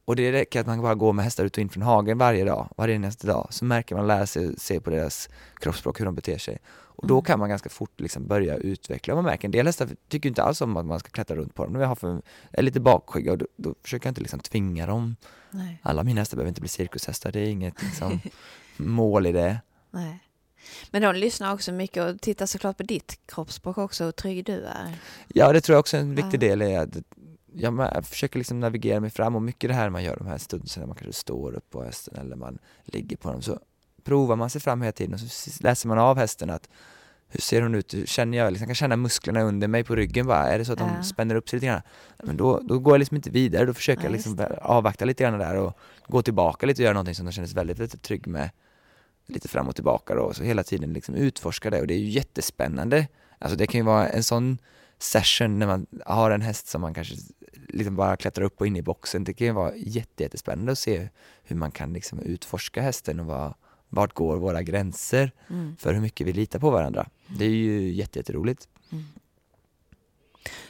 och 0.06 0.16
det 0.16 0.32
räcker 0.32 0.60
att 0.60 0.68
man 0.68 0.82
bara 0.82 0.96
går 0.96 1.14
med 1.14 1.26
hästar 1.26 1.46
ut 1.46 1.58
och 1.58 1.62
in 1.62 1.70
från 1.70 1.84
hagen 1.84 2.18
varje 2.18 2.46
dag, 2.46 2.70
varje 2.78 3.00
nästa 3.00 3.28
dag, 3.28 3.48
så 3.50 3.66
märker 3.66 3.96
man 3.96 4.08
lära 4.08 4.28
sig 4.28 4.60
se 4.60 4.80
på 4.80 4.90
deras 4.90 5.30
kroppsspråk, 5.56 6.00
hur 6.00 6.06
de 6.06 6.16
beter 6.16 6.38
sig. 6.38 6.58
Och 6.98 7.08
då 7.08 7.22
kan 7.22 7.40
man 7.40 7.50
ganska 7.50 7.70
fort 7.70 8.00
liksom 8.00 8.28
börja 8.28 8.56
utveckla. 8.56 9.16
Man 9.16 9.24
märker 9.24 9.48
en 9.48 9.52
del 9.52 9.66
hästar 9.66 9.90
tycker 10.08 10.30
inte 10.30 10.44
alls 10.44 10.62
om 10.62 10.78
att 10.78 10.86
man 10.86 11.00
ska 11.00 11.10
klättra 11.10 11.36
runt 11.38 11.56
på 11.56 11.64
dem. 11.64 11.74
De 11.74 11.96
för, 11.96 12.22
är 12.52 12.62
lite 12.62 12.80
bakskygga 12.80 13.32
och 13.32 13.38
då, 13.38 13.48
då 13.56 13.76
försöker 13.84 14.08
jag 14.08 14.12
inte 14.12 14.22
liksom 14.22 14.40
tvinga 14.40 14.86
dem. 14.86 15.16
Nej. 15.52 15.80
Alla 15.82 16.04
mina 16.04 16.22
hästar 16.22 16.38
behöver 16.38 16.50
inte 16.50 16.62
bli 16.62 16.70
cirkushästar, 16.70 17.32
det 17.32 17.40
är 17.40 17.48
inget 17.48 17.84
liksom, 17.84 18.20
mål 18.78 19.26
i 19.28 19.32
det. 19.32 19.58
Nej. 19.96 20.20
Men 20.92 21.02
de 21.02 21.16
lyssnar 21.16 21.54
också 21.54 21.72
mycket 21.72 22.04
och 22.04 22.22
tittar 22.22 22.46
såklart 22.46 22.78
på 22.78 22.84
ditt 22.84 23.20
kroppsspråk 23.26 23.78
också, 23.78 24.04
hur 24.04 24.12
trygg 24.12 24.46
du 24.46 24.64
är. 24.66 24.96
Ja, 25.28 25.54
det 25.54 25.62
tror 25.62 25.74
jag 25.74 25.80
också 25.80 25.98
är 25.98 26.02
en 26.02 26.16
viktig 26.16 26.40
del 26.40 26.62
är 26.62 26.80
att 26.80 26.90
jag 27.54 28.06
försöker 28.06 28.38
liksom 28.38 28.60
navigera 28.60 29.00
mig 29.00 29.10
fram 29.10 29.36
och 29.36 29.42
mycket 29.42 29.70
det 29.70 29.74
här 29.74 29.90
man 29.90 30.04
gör 30.04 30.16
de 30.18 30.28
här 30.28 30.38
stunderna 30.38 30.86
man 30.88 30.96
kanske 30.96 31.14
står 31.20 31.54
upp 31.56 31.70
på 31.70 31.84
hästen 31.84 32.16
eller 32.18 32.36
man 32.36 32.58
ligger 32.86 33.18
på 33.18 33.32
dem 33.32 33.42
så 33.42 33.60
provar 34.04 34.36
man 34.36 34.50
sig 34.50 34.62
fram 34.62 34.82
hela 34.82 34.92
tiden 34.92 35.14
och 35.14 35.20
så 35.20 35.52
läser 35.64 35.88
man 35.88 35.98
av 36.00 36.18
hästen 36.18 36.50
att 36.50 36.70
hur 37.28 37.42
ser 37.42 37.62
hon 37.62 37.76
ut, 37.76 37.94
hur 37.94 38.06
känner 38.06 38.38
jag, 38.38 38.52
liksom, 38.54 38.68
kan 38.68 38.76
känna 38.76 38.96
musklerna 38.96 39.42
under 39.42 39.68
mig 39.68 39.84
på 39.84 39.96
ryggen 39.96 40.28
bara, 40.28 40.48
är 40.48 40.60
det 40.60 40.66
så 40.66 40.74
att 40.74 40.80
de 40.80 40.90
Ja. 40.98 41.04
spänner 41.04 41.36
upp 41.36 41.50
sig 41.50 41.58
lite 41.58 41.66
grann? 41.66 41.82
Men 42.24 42.38
då, 42.38 42.60
då 42.60 42.80
går 42.80 42.94
jag 42.94 43.00
liksom 43.00 43.16
inte 43.18 43.30
vidare, 43.30 43.66
då 43.66 43.74
försöker 43.74 44.02
Ja, 44.02 44.06
jag 44.06 44.12
liksom 44.12 44.46
avvakta 44.62 45.06
lite 45.06 45.24
grann 45.24 45.40
där 45.40 45.56
och 45.56 45.78
gå 46.08 46.22
tillbaka 46.22 46.66
lite 46.66 46.82
och 46.82 46.84
göra 46.84 46.94
någonting 46.94 47.16
som 47.16 47.26
de 47.26 47.32
känner 47.32 47.48
sig 47.48 47.56
väldigt, 47.56 47.80
väldigt 47.80 48.02
trygg 48.02 48.28
med 48.28 48.50
lite 49.26 49.48
fram 49.48 49.68
och 49.68 49.76
tillbaka 49.76 50.16
då, 50.16 50.34
så 50.34 50.44
hela 50.44 50.64
tiden 50.64 50.94
liksom 50.94 51.16
utforska 51.16 51.70
det 51.70 51.82
och 51.82 51.88
det 51.88 51.94
är 51.94 52.00
ju 52.00 52.10
jättespännande. 52.10 53.08
Alltså 53.40 53.58
det 53.58 53.68
kan 53.68 53.80
ju 53.80 53.86
vara 53.86 54.10
en 54.10 54.24
sån 54.24 54.58
session 55.00 55.60
när 55.60 55.68
man 55.68 55.86
har 56.06 56.32
en 56.32 56.42
häst 56.42 56.68
som 56.68 56.82
man 56.82 56.94
kanske 56.94 57.16
liksom 57.70 57.96
bara 57.96 58.18
klättrar 58.18 58.46
upp 58.46 58.62
och 58.62 58.68
in 58.68 58.76
i 58.76 58.82
boxen. 58.82 59.24
Det 59.24 59.34
kan 59.34 59.48
ju 59.48 59.54
vara 59.54 59.76
jätte, 59.76 60.24
jättespännande 60.24 60.72
att 60.72 60.80
se 60.80 61.10
hur 61.44 61.56
man 61.56 61.72
kan 61.72 61.94
liksom 61.94 62.20
utforska 62.20 62.82
hästen 62.82 63.20
och 63.20 63.26
vad, 63.26 63.54
vart 63.90 64.14
går 64.14 64.38
våra 64.38 64.64
gränser 64.64 65.32
Mm. 65.50 65.76
för 65.80 65.94
hur 65.94 66.02
mycket 66.02 66.28
vi 66.28 66.34
litar 66.34 66.60
på 66.60 66.70
varandra. 66.70 67.08
Det 67.38 67.46
är 67.46 67.50
ju 67.50 67.92
jätte, 67.94 68.20
jätteroligt. 68.20 68.68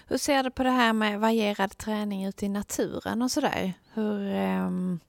Hur 0.07 0.17
ser 0.17 0.43
du 0.43 0.51
på 0.51 0.63
det 0.63 0.69
här 0.71 0.93
med 0.93 1.19
varierad 1.19 1.77
träning 1.77 2.25
ute 2.25 2.45
i 2.45 2.49
naturen 2.49 3.21
och 3.21 3.31
sådär? 3.31 3.73
Hur, 3.93 4.21
ehm, 4.33 4.99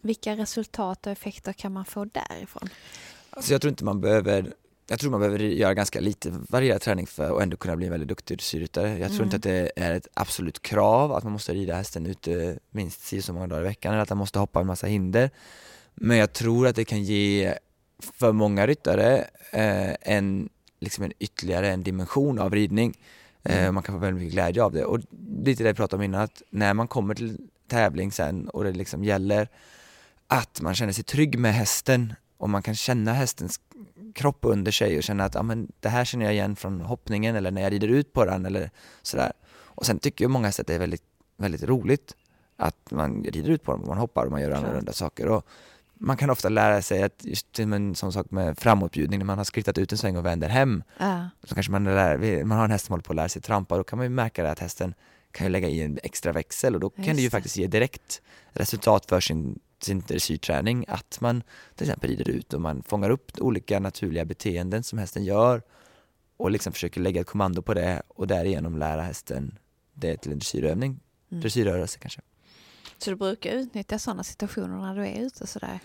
vilka 0.00 0.36
resultat 0.36 1.06
och 1.06 1.12
effekter 1.12 1.52
kan 1.52 1.72
man 1.72 1.84
få 1.84 2.04
därifrån? 2.04 2.68
Alltså 3.30 3.52
jag 3.52 3.60
tror 3.60 3.68
inte 3.68 3.84
man 3.84 4.00
behöver 4.00 4.52
jag 4.86 4.98
tror 5.00 5.10
man 5.10 5.20
behöver 5.20 5.38
göra 5.38 5.74
ganska 5.74 6.00
lite 6.00 6.30
varierad 6.48 6.80
träning 6.80 7.06
för 7.06 7.36
att 7.36 7.42
ändå 7.42 7.56
kunna 7.56 7.76
bli 7.76 7.86
en 7.86 7.92
väldigt 7.92 8.08
duktig 8.08 8.38
dressyrryttare. 8.38 8.88
Jag 8.98 9.08
tror 9.08 9.14
Mm. 9.20 9.24
inte 9.24 9.36
att 9.36 9.42
det 9.42 9.72
är 9.76 9.94
ett 9.94 10.06
absolut 10.14 10.62
krav 10.62 11.12
att 11.12 11.22
man 11.24 11.32
måste 11.32 11.54
rida 11.54 11.74
hästen 11.74 12.06
ute 12.06 12.58
minst 12.70 13.00
si 13.06 13.22
så 13.22 13.32
många 13.32 13.46
dagar 13.46 13.60
i 13.62 13.64
veckan 13.64 13.92
eller 13.92 14.02
att 14.02 14.08
man 14.08 14.18
måste 14.18 14.38
hoppa 14.38 14.60
en 14.60 14.66
massa 14.66 14.86
hinder. 14.86 15.30
Men 15.94 16.16
jag 16.16 16.32
tror 16.32 16.66
att 16.66 16.76
det 16.76 16.84
kan 16.84 17.02
ge 17.02 17.54
för 18.00 18.32
många 18.32 18.66
ryttare 18.66 19.18
eh, 19.52 19.94
en, 20.16 20.48
liksom 20.80 21.04
en 21.04 21.12
ytterligare 21.18 21.68
en 21.70 21.82
dimension 21.82 22.38
av 22.38 22.54
ridning. 22.54 22.98
Eh, 23.42 23.72
man 23.72 23.82
kan 23.82 23.94
få 23.94 23.98
väldigt 23.98 24.20
mycket 24.22 24.32
glädje 24.34 24.62
av 24.62 24.72
det. 24.72 24.84
Och 24.84 25.00
lite 25.44 25.62
det 25.62 25.68
jag 25.68 25.76
pratade 25.76 25.96
om 26.00 26.04
innan, 26.04 26.20
att 26.20 26.42
när 26.50 26.74
man 26.74 26.88
kommer 26.88 27.14
till 27.14 27.38
tävling 27.68 28.12
sen 28.12 28.48
och 28.48 28.64
det 28.64 28.72
liksom 28.72 29.04
gäller 29.04 29.48
att 30.30 30.60
man 30.60 30.74
känner 30.74 30.92
sig 30.92 31.04
trygg 31.04 31.38
med 31.38 31.54
hästen 31.54 32.14
och 32.38 32.50
man 32.50 32.62
kan 32.62 32.74
känna 32.74 33.12
hästens 33.12 33.60
kropp 34.14 34.38
under 34.40 34.72
sig 34.72 34.96
och 34.96 35.02
känna 35.02 35.24
att 35.24 35.34
ja, 35.34 35.42
men 35.42 35.72
det 35.80 35.88
här 35.88 36.04
känner 36.04 36.24
jag 36.24 36.34
igen 36.34 36.56
från 36.56 36.80
hoppningen 36.80 37.36
eller 37.36 37.50
när 37.50 37.62
jag 37.62 37.72
rider 37.72 37.88
ut 37.88 38.12
på 38.12 38.24
den 38.24 38.46
eller 38.46 38.70
sådär. 39.02 39.32
Och 39.64 39.86
sen 39.86 39.98
tycker 39.98 40.24
ju 40.24 40.28
många 40.28 40.46
hästar 40.46 40.62
att 40.62 40.66
det 40.66 40.74
är 40.74 40.78
väldigt, 40.78 41.02
väldigt 41.36 41.62
roligt 41.62 42.14
att 42.56 42.90
man 42.90 43.24
rider 43.24 43.50
ut 43.50 43.62
på 43.62 43.72
dem 43.72 43.80
och 43.80 43.88
man 43.88 43.98
hoppar 43.98 44.24
och 44.24 44.30
man 44.30 44.40
gör 44.40 44.50
annorlunda 44.50 44.92
saker. 44.92 45.28
Och 45.28 45.46
man 45.94 46.16
kan 46.16 46.30
ofta 46.30 46.48
lära 46.48 46.82
sig 46.82 47.02
att 47.02 47.24
just 47.24 47.58
en 47.58 47.94
sån 47.94 48.12
sak 48.12 48.30
med 48.30 48.58
framåtbjudning, 48.58 49.18
när 49.18 49.26
man 49.26 49.38
har 49.38 49.44
skrittat 49.44 49.78
ut 49.78 49.92
en 49.92 49.98
sväng 49.98 50.16
och 50.16 50.26
vänder 50.26 50.48
hem, 50.48 50.82
Ja. 50.98 51.28
så 51.44 51.54
kanske 51.54 51.72
man, 51.72 51.84
lär, 51.84 52.44
man 52.44 52.58
har 52.58 52.64
en 52.64 52.70
häst 52.70 52.86
som 52.86 52.92
håller 52.92 53.02
på 53.02 53.12
att 53.12 53.16
lära 53.16 53.28
sig 53.28 53.42
trampa, 53.42 53.76
då 53.76 53.84
kan 53.84 53.96
man 53.96 54.06
ju 54.06 54.10
märka 54.10 54.42
det 54.42 54.50
att 54.50 54.58
hästen 54.58 54.94
kan 55.32 55.46
ju 55.46 55.50
lägga 55.50 55.68
i 55.68 55.82
en 55.82 55.98
extra 56.02 56.32
växel 56.32 56.74
och 56.74 56.80
då 56.80 56.90
kan 56.90 57.04
Just 57.04 57.16
det 57.16 57.22
ju 57.22 57.30
faktiskt 57.30 57.56
ge 57.56 57.66
direkt 57.66 58.22
resultat 58.52 59.06
för 59.06 59.20
sin, 59.20 59.58
sin 59.84 60.00
dressyrträning 60.00 60.84
att 60.88 61.20
man 61.20 61.42
till 61.74 61.86
exempel 61.86 62.10
rider 62.10 62.28
ut 62.28 62.54
och 62.54 62.60
man 62.60 62.82
fångar 62.82 63.10
upp 63.10 63.32
olika 63.40 63.80
naturliga 63.80 64.24
beteenden 64.24 64.82
som 64.82 64.98
hästen 64.98 65.24
gör 65.24 65.62
och 66.36 66.50
liksom 66.50 66.72
försöker 66.72 67.00
lägga 67.00 67.20
ett 67.20 67.26
kommando 67.26 67.62
på 67.62 67.74
det 67.74 68.02
och 68.08 68.26
därigenom 68.26 68.78
lära 68.78 69.02
hästen 69.02 69.58
det 69.94 70.16
till 70.16 70.32
en 70.32 70.38
dressyrövning, 70.38 71.00
Mm. 71.30 71.40
dressyrrörelse 71.40 71.98
kanske. 71.98 72.20
Så 72.98 73.10
du 73.10 73.16
brukar 73.16 73.50
utnyttja 73.52 73.98
sådana 73.98 74.24
situationer 74.24 74.78
när 74.78 74.94
du 74.94 75.06
är 75.06 75.20
ute 75.26 75.46
sådär? 75.46 75.78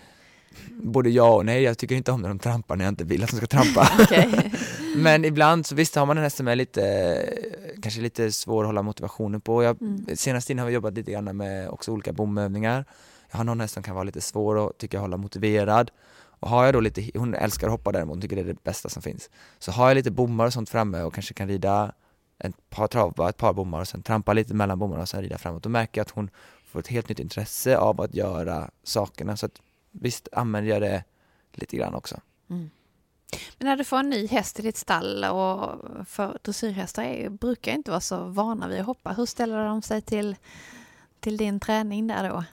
Både 0.70 1.10
ja 1.10 1.34
och 1.34 1.46
nej, 1.46 1.62
jag 1.62 1.78
tycker 1.78 1.94
inte 1.94 2.12
om 2.12 2.22
när 2.22 2.28
de 2.28 2.38
trampar 2.38 2.76
när 2.76 2.84
jag 2.84 2.92
inte 2.92 3.04
vill 3.04 3.24
att 3.24 3.30
de 3.30 3.36
ska 3.36 3.46
trampa. 3.46 3.88
Men 4.96 5.24
ibland 5.24 5.66
så 5.66 5.74
visst 5.74 5.94
har 5.94 6.06
man 6.06 6.16
en 6.16 6.22
häst 6.24 6.36
som 6.36 6.48
är 6.48 6.56
lite, 6.56 7.28
kanske 7.82 8.00
lite 8.00 8.32
svår 8.32 8.62
att 8.62 8.66
hålla 8.68 8.82
motivationen 8.82 9.40
på. 9.40 9.62
Jag, 9.62 9.82
Mm. 9.82 10.06
Senast 10.16 10.50
innan 10.50 10.62
har 10.62 10.66
vi 10.68 10.74
jobbat 10.74 10.94
lite 10.94 11.12
grann 11.12 11.36
med 11.36 11.68
också 11.68 11.92
olika 11.92 12.12
bomövningar 12.12 12.84
han 13.36 13.48
har 13.48 13.54
någon 13.54 13.60
häst 13.60 13.74
som 13.74 13.82
kan 13.82 13.94
vara 13.94 14.04
lite 14.04 14.20
svår 14.20 14.66
att 14.66 14.78
tycka 14.78 14.98
hålla 14.98 15.16
motiverad. 15.16 15.90
Och 16.38 16.48
har 16.48 16.64
jag 16.64 16.74
då 16.74 16.80
lite, 16.80 17.10
hon 17.14 17.34
älskar 17.34 17.66
att 17.66 17.70
hoppa 17.70 17.92
däremot, 17.92 18.14
hon 18.14 18.20
tycker 18.20 18.36
det 18.36 18.42
är 18.42 18.46
det 18.46 18.64
bästa 18.64 18.88
som 18.88 19.02
finns. 19.02 19.30
Så 19.58 19.72
har 19.72 19.88
jag 19.88 19.94
lite 19.94 20.10
bommar 20.10 20.46
och 20.46 20.52
sånt 20.52 20.70
framme 20.70 21.02
och 21.02 21.14
kanske 21.14 21.34
kan 21.34 21.48
rida 21.48 21.92
ett 22.38 22.70
par 22.70 22.86
travbar, 22.88 23.28
ett 23.28 23.36
par 23.36 23.52
bommar 23.52 23.80
och 23.80 23.88
sen 23.88 24.02
trampa 24.02 24.32
lite 24.32 24.54
mellan 24.54 24.78
bommarna 24.78 25.02
och 25.02 25.08
sen 25.08 25.22
rida 25.22 25.38
framåt. 25.38 25.62
Då 25.62 25.68
märker 25.68 26.00
jag 26.00 26.04
att 26.04 26.10
hon 26.10 26.30
får 26.66 26.80
ett 26.80 26.88
helt 26.88 27.08
nytt 27.08 27.18
intresse 27.18 27.78
av 27.78 28.00
att 28.00 28.14
göra 28.14 28.70
sakerna. 28.82 29.36
Så 29.36 29.46
att 29.46 29.60
visst 29.90 30.28
använder 30.32 30.70
jag 30.70 30.82
det 30.82 31.04
lite 31.52 31.76
grann 31.76 31.94
också. 31.94 32.20
Mm. 32.50 32.70
Men 33.58 33.68
när 33.68 33.76
du 33.76 33.84
får 33.84 33.98
en 33.98 34.10
ny 34.10 34.26
häst 34.26 34.58
i 34.58 34.62
ditt 34.62 34.76
stall 34.76 35.24
och 35.24 35.74
för 36.06 36.38
dressyrhästar 36.42 37.02
är, 37.02 37.28
brukar 37.28 37.72
inte 37.72 37.90
vara 37.90 38.00
så 38.00 38.24
vana 38.24 38.68
vid 38.68 38.80
att 38.80 38.86
hoppa. 38.86 39.12
Hur 39.12 39.26
ställer 39.26 39.64
de 39.64 39.82
sig 39.82 40.02
till, 40.02 40.36
till 41.20 41.36
din 41.36 41.60
träning 41.60 42.06
där 42.06 42.28
då? 42.28 42.44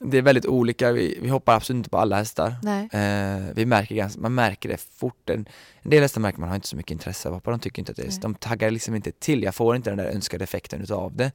Det 0.00 0.18
är 0.18 0.22
väldigt 0.22 0.46
olika, 0.46 0.92
vi, 0.92 1.18
vi 1.22 1.28
hoppar 1.28 1.56
absolut 1.56 1.78
inte 1.78 1.90
på 1.90 1.98
alla 1.98 2.16
hästar. 2.16 2.54
Eh, 2.92 3.54
vi 3.54 3.66
märker 3.66 3.94
ganska, 3.94 4.20
man 4.20 4.34
märker 4.34 4.68
det 4.68 4.76
fort. 4.76 5.30
En, 5.30 5.48
en 5.82 5.90
del 5.90 6.02
hästar 6.02 6.20
märker 6.20 6.40
man 6.40 6.48
har 6.48 6.56
inte 6.56 6.68
så 6.68 6.76
mycket 6.76 6.92
intresse 6.92 7.28
av 7.28 7.34
att 7.34 7.36
hoppa, 7.36 7.50
de 7.50 7.60
tycker 7.60 7.82
inte 7.82 7.92
att 7.92 7.96
det 7.96 8.02
är, 8.02 8.08
Nej. 8.08 8.18
de 8.22 8.34
taggar 8.34 8.70
liksom 8.70 8.94
inte 8.94 9.12
till, 9.12 9.42
jag 9.42 9.54
får 9.54 9.76
inte 9.76 9.90
den 9.90 9.98
där 9.98 10.04
önskade 10.04 10.44
effekten 10.44 10.80
utav 10.80 11.16
det. 11.16 11.32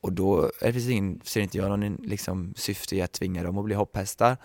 Och 0.00 0.12
då 0.12 0.50
är 0.60 0.72
det 0.72 0.90
ingen, 0.90 1.20
ser 1.24 1.40
inte 1.40 1.58
jag 1.58 1.68
någon 1.68 1.96
liksom, 1.96 2.54
syfte 2.56 2.96
i 2.96 3.02
att 3.02 3.12
tvinga 3.12 3.42
dem 3.42 3.58
att 3.58 3.64
bli 3.64 3.74
hopphästar. 3.74 4.36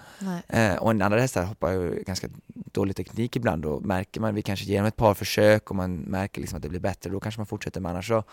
Eh, 0.48 0.76
och 0.76 0.92
en 0.92 1.02
andra 1.02 1.20
hästar 1.20 1.44
hoppar 1.44 1.72
ju 1.72 2.04
ganska 2.08 2.28
dålig 2.54 2.96
teknik 2.96 3.36
ibland 3.36 3.66
och 3.66 3.86
märker 3.86 4.22
man, 4.22 4.36
vi 4.36 4.42
kanske 4.42 4.66
ger 4.66 4.78
dem 4.78 4.86
ett 4.86 4.96
par 4.96 5.14
försök 5.14 5.70
och 5.70 5.76
man 5.76 5.96
märker 5.96 6.42
liksom 6.42 6.58
att 6.58 6.64
det 6.64 6.70
blir 6.70 6.80
bättre, 6.80 7.10
då 7.10 7.20
kanske 7.20 7.40
man 7.40 7.46
fortsätter 7.46 7.82
men 7.82 7.92
annars 7.92 8.08
så 8.08 8.24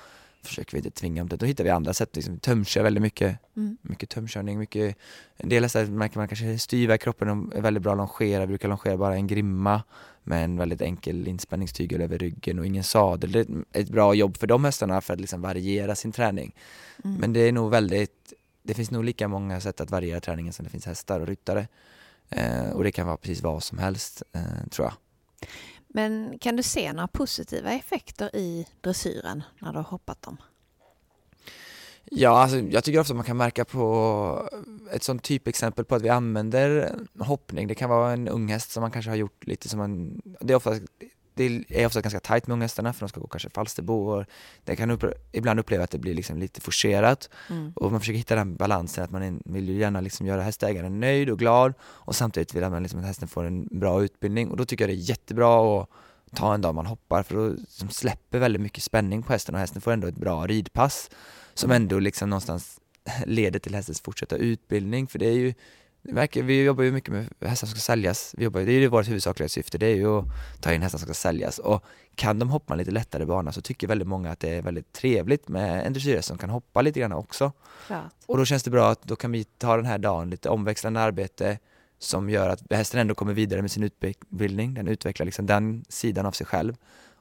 försöker 0.43 0.73
vi 0.73 0.79
inte 0.79 0.91
tvinga 0.91 1.21
dem 1.21 1.29
det. 1.29 1.37
Då 1.37 1.47
hittar 1.47 1.65
vi 1.65 1.71
andra 1.71 1.95
sätt, 1.95 2.17
liksom 2.17 2.39
tömkör 2.39 2.83
väldigt 2.83 3.03
mycket, 3.03 3.39
Mm. 3.57 3.77
mycket 3.83 4.09
tömkörning, 4.11 4.59
mycket 4.59 4.97
en 5.37 5.49
del 5.49 5.63
hästar 5.63 5.87
märker 5.87 6.19
man 6.19 6.29
kanske 6.29 6.59
styva 6.59 6.95
i 6.95 6.99
kroppen, 6.99 7.29
de 7.29 7.53
är 7.55 7.61
väldigt 7.61 7.83
bra 7.83 7.95
longera, 7.95 8.47
brukar 8.47 8.69
longera 8.69 8.97
bara 8.97 9.15
en 9.15 9.27
grimma 9.27 9.83
med 10.23 10.45
en 10.45 10.57
väldigt 10.57 10.83
enkel 10.83 11.29
inspänningstygel 11.29 12.01
över 12.01 12.19
ryggen 12.19 12.59
och 12.59 12.67
ingen 12.67 12.85
sadel. 12.85 13.33
Det 13.33 13.41
är 13.41 13.65
ett 13.73 13.89
bra 13.89 14.15
jobb 14.15 14.37
för 14.37 14.47
de 14.47 14.65
hästarna 14.65 15.01
för 15.01 15.15
att 15.15 15.21
liksom 15.21 15.43
variera 15.43 15.95
sin 15.95 16.13
träning. 16.13 16.55
Mm. 17.05 17.17
Men 17.17 17.33
det 17.33 17.41
är 17.41 17.53
nog 17.53 17.71
väldigt, 17.71 18.33
det 18.63 18.75
finns 18.75 18.91
nog 18.91 19.05
lika 19.05 19.29
många 19.29 19.61
sätt 19.61 19.81
att 19.81 19.91
variera 19.91 20.21
träningen 20.21 20.53
som 20.53 20.65
det 20.65 20.71
finns 20.71 20.87
hästar 20.87 21.21
och 21.21 21.27
ryttare. 21.27 21.69
Eh, 22.31 22.71
och 22.71 22.85
det 22.85 22.93
kan 22.93 23.07
vara 23.07 23.17
precis 23.17 23.43
vad 23.43 23.63
som 23.63 23.79
helst, 23.79 24.23
eh, 24.33 24.69
tror 24.71 24.87
jag. 24.87 24.95
Men 25.95 26.39
kan 26.39 26.57
du 26.57 26.63
se 26.63 26.93
några 26.93 27.09
positiva 27.09 27.73
effekter 27.73 28.37
i 28.37 28.67
dressyren 28.81 29.43
när 29.59 29.73
du 29.73 29.79
har 29.79 29.85
hoppat 29.85 30.23
dem? 30.23 30.37
Ja, 32.05 32.31
alltså, 32.43 32.59
jag 32.59 32.85
tycker 32.85 33.01
ofta 33.01 33.15
man 33.15 33.25
kan 33.25 33.37
märka 33.37 33.65
på 33.65 34.51
ett 34.93 35.03
sånt 35.03 35.23
typexempel 35.23 35.85
på 35.85 35.95
att 35.95 36.03
vi 36.03 36.09
använder 36.09 36.95
hoppning. 37.19 37.69
Det 37.69 37.75
kan 37.75 37.91
vara 37.91 38.13
en 38.13 38.29
ung 38.29 38.49
häst 38.49 38.71
som 38.71 38.81
man 38.81 38.91
kanske 38.91 39.11
har 39.11 39.17
gjort 39.17 39.47
lite 39.47 39.69
som 39.69 39.79
man, 39.79 40.23
det 40.41 40.53
är 40.53 40.57
ofta, 40.57 40.71
det 41.35 41.65
är 41.69 41.87
ofta 41.87 42.01
ganska 42.01 42.21
tajt 42.21 42.47
med 42.47 42.55
unghästarna 42.55 42.93
för 42.93 43.01
de 43.01 43.09
ska 43.09 43.21
gå 43.21 43.27
kanske 43.27 43.51
Falsterbo 43.51 43.95
och 43.95 44.25
det 44.65 44.77
kan 44.77 44.91
upp, 44.91 45.05
ibland 45.33 45.61
uppleva 45.61 45.85
att 45.85 45.91
det 45.91 45.99
blir 45.99 46.15
liksom 46.15 46.39
lite 46.39 46.61
forcerat. 46.61 47.31
Mm. 47.51 47.73
och 47.77 47.91
man 47.91 48.01
försöker 48.01 48.19
hitta 48.19 48.35
den 48.35 48.57
balansen 48.57 49.05
att 49.05 49.11
man 49.11 49.43
vill 49.45 49.69
ju 49.69 49.79
gärna 49.79 50.01
liksom 50.01 50.27
göra 50.27 50.43
hästägaren 50.43 51.01
nöjd 51.01 51.31
och 51.31 51.39
glad 51.39 51.75
och 51.83 52.17
samtidigt 52.17 52.55
vill 52.55 52.69
man 52.69 52.83
liksom 52.83 53.01
att 53.01 53.07
hästen 53.07 53.29
får 53.29 53.45
en 53.45 53.69
bra 53.79 54.05
utbildning. 54.05 54.51
Och 54.51 54.57
då 54.57 54.65
tycker 54.65 54.85
jag 54.85 54.97
det 54.97 55.01
är 55.01 55.09
jättebra 55.11 55.81
att 55.81 55.89
ta 56.35 56.55
en 56.55 56.61
dag 56.61 56.75
man 56.75 56.87
hoppar 56.87 57.23
för 57.23 57.35
då 57.35 57.57
som 57.69 57.91
släpper 57.91 58.39
väldigt 58.39 58.63
mycket 58.63 58.83
spänning 58.83 59.23
på 59.23 59.33
hästen 59.33 59.55
och 59.55 59.61
hästen 59.61 59.81
får 59.81 59.93
ändå 59.93 60.09
ett 60.09 60.17
bra 60.17 60.47
ridpass 60.47 61.11
som 61.55 61.71
ändå 61.71 61.99
liksom 61.99 62.31
någonstans 62.31 62.81
leder 63.27 63.59
till 63.59 63.75
hästens 63.75 64.01
fortsatta 64.01 64.37
utbildning. 64.37 65.07
För 65.07 65.19
det 65.19 65.27
är 65.27 65.33
ju 65.33 65.55
det 66.03 66.43
vi 66.43 66.65
jobbar 66.65 66.85
ju 66.85 66.93
mycket 66.93 67.13
med 67.13 67.27
hästar 67.41 67.67
som 67.67 67.69
ska 67.69 67.81
säljas, 67.81 68.35
vi 68.39 68.45
jobbar, 68.45 68.61
det 68.61 68.73
är 68.73 68.81
ju 68.81 68.89
vårt 68.89 69.09
huvudsakliga 69.09 69.49
syfte, 69.49 69.79
det 69.79 69.87
är 69.87 69.95
ju 69.95 70.19
att 70.19 70.25
ta 70.61 70.73
in 70.73 70.83
hästar 70.83 70.99
som 70.99 71.07
ska 71.07 71.15
säljas 71.15 71.59
och 71.59 71.85
kan 72.15 72.39
de 72.39 72.51
hoppa 72.51 72.75
en 72.75 72.79
lite 72.79 72.91
lättare 72.91 73.25
bana 73.25 73.53
så 73.53 73.63
tycker 73.63 73.87
väldigt 73.87 74.09
många 74.09 74.31
att 74.31 74.41
det 74.41 74.49
är 74.49 74.63
väldigt 74.63 74.93
trevligt 74.93 75.49
med 75.49 75.87
en 75.87 75.93
dressyrhäst 75.93 76.29
som 76.29 76.39
kan 76.39 76.51
hoppa 76.51 76.83
lite 76.83 77.01
grann 77.01 77.13
också. 77.13 77.53
Klart. 77.87 78.13
Och 78.27 78.39
då 78.39 78.45
känns 78.45 78.63
det 78.63 78.71
bra 78.71 78.91
att 78.91 79.03
då 79.03 79.17
kan 79.17 79.33
vi 79.33 79.45
ta 79.45 79.77
den 79.77 79.87
här 79.87 79.99
dagen 79.99 80.31
lite 80.31 80.49
omväxlande 80.49 81.01
arbete 81.01 81.59
som 81.99 82.31
gör 82.31 82.49
att 82.49 82.73
hästen 82.73 83.01
ändå 83.01 83.15
kommer 83.15 83.35
vidare 83.35 83.63
med 83.63 83.71
sin 83.71 83.83
utbildning, 83.83 84.75
den 84.75 84.89
utvecklar 84.89 85.25
liksom 85.25 85.47
den 85.47 85.85
sidan 85.89 86.27
av 86.27 86.33
sig 86.33 86.47
själv 86.47 86.77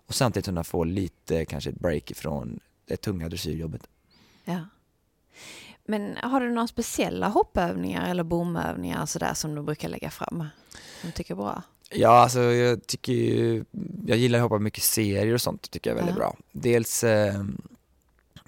och 0.08 0.16
samtidigt 0.16 0.46
kunna 0.46 0.64
få 0.64 0.84
lite 0.84 1.46
kanske 1.46 1.70
ett 1.70 1.80
break 1.80 2.12
ifrån 2.12 2.60
det 2.86 2.98
tunga 2.98 3.30
dressyrjobbet. 3.30 3.82
Ja. 4.46 4.66
Men 5.86 6.18
har 6.24 6.40
du 6.42 6.52
några 6.52 6.68
speciella 6.68 7.28
hoppövningar 7.28 8.10
eller 8.10 8.24
bomövningar 8.24 9.06
sådär 9.06 9.34
som 9.34 9.56
du 9.56 9.62
brukar 9.62 9.90
lägga 9.90 10.10
fram? 10.10 10.38
Som 11.02 11.10
du 11.10 11.12
tycker 11.12 11.34
är 11.34 11.38
bra? 11.38 11.64
Ja, 11.94 12.10
alltså 12.10 12.40
jag 12.42 12.88
tycker 12.88 13.14
ju, 13.14 13.64
jag 14.08 14.18
gillar 14.18 14.40
att 14.40 14.44
hoppa 14.44 14.60
mycket 14.60 14.84
serier 14.84 15.34
och 15.34 15.42
sånt, 15.42 15.64
det 15.64 15.70
tycker 15.70 15.90
jag 15.90 15.98
är 16.00 16.02
väldigt 16.06 16.16
Ja. 16.22 16.26
bra. 16.26 16.36
Dels 16.52 17.04
eh, 17.04 17.44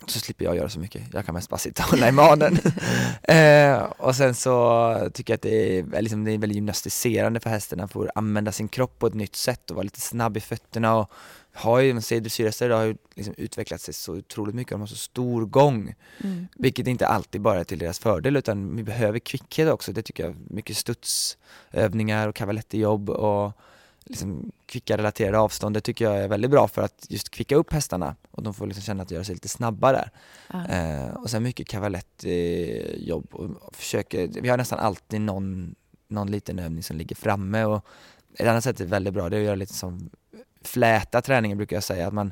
Så 0.05 0.19
slipper 0.19 0.45
jag 0.45 0.55
göra 0.55 0.69
så 0.69 0.79
mycket. 0.79 1.01
Jag 1.13 1.25
kan 1.25 1.35
mest 1.35 1.49
bara 1.49 1.57
sitta 1.57 1.83
och 1.83 1.89
hålla 1.89 2.07
i 2.07 2.11
manen. 2.11 2.57
eh, 3.23 3.83
och 3.83 4.15
sen 4.15 4.35
så 4.35 5.09
tycker 5.13 5.33
jag 5.33 5.35
att 5.37 5.41
det 5.41 5.79
är, 5.79 6.01
liksom, 6.01 6.23
det 6.23 6.31
är 6.31 6.37
väldigt 6.37 6.55
gymnastiserande 6.55 7.39
för 7.39 7.49
hästen. 7.49 7.79
Han 7.79 7.89
får 7.89 8.11
använda 8.15 8.51
sin 8.51 8.67
kropp 8.67 8.99
på 8.99 9.07
ett 9.07 9.13
nytt 9.13 9.35
sätt 9.35 9.69
och 9.69 9.75
vara 9.75 9.83
lite 9.83 10.01
snabb 10.01 10.37
i 10.37 10.39
fötterna. 10.39 10.95
Och 10.95 11.11
har 11.53 11.79
ju, 11.79 11.93
man 11.93 12.01
ser 12.01 12.19
dressyrhästar 12.19 12.65
idag 12.65 12.77
har 12.77 12.85
ju 12.85 12.95
liksom 13.15 13.33
utvecklat 13.37 13.81
sig 13.81 13.93
så 13.93 14.15
otroligt 14.15 14.55
mycket. 14.55 14.71
De 14.71 14.79
har 14.79 14.87
så 14.87 14.95
stor 14.95 15.45
gång. 15.45 15.95
Mm. 16.23 16.47
Vilket 16.55 16.87
inte 16.87 17.07
alltid 17.07 17.41
bara 17.41 17.59
är 17.59 17.63
till 17.63 17.79
deras 17.79 17.99
fördel 17.99 18.35
utan 18.35 18.75
vi 18.75 18.83
behöver 18.83 19.19
kvickhet 19.19 19.71
också. 19.71 19.93
Det 19.93 20.01
tycker 20.01 20.23
jag. 20.23 20.35
Mycket 20.49 20.77
studsövningar 20.77 22.27
och 22.27 22.35
cavalettijobb 22.35 23.09
och 23.09 23.51
liksom 24.05 24.51
kvicka 24.65 24.97
relaterade 24.97 25.39
avstånd. 25.39 25.75
Det 25.75 25.81
tycker 25.81 26.05
jag 26.05 26.17
är 26.17 26.27
väldigt 26.27 26.51
bra 26.51 26.67
för 26.67 26.81
att 26.81 27.05
just 27.09 27.29
kvicka 27.29 27.55
upp 27.55 27.73
hästarna 27.73 28.15
och 28.31 28.43
de 28.43 28.53
får 28.53 28.67
liksom 28.67 28.83
känna 28.83 29.03
att 29.03 29.09
de 29.09 29.15
gör 29.15 29.23
sig 29.23 29.35
lite 29.35 29.49
snabbare. 29.49 30.09
Eh, 30.69 31.13
och 31.15 31.29
sen 31.29 31.43
mycket 31.43 31.67
cavalettjobb 31.67 33.27
och 33.31 33.75
försöker, 33.75 34.27
vi 34.41 34.49
har 34.49 34.57
nästan 34.57 34.79
alltid 34.79 35.21
någon, 35.21 35.75
någon 36.07 36.31
liten 36.31 36.59
övning 36.59 36.83
som 36.83 36.97
ligger 36.97 37.15
framme 37.15 37.63
och 37.63 37.85
ett 38.35 38.47
annat 38.47 38.63
sätt 38.63 38.79
är 38.79 38.85
väldigt 38.85 39.13
bra, 39.13 39.29
det 39.29 39.37
är 39.37 39.39
att 39.39 39.45
göra 39.45 39.55
lite 39.55 39.73
som 39.73 40.09
fläta 40.67 41.21
träningen 41.21 41.57
brukar 41.57 41.75
jag 41.75 41.83
säga, 41.83 42.07
att 42.07 42.13
man 42.13 42.31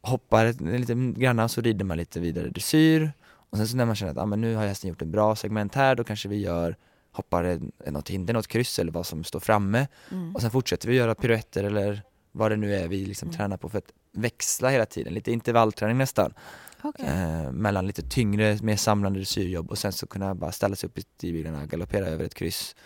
hoppar 0.00 0.52
lite 0.78 1.20
grann 1.20 1.38
och 1.38 1.50
så 1.50 1.60
rider 1.60 1.84
man 1.84 1.96
lite 1.96 2.20
vidare 2.20 2.48
dressyr 2.48 3.12
och 3.50 3.56
sen 3.58 3.68
så 3.68 3.76
när 3.76 3.84
man 3.86 3.96
känner 3.96 4.12
att 4.12 4.18
ah, 4.18 4.26
men 4.26 4.40
nu 4.40 4.54
har 4.54 4.66
hästen 4.66 4.88
gjort 4.90 5.02
en 5.02 5.10
bra 5.10 5.36
segment 5.36 5.74
här, 5.74 5.94
då 5.94 6.04
kanske 6.04 6.28
vi 6.28 6.36
gör 6.40 6.76
hoppar 7.12 7.44
en- 7.44 7.72
något 7.86 8.08
hinder, 8.08 8.34
något 8.34 8.46
kryss 8.48 8.78
eller 8.78 8.92
vad 8.92 9.06
som 9.06 9.24
står 9.24 9.40
framme 9.40 9.86
Mm. 10.10 10.34
och 10.34 10.40
sen 10.40 10.50
fortsätter 10.50 10.88
vi 10.88 10.94
göra 10.96 11.14
piruetter 11.14 11.64
eller 11.64 12.02
vad 12.32 12.50
det 12.50 12.56
nu 12.56 12.74
är 12.74 12.88
vi 12.88 13.06
liksom 13.06 13.28
Mm. 13.28 13.36
tränar 13.38 13.56
på 13.56 13.68
för 13.68 13.78
att 13.78 13.92
växla 14.12 14.68
hela 14.70 14.86
tiden, 14.86 15.14
lite 15.14 15.32
intervallträning 15.32 15.98
nästan 15.98 16.34
Okej. 16.82 17.06
eh, 17.06 17.52
mellan 17.52 17.86
lite 17.86 18.02
tyngre, 18.02 18.58
mer 18.62 18.76
samlande 18.76 19.18
dressyrjobb 19.18 19.70
och 19.70 19.78
sen 19.78 19.92
så 19.92 20.06
kunna 20.06 20.34
bara 20.34 20.52
ställa 20.52 20.76
sig 20.76 20.86
upp 20.86 20.98
i 20.98 21.02
stigbilarna 21.02 21.62
och 21.62 21.68
galoppera 21.68 22.06
över 22.06 22.24
ett 22.24 22.34
kryss 22.34 22.76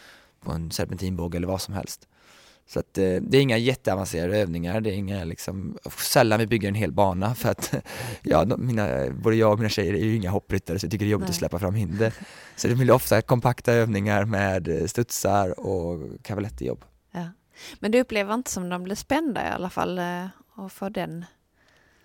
på 0.40 0.52
en 0.52 0.70
serpentinbåge 0.70 1.36
eller 1.38 1.48
vad 1.48 1.60
som 1.60 1.74
helst. 1.74 2.08
Så 2.68 2.78
att 2.78 2.98
eh, 2.98 3.14
det 3.20 3.38
är 3.38 3.40
inga 3.40 3.58
jätteavancerade 3.58 4.38
övningar, 4.38 4.80
det 4.80 4.90
är 4.90 4.94
inga 4.94 5.24
liksom, 5.24 5.78
sällan 5.98 6.38
vi 6.38 6.46
bygger 6.46 6.68
en 6.68 6.74
hel 6.74 6.92
bana 6.92 7.34
för 7.34 7.48
att 7.48 7.74
ja, 8.22 8.44
de, 8.44 8.66
mina, 8.66 9.10
både 9.10 9.36
jag 9.36 9.52
och 9.52 9.58
mina 9.58 9.68
tjejer 9.68 9.94
är 9.94 10.04
ju 10.04 10.16
inga 10.16 10.30
hoppryttare 10.30 10.78
så 10.78 10.84
jag 10.84 10.90
tycker 10.90 11.04
det 11.04 11.08
är 11.08 11.12
jobbigt 11.12 11.28
Nej. 11.28 11.30
att 11.30 11.36
släppa 11.36 11.58
fram 11.58 11.74
hinder. 11.74 12.14
Så 12.56 12.68
det 12.68 12.74
blir 12.74 12.90
ofta 12.90 13.22
kompakta 13.22 13.72
övningar 13.72 14.24
med 14.24 14.68
eh, 14.68 14.86
studsar 14.86 15.60
och 15.60 16.22
cavalettijobb. 16.22 16.84
Ja. 17.10 17.28
Men 17.78 17.90
du 17.90 18.00
upplever 18.00 18.34
inte 18.34 18.50
som 18.50 18.68
de 18.68 18.84
blir 18.84 18.96
spända 18.96 19.48
i 19.48 19.50
alla 19.50 19.70
fall 19.70 19.98
eh, 19.98 20.26
och 20.54 20.72
får 20.72 20.90
den... 20.90 21.24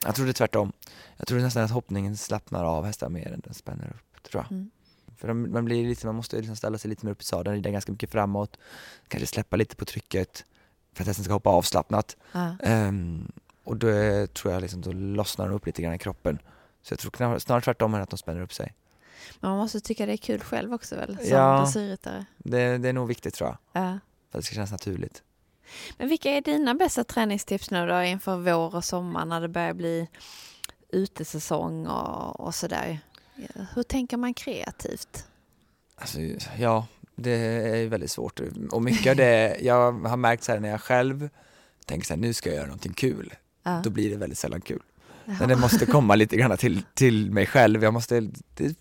Jag 0.05 0.15
tror 0.15 0.25
det 0.25 0.31
är 0.31 0.33
tvärtom. 0.33 0.71
Jag 1.17 1.27
tror 1.27 1.39
nästan 1.39 1.63
att 1.63 1.71
hoppningen 1.71 2.17
slappnar 2.17 2.65
av 2.65 2.85
hästar 2.85 3.09
mer 3.09 3.31
än 3.31 3.39
den 3.39 3.53
spänner 3.53 3.87
upp, 3.87 4.23
tror 4.23 4.43
jag. 4.43 4.51
Mm. 4.51 4.71
För 5.17 5.27
de, 5.27 5.51
man, 5.51 5.65
blir 5.65 5.87
lite, 5.87 6.05
man 6.05 6.15
måste 6.15 6.37
liksom 6.37 6.55
ställa 6.55 6.77
sig 6.77 6.89
lite 6.89 7.05
mer 7.05 7.11
upp 7.11 7.21
i 7.21 7.25
sadeln, 7.25 7.55
rida 7.55 7.69
ganska 7.69 7.91
mycket 7.91 8.11
framåt, 8.11 8.57
kanske 9.07 9.27
släppa 9.27 9.55
lite 9.55 9.75
på 9.75 9.85
trycket 9.85 10.45
för 11.03 11.03
att 11.03 11.07
hästen 11.07 11.23
ska 11.25 11.33
hoppa 11.33 11.49
avslappnat. 11.49 12.17
Ja. 12.31 12.55
Ehm, 12.63 13.31
och 13.63 13.77
då 13.77 13.87
tror 14.27 14.53
jag 14.53 14.61
liksom, 14.61 14.81
då 14.81 14.91
lossnar 14.91 15.47
de 15.47 15.55
upp 15.55 15.65
lite 15.65 15.81
grann 15.81 15.93
i 15.93 15.99
kroppen. 15.99 16.39
Så 16.81 16.91
jag 16.93 16.99
tror 16.99 17.39
snarare 17.39 17.61
tvärtom 17.61 17.93
än 17.93 18.01
att 18.01 18.09
de 18.09 18.17
spänner 18.17 18.41
upp 18.41 18.53
sig. 18.53 18.73
Men 19.39 19.49
man 19.51 19.59
måste 19.59 19.79
tycka 19.79 20.05
det 20.05 20.13
är 20.13 20.17
kul 20.17 20.39
själv 20.39 20.73
också 20.73 20.95
väl, 20.95 21.17
som 21.17 21.27
Ja. 21.27 21.59
dressyrryttare? 21.61 22.25
Det, 22.37 22.77
det 22.77 22.89
är 22.89 22.93
nog 22.93 23.07
viktigt 23.07 23.33
tror 23.33 23.49
jag, 23.49 23.57
Ja. 23.83 23.99
för 24.31 24.37
att 24.39 24.41
det 24.41 24.43
ska 24.43 24.55
kännas 24.55 24.71
naturligt. 24.71 25.23
Men 25.97 26.07
vilka 26.09 26.29
är 26.31 26.41
dina 26.41 26.73
bästa 26.75 27.03
träningstips 27.03 27.71
nu 27.71 27.87
då 27.87 28.01
inför 28.03 28.37
vår 28.37 28.75
och 28.75 28.85
sommar 28.85 29.25
när 29.25 29.41
det 29.41 29.47
börjar 29.47 29.73
bli 29.73 30.07
utesäsong 30.89 31.87
och, 31.87 32.39
och 32.39 32.55
sådär? 32.55 32.99
Hur 33.75 33.83
tänker 33.83 34.17
man 34.17 34.33
kreativt? 34.33 35.27
Alltså, 35.95 36.19
ja, 36.57 36.85
det 37.21 37.31
är 37.31 37.87
väldigt 37.87 38.11
svårt. 38.11 38.39
Och 38.71 38.81
mycket 38.81 39.09
av 39.11 39.15
det, 39.15 39.57
jag 39.61 39.91
har 39.91 40.17
märkt 40.17 40.43
så 40.43 40.51
här 40.51 40.59
när 40.59 40.69
jag 40.69 40.81
själv 40.81 41.29
tänker 41.85 42.07
så 42.07 42.13
här, 42.13 42.21
nu 42.21 42.33
ska 42.33 42.49
jag 42.49 42.55
göra 42.55 42.65
någonting 42.67 42.93
kul. 42.93 43.33
Ja. 43.63 43.81
Då 43.83 43.89
blir 43.89 44.09
det 44.09 44.17
väldigt 44.17 44.37
sällan 44.39 44.61
kul. 44.61 44.81
Jaha. 45.25 45.35
Men 45.39 45.49
det 45.49 45.55
måste 45.55 45.85
komma 45.85 46.15
lite 46.15 46.37
grann 46.37 46.57
till, 46.57 46.83
till 46.93 47.31
mig 47.31 47.45
själv. 47.45 47.83
Jag 47.83 47.93
måste 47.93 48.29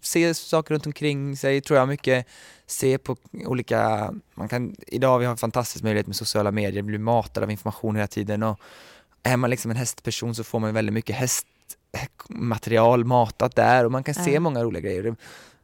se 0.00 0.34
saker 0.34 0.74
runt 0.74 0.86
omkring 0.86 1.36
sig, 1.36 1.60
tror 1.60 1.78
jag 1.78 1.88
mycket. 1.88 2.26
Se 2.66 2.98
på 2.98 3.16
olika, 3.46 4.12
man 4.34 4.48
kan, 4.48 4.76
idag 4.86 5.18
vi 5.18 5.24
har 5.24 5.32
en 5.32 5.38
fantastisk 5.38 5.84
möjlighet 5.84 6.06
med 6.06 6.16
sociala 6.16 6.50
medier, 6.50 6.82
blir 6.82 6.98
matad 6.98 7.42
av 7.42 7.50
information 7.50 7.96
hela 7.96 8.06
tiden 8.06 8.42
och 8.42 8.60
är 9.22 9.36
man 9.36 9.50
liksom 9.50 9.70
en 9.70 9.76
hästperson 9.76 10.34
så 10.34 10.44
får 10.44 10.58
man 10.60 10.74
väldigt 10.74 10.92
mycket 10.92 11.16
hästmaterial 11.16 13.04
matat 13.04 13.56
där 13.56 13.84
och 13.84 13.92
man 13.92 14.04
kan 14.04 14.14
se 14.14 14.32
Ja. 14.32 14.40
många 14.40 14.64
roliga 14.64 14.82
grejer. 14.82 15.16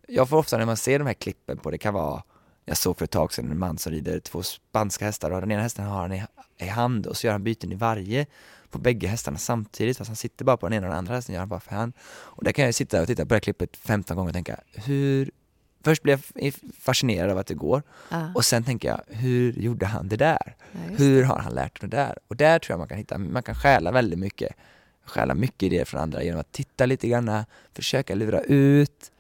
Jag 0.09 0.29
får 0.29 0.37
ofta 0.37 0.59
när 0.59 0.67
man 0.67 0.77
ser 0.77 0.99
de 0.99 1.07
här 1.07 1.15
klippen 1.15 1.59
på, 1.59 1.71
det 1.71 1.79
kan 1.79 1.95
vara, 1.95 2.23
jag 2.69 2.77
såg 2.77 2.99
för 2.99 3.05
ett 3.05 3.11
tag 3.11 3.33
sedan 3.33 3.51
en 3.51 3.59
man 3.59 3.79
som 3.79 3.93
rider 3.93 4.21
två 4.21 4.43
spanska 4.43 5.05
hästar 5.05 5.31
och 5.31 5.41
den 5.41 5.51
ena 5.53 5.63
hästen 5.63 5.85
har 5.85 6.01
han 6.01 6.13
i, 6.13 6.23
i 6.59 6.67
hand 6.67 7.07
och 7.07 7.17
så 7.17 7.27
gör 7.27 7.33
han 7.33 7.45
byten 7.45 7.73
i 7.73 7.75
varje 7.75 8.27
på 8.71 8.79
bägge 8.79 9.09
hästarna 9.09 9.39
samtidigt 9.39 9.99
fast 9.99 10.09
han 10.09 10.17
sitter 10.17 10.45
bara 10.45 10.57
på 10.57 10.67
den 10.69 10.73
ena 10.73 10.87
och 10.87 10.91
den 10.91 10.99
andra 10.99 11.15
hästen 11.15 11.33
gör 11.35 11.41
han 11.41 11.49
bara 11.49 11.61
för 11.61 11.77
hand. 11.77 11.93
Och 12.09 12.45
där 12.45 12.53
kan 12.53 12.65
jag 12.65 12.75
sitta 12.75 13.01
och 13.01 13.07
titta 13.07 13.23
på 13.23 13.29
det 13.29 13.35
här 13.35 13.41
klippet 13.41 13.77
15 13.77 14.17
gånger 14.17 14.29
och 14.31 14.35
tänka 14.35 14.61
hur 14.75 15.31
Först 15.85 16.03
blir 16.03 16.19
jag 16.35 16.55
fascinerad 16.81 17.31
av 17.31 17.39
att 17.39 17.47
det 17.47 17.55
går 17.55 17.83
Ja. 18.11 18.33
och 18.35 18.45
sen 18.45 18.65
tänker 18.65 18.89
jag, 18.89 19.01
hur 19.09 19.53
gjorde 19.53 19.87
han 19.87 20.09
det 20.09 20.17
där? 20.17 20.57
Ja, 20.73 20.79
Hur 20.97 21.23
har 21.23 21.39
han 21.39 21.55
lärt 21.55 21.81
det 21.81 21.87
där? 21.87 22.19
Och 22.29 22.37
där 22.37 22.59
tror 22.59 22.73
jag 22.73 22.79
man 22.79 22.89
kan 22.89 22.99
hitta, 22.99 23.19
man 23.19 23.43
kan 23.43 23.55
stjäla 23.55 23.93
väldigt 23.93 24.19
mycket, 24.19 24.53
stjäla 25.05 25.35
mycket 25.35 25.63
idéer 25.63 25.85
från 25.85 26.01
andra 26.01 26.23
genom 26.23 26.41
att 26.41 26.53
titta 26.53 26.87
lite 26.87 27.09
grann, 27.09 27.45
försöka 27.73 28.15
lura 28.15 28.41
ut 28.41 29.11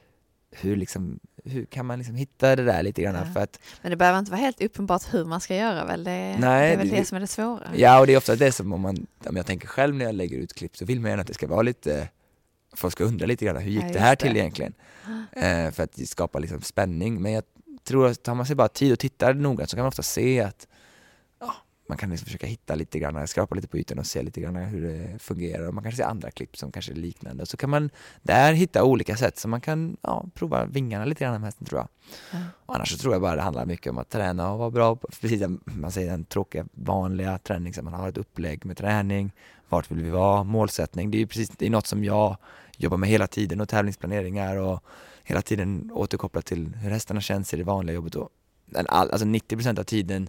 hur 0.50 0.76
liksom, 0.76 1.20
hur 1.46 1.64
kan 1.64 1.86
man 1.86 1.98
liksom 1.98 2.14
hitta 2.14 2.56
det 2.56 2.64
där 2.64 2.82
lite 2.82 3.02
grann 3.02 3.14
Ja. 3.14 3.32
för 3.34 3.40
att, 3.40 3.58
Men 3.82 3.90
det 3.90 3.96
behöver 3.96 4.18
inte 4.18 4.30
vara 4.30 4.40
helt 4.40 4.62
uppenbart 4.62 5.14
hur 5.14 5.24
man 5.24 5.40
ska 5.40 5.56
göra 5.56 5.84
väl? 5.84 6.04
Det, 6.04 6.10
Nej, 6.10 6.38
det 6.40 6.46
är 6.72 6.76
väl 6.76 6.88
det- 6.88 6.96
det, 6.96 7.04
som 7.04 7.16
är 7.16 7.20
det 7.20 7.26
svåra. 7.26 7.62
ja 7.76 8.00
och 8.00 8.06
det 8.06 8.12
är 8.12 8.16
ofta 8.18 8.36
det 8.36 8.52
som 8.52 8.72
om 8.72 8.80
man, 8.80 9.06
om 9.26 9.36
jag 9.36 9.46
tänker 9.46 9.68
själv 9.68 9.94
när 9.94 10.04
jag 10.04 10.14
lägger 10.14 10.38
ut 10.38 10.54
klipp 10.54 10.76
så 10.76 10.84
vill 10.84 11.00
man 11.00 11.10
gärna 11.10 11.20
att 11.20 11.26
det 11.28 11.34
ska 11.34 11.46
vara 11.46 11.62
lite, 11.62 12.08
folk 12.76 12.92
ska 12.92 13.04
undra 13.04 13.26
lite 13.26 13.44
grann, 13.44 13.56
hur 13.56 13.70
gick 13.70 13.84
Ja, 13.84 13.92
det 13.92 13.98
här 13.98 14.16
det. 14.16 14.22
till 14.22 14.36
egentligen? 14.36 14.74
Eh, 15.32 15.70
för 15.70 15.82
att 15.82 16.08
skapa 16.08 16.38
liksom 16.38 16.60
spänning, 16.62 17.22
men 17.22 17.32
jag 17.32 17.44
tror 17.84 18.06
att 18.06 18.22
tar 18.22 18.34
man 18.34 18.46
sig 18.46 18.56
bara 18.56 18.68
tid 18.68 18.92
och 18.92 18.98
tittar 18.98 19.34
noga 19.34 19.66
så 19.66 19.76
kan 19.76 19.82
man 19.82 19.88
ofta 19.88 20.02
se 20.02 20.40
att 20.40 20.66
man 21.88 21.98
kan 21.98 22.10
liksom 22.10 22.24
försöka 22.24 22.46
hitta 22.46 22.74
lite 22.74 22.98
grann, 22.98 23.28
skrapa 23.28 23.54
lite 23.54 23.68
på 23.68 23.78
ytan 23.78 23.98
och 23.98 24.06
se 24.06 24.22
lite 24.22 24.40
grann 24.40 24.56
hur 24.56 24.82
det 24.82 25.18
fungerar. 25.18 25.68
Och 25.68 25.74
man 25.74 25.84
kanske 25.84 26.02
ser 26.02 26.08
andra 26.08 26.30
klipp 26.30 26.56
som 26.56 26.72
kanske 26.72 26.92
är 26.92 26.96
liknande. 26.96 27.42
Och 27.42 27.48
så 27.48 27.56
kan 27.56 27.70
man 27.70 27.90
där 28.22 28.52
hitta 28.52 28.84
olika 28.84 29.16
sätt 29.16 29.38
så 29.38 29.48
man 29.48 29.60
kan 29.60 29.96
ja, 30.02 30.26
prova 30.34 30.66
vingarna 30.66 31.04
lite 31.04 31.24
grann 31.24 31.32
med 31.32 31.42
hästen 31.42 31.66
tror 31.66 31.80
jag. 31.80 31.88
Ja. 32.32 32.46
Och 32.66 32.74
annars 32.74 32.92
så 32.92 32.98
tror 32.98 33.14
jag 33.14 33.22
bara 33.22 33.36
det 33.36 33.42
handlar 33.42 33.66
mycket 33.66 33.90
om 33.90 33.98
att 33.98 34.10
träna 34.10 34.52
och 34.52 34.58
vara 34.58 34.70
bra 34.70 34.96
på, 34.96 35.08
precis 35.20 35.42
som 35.42 35.60
man 35.64 35.92
säger 35.92 36.10
den 36.10 36.24
tråkiga 36.24 36.66
vanliga 36.72 37.38
träning, 37.38 37.74
så 37.74 37.82
man 37.82 37.94
har 37.94 38.08
ett 38.08 38.18
upplägg 38.18 38.64
med 38.64 38.76
träning, 38.76 39.32
vart 39.68 39.90
vill 39.90 40.02
vi 40.02 40.10
vara, 40.10 40.44
målsättning, 40.44 41.10
det 41.10 41.16
är 41.16 41.20
ju 41.20 41.26
precis, 41.26 41.48
det 41.48 41.66
är 41.66 41.70
något 41.70 41.86
som 41.86 42.04
jag 42.04 42.36
jobbar 42.76 42.96
med 42.96 43.08
hela 43.08 43.26
tiden 43.26 43.60
och 43.60 43.68
tävlingsplaneringar 43.68 44.56
och 44.56 44.84
hela 45.24 45.42
tiden 45.42 45.90
återkopplat 45.94 46.46
till 46.46 46.74
hur 46.74 46.90
hästarna 46.90 47.20
känns 47.20 47.54
i 47.54 47.56
det 47.56 47.64
vanliga 47.64 47.94
jobbet. 47.94 48.14
Och 48.14 48.30
den 48.66 48.86
all, 48.88 49.10
alltså 49.10 49.26
90% 49.26 49.80
av 49.80 49.84
tiden 49.84 50.28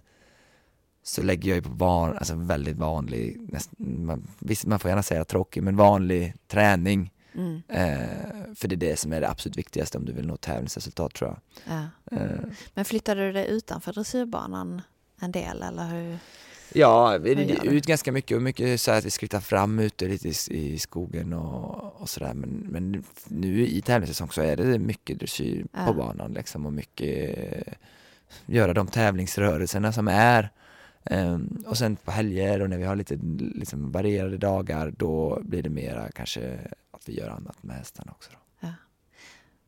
så 1.08 1.22
lägger 1.22 1.48
jag 1.48 1.56
ju 1.56 1.62
på 1.62 1.68
van, 1.70 2.16
alltså 2.16 2.34
väldigt 2.34 2.76
vanlig, 2.76 3.40
näst, 3.52 3.70
man, 3.78 4.26
visst 4.38 4.66
man 4.66 4.78
får 4.78 4.88
gärna 4.88 5.02
säga 5.02 5.24
tråkig, 5.24 5.62
men 5.62 5.76
vanlig 5.76 6.34
träning. 6.46 7.12
Mm. 7.34 7.62
Eh, 7.68 8.54
för 8.54 8.68
det 8.68 8.74
är 8.74 8.76
det 8.76 8.98
som 8.98 9.12
är 9.12 9.20
det 9.20 9.28
absolut 9.28 9.58
viktigaste 9.58 9.98
om 9.98 10.04
du 10.04 10.12
vill 10.12 10.26
nå 10.26 10.36
tävlingsresultat 10.36 11.14
tror 11.14 11.30
jag. 11.30 11.40
Ja. 11.74 12.16
Eh, 12.16 12.40
Men 12.74 12.84
flyttade 12.84 13.26
du 13.26 13.32
dig 13.32 13.46
utanför 13.48 13.92
dressyrbanan 13.92 14.82
en 15.20 15.32
del 15.32 15.62
eller 15.62 15.88
hur? 15.88 16.18
Ja, 16.72 17.18
vi 17.18 17.34
du? 17.34 17.68
ut 17.70 17.86
ganska 17.86 18.12
mycket 18.12 18.36
och 18.36 18.42
mycket 18.42 18.80
så 18.80 18.90
att 18.90 19.04
vi 19.04 19.10
skrittar 19.10 19.40
fram 19.40 19.78
ute 19.78 20.08
lite 20.08 20.28
i, 20.28 20.34
i 20.48 20.78
skogen 20.78 21.32
och, 21.32 22.00
och 22.00 22.08
sådär 22.08 22.34
men, 22.34 22.50
men 22.50 23.04
nu 23.28 23.66
i 23.66 23.82
tävlingssäsong 23.82 24.30
så 24.30 24.42
är 24.42 24.56
det 24.56 24.78
mycket 24.78 25.18
dressyr 25.18 25.66
Ja. 25.72 25.86
på 25.86 25.92
banan 25.92 26.32
liksom 26.32 26.66
och 26.66 26.72
mycket 26.72 27.38
eh, 27.38 27.72
göra 28.46 28.74
de 28.74 28.86
tävlingsrörelserna 28.86 29.92
som 29.92 30.08
är 30.08 30.50
Ehm, 31.10 31.64
och 31.66 31.78
sen 31.78 31.96
på 31.96 32.10
helger 32.10 32.62
och 32.62 32.70
när 32.70 32.78
vi 32.78 32.84
har 32.84 32.96
lite 32.96 33.18
liksom, 33.54 33.92
varierade 33.92 34.38
dagar 34.38 34.94
då 34.96 35.40
blir 35.42 35.62
det 35.62 35.70
mera 35.70 36.10
kanske 36.10 36.58
att 36.90 37.08
vi 37.08 37.18
gör 37.18 37.28
annat 37.28 37.62
med 37.62 37.76
hästarna 37.76 38.12
också. 38.12 38.30
Då. 38.32 38.38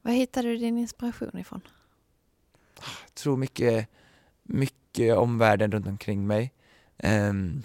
Var 0.03 0.13
hittade 0.13 0.49
du 0.49 0.57
din 0.57 0.79
inspiration 0.79 1.39
ifrån? 1.39 1.61
Jag 2.77 3.15
tror 3.15 3.37
mycket, 3.37 3.89
mycket 4.43 5.17
om 5.17 5.39
världen 5.39 5.73
runt 5.73 5.87
omkring 5.87 6.27
mig. 6.27 6.53
Ehm, 6.99 7.63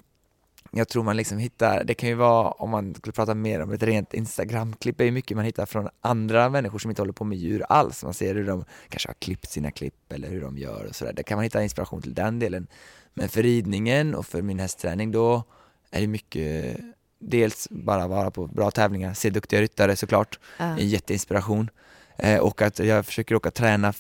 jag 0.78 0.88
tror 0.88 1.04
man 1.04 1.18
liksom 1.18 1.38
hittar, 1.38 1.84
det 1.84 1.94
kan 1.94 2.10
ju 2.10 2.16
vara 2.16 2.52
om 2.52 2.70
man 2.70 2.96
skulle 2.96 3.14
prata 3.14 3.34
mer 3.36 3.62
om 3.62 3.72
ett 3.72 3.84
rent 3.84 4.14
Instagram-klipp, 4.14 5.02
är 5.02 5.06
ju 5.06 5.12
mycket 5.12 5.38
man 5.38 5.46
hittar 5.46 5.66
från 5.66 5.90
andra 6.02 6.50
människor 6.50 6.80
som 6.80 6.90
inte 6.92 7.02
håller 7.02 7.14
på 7.14 7.24
med 7.24 7.38
djur 7.38 7.64
alls. 7.70 8.04
Man 8.04 8.14
ser 8.14 8.36
hur 8.36 8.48
de 8.48 8.66
kanske 8.90 9.10
har 9.10 9.14
klippt 9.14 9.50
sina 9.50 9.72
klipp 9.72 10.12
eller 10.14 10.30
hur 10.30 10.42
de 10.42 10.58
gör 10.58 10.86
och 10.90 10.96
sådär. 10.96 11.14
Där 11.14 11.24
kan 11.24 11.38
man 11.38 11.44
hitta 11.44 11.64
inspiration 11.64 12.02
till 12.02 12.14
den 12.14 12.40
delen. 12.40 12.68
Men 13.14 13.30
för 13.30 13.44
ridningen 13.44 14.16
och 14.16 14.26
för 14.26 14.42
min 14.42 14.60
hästträning 14.60 15.12
då 15.12 15.44
är 15.92 16.02
det 16.02 16.08
mycket 16.08 16.78
dels 17.20 17.68
bara 17.70 18.08
vara 18.08 18.32
på 18.32 18.48
bra 18.48 18.72
tävlingar, 18.72 19.14
se 19.14 19.30
duktiga 19.30 19.62
ryttare 19.62 19.96
såklart, 19.96 20.40
Ja. 20.60 20.66
en 20.66 20.88
jätteinspiration. 20.90 21.70
Eh, 22.18 22.39
och 22.39 22.61
att 22.61 22.80
jag 22.80 23.05
försöker 23.05 23.36
åka 23.36 23.51
träna 23.51 23.93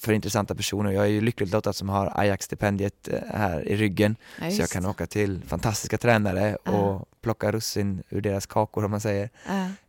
för 0.00 0.12
intressanta 0.12 0.54
personer. 0.54 0.90
Jag 0.90 1.04
är 1.04 1.08
ju 1.08 1.20
lyckligt 1.20 1.50
lottad 1.52 1.72
som 1.72 1.88
har 1.88 2.12
Ajax-stipendiet 2.14 3.08
eh, 3.08 3.18
här 3.34 3.68
i 3.68 3.76
ryggen. 3.76 4.16
Ja, 4.42 4.50
så 4.50 4.62
jag 4.62 4.68
kan 4.70 4.82
det. 4.82 4.88
åka 4.88 5.06
till 5.06 5.42
fantastiska 5.46 5.98
tränare 5.98 6.56
Ja. 6.64 6.70
och 6.72 7.08
plocka 7.22 7.52
russin 7.52 8.02
ur 8.08 8.20
deras 8.20 8.46
kakor 8.46 8.84
om 8.84 8.90
man 8.90 9.00
säger. 9.00 9.30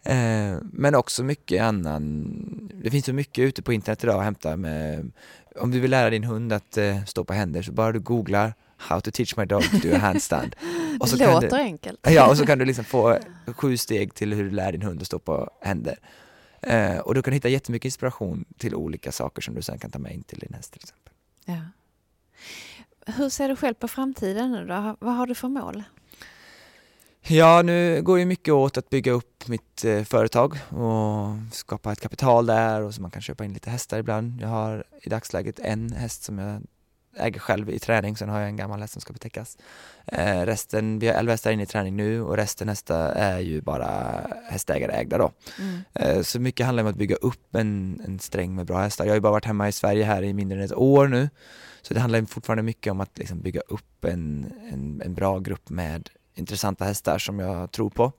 Eh, 0.04 0.58
men 0.74 0.96
också 0.96 1.24
mycket 1.24 1.62
annan, 1.62 2.72
det 2.84 2.92
finns 2.92 3.06
så 3.06 3.14
mycket 3.14 3.42
ute 3.42 3.62
på 3.62 3.74
internet 3.74 4.04
idag 4.04 4.18
att 4.18 4.24
hämta 4.24 4.58
med, 4.58 5.12
om 5.56 5.72
du 5.72 5.80
vill 5.80 5.92
lära 5.92 6.10
din 6.10 6.24
hund 6.24 6.54
att 6.54 6.78
eh, 6.78 7.04
stå 7.06 7.24
på 7.24 7.34
händer 7.34 7.62
så 7.62 7.72
bara 7.72 7.92
du 7.92 8.00
googlar 8.00 8.54
How 8.78 9.00
to 9.00 9.12
teach 9.12 9.38
my 9.38 9.46
dog 9.46 9.64
to 9.64 9.78
do 9.88 9.96
a 9.96 9.98
handstand. 9.98 10.56
Det 11.02 11.08
så 11.08 11.18
kan 11.18 11.34
låter 11.34 11.50
du, 11.50 11.56
enkelt. 11.56 12.00
Ja, 12.10 12.30
och 12.30 12.38
så 12.38 12.46
kan 12.46 12.58
du 12.58 12.66
liksom 12.66 12.86
få 12.86 13.18
sju 13.48 13.78
steg 13.78 14.14
till 14.14 14.34
hur 14.34 14.44
du 14.44 14.50
lär 14.50 14.72
din 14.72 14.82
hund 14.82 15.02
att 15.02 15.08
stå 15.08 15.20
på 15.20 15.50
händer. 15.62 15.98
Eh, 16.62 16.98
och 16.98 17.16
du 17.16 17.22
kan 17.22 17.34
hitta 17.34 17.50
jättemycket 17.50 17.86
inspiration 17.86 18.46
till 18.58 18.76
olika 18.76 19.12
saker 19.12 19.42
som 19.42 19.56
du 19.56 19.62
sen 19.62 19.80
kan 19.80 19.92
ta 19.92 20.00
med 20.00 20.14
in 20.14 20.24
till 20.24 20.40
din 20.40 20.54
häst 20.54 20.74
till 20.74 20.82
exempel. 20.84 21.14
Ja. 21.46 21.62
Hur 23.14 23.30
ser 23.30 23.50
du 23.50 23.56
själv 23.56 23.74
på 23.74 23.88
framtiden 23.88 24.52
nu 24.52 24.66
då? 24.68 24.96
Vad 25.00 25.16
har 25.16 25.28
du 25.28 25.36
för 25.36 25.48
mål? 25.48 25.84
Ja, 27.28 27.62
nu 27.62 28.02
går 28.02 28.20
ju 28.20 28.26
mycket 28.26 28.54
åt 28.54 28.78
att 28.78 28.90
bygga 28.90 29.12
upp 29.12 29.48
mitt 29.48 29.86
eh, 29.86 30.04
företag 30.04 30.58
och 30.70 31.28
skapa 31.52 31.92
ett 31.92 32.02
kapital 32.02 32.46
där 32.46 32.82
och 32.82 32.94
så 32.94 33.02
man 33.02 33.12
kan 33.12 33.22
köpa 33.22 33.46
in 33.46 33.54
lite 33.54 33.70
hästar 33.70 34.00
ibland. 34.00 34.42
Jag 34.42 34.48
har 34.48 34.84
i 35.02 35.10
dagsläget 35.10 35.60
en 35.60 35.92
häst 35.94 36.24
som 36.24 36.38
jag 36.38 36.62
äger 37.18 37.40
själv 37.40 37.70
i 37.70 37.80
träning, 37.80 38.18
sen 38.18 38.30
har 38.30 38.40
jag 38.40 38.50
en 38.50 38.56
gammal 38.56 38.82
häst 38.82 38.94
som 38.94 39.02
ska 39.02 39.14
betäckas. 39.14 39.58
Eh, 40.06 40.42
resten, 40.42 41.00
vi 41.00 41.08
har 41.08 41.16
11 41.16 41.34
hästar 41.34 41.52
inne 41.52 41.64
i 41.64 41.66
träning 41.66 41.96
nu 41.96 42.22
och 42.22 42.38
resten 42.38 42.70
hästar 42.70 43.12
är 43.12 43.40
ju 43.40 43.62
bara 43.62 44.22
hästägare 44.50 44.92
ägda 44.92 45.18
då. 45.18 45.32
Mm. 45.60 45.82
Eh, 45.94 46.22
så 46.22 46.40
mycket 46.40 46.66
handlar 46.66 46.84
om 46.84 46.90
att 46.90 46.96
bygga 46.96 47.16
upp 47.16 47.56
en, 47.56 48.02
en 48.06 48.20
sträng 48.20 48.56
med 48.56 48.66
bra 48.66 48.82
hästar. 48.82 49.06
Jag 49.06 49.12
har 49.12 49.16
ju 49.16 49.22
bara 49.22 49.32
varit 49.32 49.46
hemma 49.46 49.68
i 49.68 49.72
Sverige 49.72 50.04
här 50.04 50.24
i 50.24 50.34
mindre 50.34 50.58
än 50.58 50.64
ett 50.66 50.74
år 50.74 51.08
nu. 51.08 51.30
Så 51.82 51.94
det 51.94 52.00
handlar 52.00 52.26
fortfarande 52.26 52.64
mycket 52.64 52.92
om 52.92 53.02
att 53.02 53.18
liksom 53.18 53.42
bygga 53.42 53.62
upp 53.62 54.06
en, 54.06 54.54
en, 54.72 55.02
en 55.06 55.14
bra 55.14 55.40
grupp 55.40 55.70
med 55.70 56.10
intressanta 56.36 56.86
hästar 56.86 57.18
som 57.18 57.40
jag 57.40 57.72
tror 57.72 57.90
på. 57.90 58.12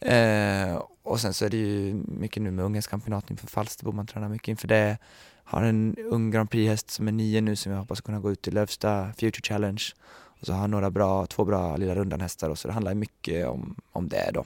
Eh, 0.00 0.82
och 1.02 1.20
sen 1.20 1.34
så 1.34 1.44
är 1.44 1.50
det 1.50 1.56
ju 1.56 1.94
mycket 1.94 2.42
nu 2.42 2.50
med 2.50 2.64
Unghästcampionatet 2.64 3.30
inför 3.30 3.46
Falsterbo, 3.46 3.92
man 3.92 4.06
tränar 4.06 4.28
mycket 4.28 4.48
inför 4.48 4.68
det. 4.68 4.98
Har 5.44 5.62
en 5.62 5.96
ung 6.10 6.30
Grand 6.30 6.50
Prix-häst 6.50 6.90
som 6.90 7.08
är 7.08 7.12
nio 7.12 7.40
nu 7.40 7.56
som 7.56 7.72
jag 7.72 7.78
hoppas 7.78 8.00
kunna 8.00 8.20
gå 8.20 8.32
ut 8.32 8.42
till 8.42 8.54
Lövsta 8.54 9.12
Future 9.18 9.42
Challenge. 9.42 9.82
Och 10.40 10.46
så 10.46 10.52
har 10.52 10.60
jag 10.60 10.70
några 10.70 10.90
bra, 10.90 11.26
två 11.26 11.44
bra 11.44 11.76
lilla 11.76 11.94
rundan-hästar 11.94 12.50
och 12.50 12.58
så 12.58 12.68
det 12.68 12.74
handlar 12.74 12.94
mycket 12.94 13.46
om, 13.46 13.76
om 13.92 14.08
det 14.08 14.30
då. 14.34 14.44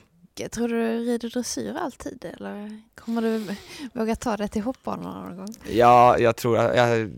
Tror 0.51 0.67
du 0.67 0.75
du 0.75 1.05
rider 1.11 1.29
dressyr 1.29 1.73
alltid 1.79 2.25
eller 2.25 2.81
kommer 2.95 3.21
du 3.21 3.55
våga 3.93 4.15
ta 4.15 4.37
det 4.37 4.47
till 4.47 4.61
hoppbanorna 4.61 5.27
någon 5.27 5.37
gång? 5.37 5.55
Ja, 5.71 6.17
jag 6.19 6.35
tror, 6.35 6.57
jag, 6.57 7.09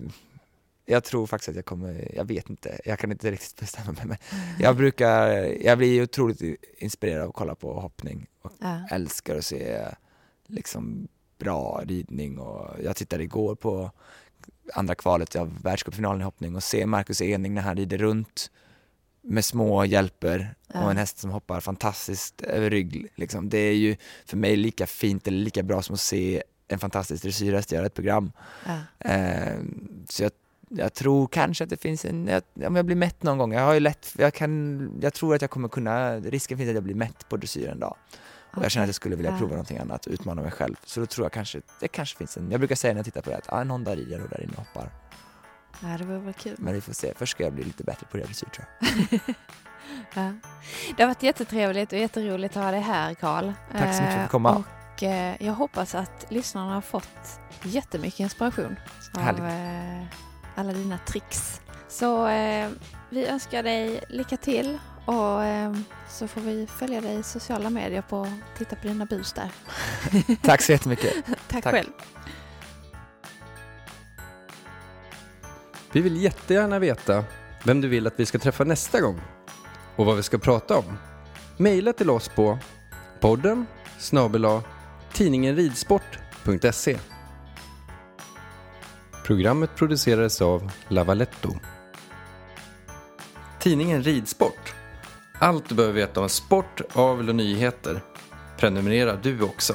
jag 0.85 1.03
tror 1.03 1.27
faktiskt 1.27 1.49
att 1.49 1.55
jag 1.55 1.65
kommer, 1.65 2.11
jag 2.15 2.25
vet 2.25 2.49
inte, 2.49 2.79
jag 2.85 2.99
kan 2.99 3.11
inte 3.11 3.31
riktigt 3.31 3.59
bestämma 3.59 3.91
mig. 3.91 4.05
Men 4.07 4.17
jag 4.59 4.77
brukar, 4.77 5.27
jag 5.65 5.77
blir 5.77 6.03
otroligt 6.03 6.41
inspirerad 6.77 7.21
av 7.23 7.29
att 7.29 7.35
kolla 7.35 7.55
på 7.55 7.79
hoppning 7.79 8.27
och 8.41 8.51
Ja. 8.59 8.87
älskar 8.91 9.35
att 9.37 9.45
se 9.45 9.85
liksom 10.47 11.07
bra 11.41 11.81
ridning 11.85 12.39
och 12.39 12.75
jag 12.83 12.95
tittade 12.95 13.23
igår 13.23 13.55
på 13.55 13.91
andra 14.73 14.95
kvalet 14.95 15.35
av 15.35 15.61
världscupfinalen 15.61 16.21
i 16.21 16.23
hoppning 16.23 16.55
och 16.55 16.63
se 16.63 16.85
Marcus 16.85 17.21
Ening 17.21 17.53
när 17.53 17.61
han 17.61 17.77
rider 17.77 17.97
runt 17.97 18.51
med 19.21 19.45
små 19.45 19.85
hjälper 19.85 20.55
och 20.67 20.91
en 20.91 20.97
häst 20.97 21.17
som 21.17 21.29
hoppar 21.29 21.59
fantastiskt 21.59 22.41
över 22.41 22.69
rygg. 22.69 23.07
Liksom. 23.15 23.49
Det 23.49 23.57
är 23.57 23.75
ju 23.75 23.95
för 24.25 24.37
mig 24.37 24.55
lika 24.55 24.87
fint 24.87 25.27
eller 25.27 25.37
lika 25.37 25.63
bra 25.63 25.81
som 25.81 25.93
att 25.93 25.99
se 25.99 26.43
en 26.67 26.79
fantastisk 26.79 27.23
dressyrhäst 27.23 27.71
göra 27.71 27.85
ett 27.85 27.93
program. 27.93 28.31
Ja. 28.65 29.09
Eh, 29.09 29.59
så 30.09 30.23
jag, 30.23 30.31
jag 30.69 30.93
tror 30.93 31.27
kanske 31.27 31.63
att 31.63 31.69
det 31.69 31.81
finns 31.81 32.05
en, 32.05 32.27
jag, 32.27 32.43
om 32.67 32.75
jag 32.75 32.85
blir 32.85 32.95
mätt 32.95 33.23
någon 33.23 33.37
gång, 33.37 33.53
jag 33.53 33.61
har 33.61 33.73
ju 33.73 33.79
lätt, 33.79 34.13
jag 34.17 34.33
kan, 34.33 34.99
jag 35.01 35.13
tror 35.13 35.35
att 35.35 35.41
jag 35.41 35.51
kommer 35.51 35.69
kunna, 35.69 36.19
risken 36.19 36.57
finns 36.57 36.69
att 36.69 36.75
jag 36.75 36.83
blir 36.83 36.95
mätt 36.95 37.29
på 37.29 37.37
dressyr 37.37 37.67
en 37.67 37.79
dag. 37.79 37.95
Och 38.55 38.63
jag 38.63 38.71
känner 38.71 38.83
att 38.83 38.87
jag 38.87 38.95
skulle 38.95 39.15
vilja 39.15 39.31
Ja. 39.31 39.37
prova 39.37 39.51
någonting 39.51 39.77
annat, 39.77 40.07
utmana 40.07 40.41
mig 40.41 40.51
själv. 40.51 40.75
Så 40.85 40.99
då 40.99 41.05
tror 41.05 41.25
jag 41.25 41.31
kanske, 41.31 41.61
det 41.79 41.87
kanske 41.87 42.17
finns 42.17 42.37
en, 42.37 42.51
jag 42.51 42.59
brukar 42.59 42.75
säga 42.75 42.93
när 42.93 42.99
jag 42.99 43.05
tittar 43.05 43.21
på 43.21 43.29
det 43.29 43.37
att 43.37 43.53
ah, 43.53 43.63
någon 43.63 43.83
dag 43.83 43.97
rider 43.97 44.19
nog 44.19 44.29
där 44.29 44.43
inne 44.43 44.53
och 44.57 44.59
hoppar. 44.65 44.89
ja, 45.81 45.97
det 45.97 46.03
vore 46.03 46.33
kul. 46.33 46.55
Men 46.59 46.73
vi 46.73 46.81
får 46.81 46.93
se, 46.93 47.13
först 47.17 47.31
ska 47.31 47.43
jag 47.43 47.53
bli 47.53 47.63
lite 47.63 47.83
bättre 47.83 48.07
på 48.11 48.17
dressyr 48.17 48.47
tror 48.47 48.65
jag. 48.79 49.19
Ja. 50.13 50.33
Det 50.97 51.03
har 51.03 51.07
varit 51.07 51.23
jättetrevligt 51.23 51.93
och 51.93 51.99
jätteroligt 51.99 52.57
att 52.57 52.63
ha 52.63 52.71
dig 52.71 52.79
här 52.79 53.13
Karl. 53.13 53.51
Tack 53.71 53.95
så 53.95 54.01
mycket 54.01 54.01
för 54.01 54.03
att 54.03 54.09
Eh, 54.09 54.13
jag 54.15 54.21
fick 54.23 54.31
komma. 54.31 54.63
Och 54.95 55.03
eh, 55.03 55.35
jag 55.39 55.53
hoppas 55.53 55.95
att 55.95 56.25
lyssnarna 56.29 56.73
har 56.73 56.81
fått 56.81 57.39
jättemycket 57.63 58.19
inspiration 58.19 58.75
av 59.15 59.21
Härligt. 59.21 59.41
eh, 59.41 60.17
alla 60.55 60.73
dina 60.73 60.97
tricks. 60.97 61.61
Så 61.89 62.27
eh, 62.27 62.69
vi 63.09 63.27
önskar 63.27 63.63
dig 63.63 64.03
lycka 64.09 64.37
till 64.37 64.79
och 65.05 65.43
eh, 65.43 65.73
så 66.09 66.27
får 66.27 66.41
vi 66.41 66.67
följa 66.67 67.01
dig 67.01 67.19
i 67.19 67.23
sociala 67.23 67.69
medier 67.69 68.01
på 68.01 68.27
titta 68.57 68.75
på 68.75 68.87
dina 68.87 69.05
bus 69.05 69.33
där. 69.33 69.51
Tack 70.41 70.61
så 70.61 70.71
jättemycket. 70.71 71.13
Tack, 71.47 71.63
Tack. 71.63 71.73
själv. 71.73 71.89
Vi 75.91 76.01
vill 76.01 76.21
jättegärna 76.21 76.79
veta 76.79 77.23
vem 77.63 77.81
du 77.81 77.87
vill 77.87 78.07
att 78.07 78.19
vi 78.19 78.25
ska 78.25 78.39
träffa 78.39 78.63
nästa 78.63 79.01
gång 79.01 79.21
och 79.95 80.05
vad 80.05 80.15
vi 80.15 80.23
ska 80.23 80.37
prata 80.37 80.77
om. 80.77 80.97
Maila 81.57 81.93
till 81.93 82.09
oss 82.09 82.29
på 82.29 82.59
podden 83.19 83.65
snabel-a 83.99 84.63
tidningenridsport.se 85.13 86.97
Programmet 89.25 89.75
producerades 89.75 90.41
av 90.41 90.71
Lavaletto. 90.87 91.49
Tidningen 93.59 94.03
Ridsport. 94.03 94.60
Allt 95.43 95.69
du 95.69 95.75
behöver 95.75 95.95
veta 95.95 96.21
om 96.21 96.29
sport, 96.29 96.81
avel 96.93 97.29
och 97.29 97.35
nyheter. 97.35 98.01
Prenumerera 98.57 99.15
du 99.15 99.41
också. 99.41 99.73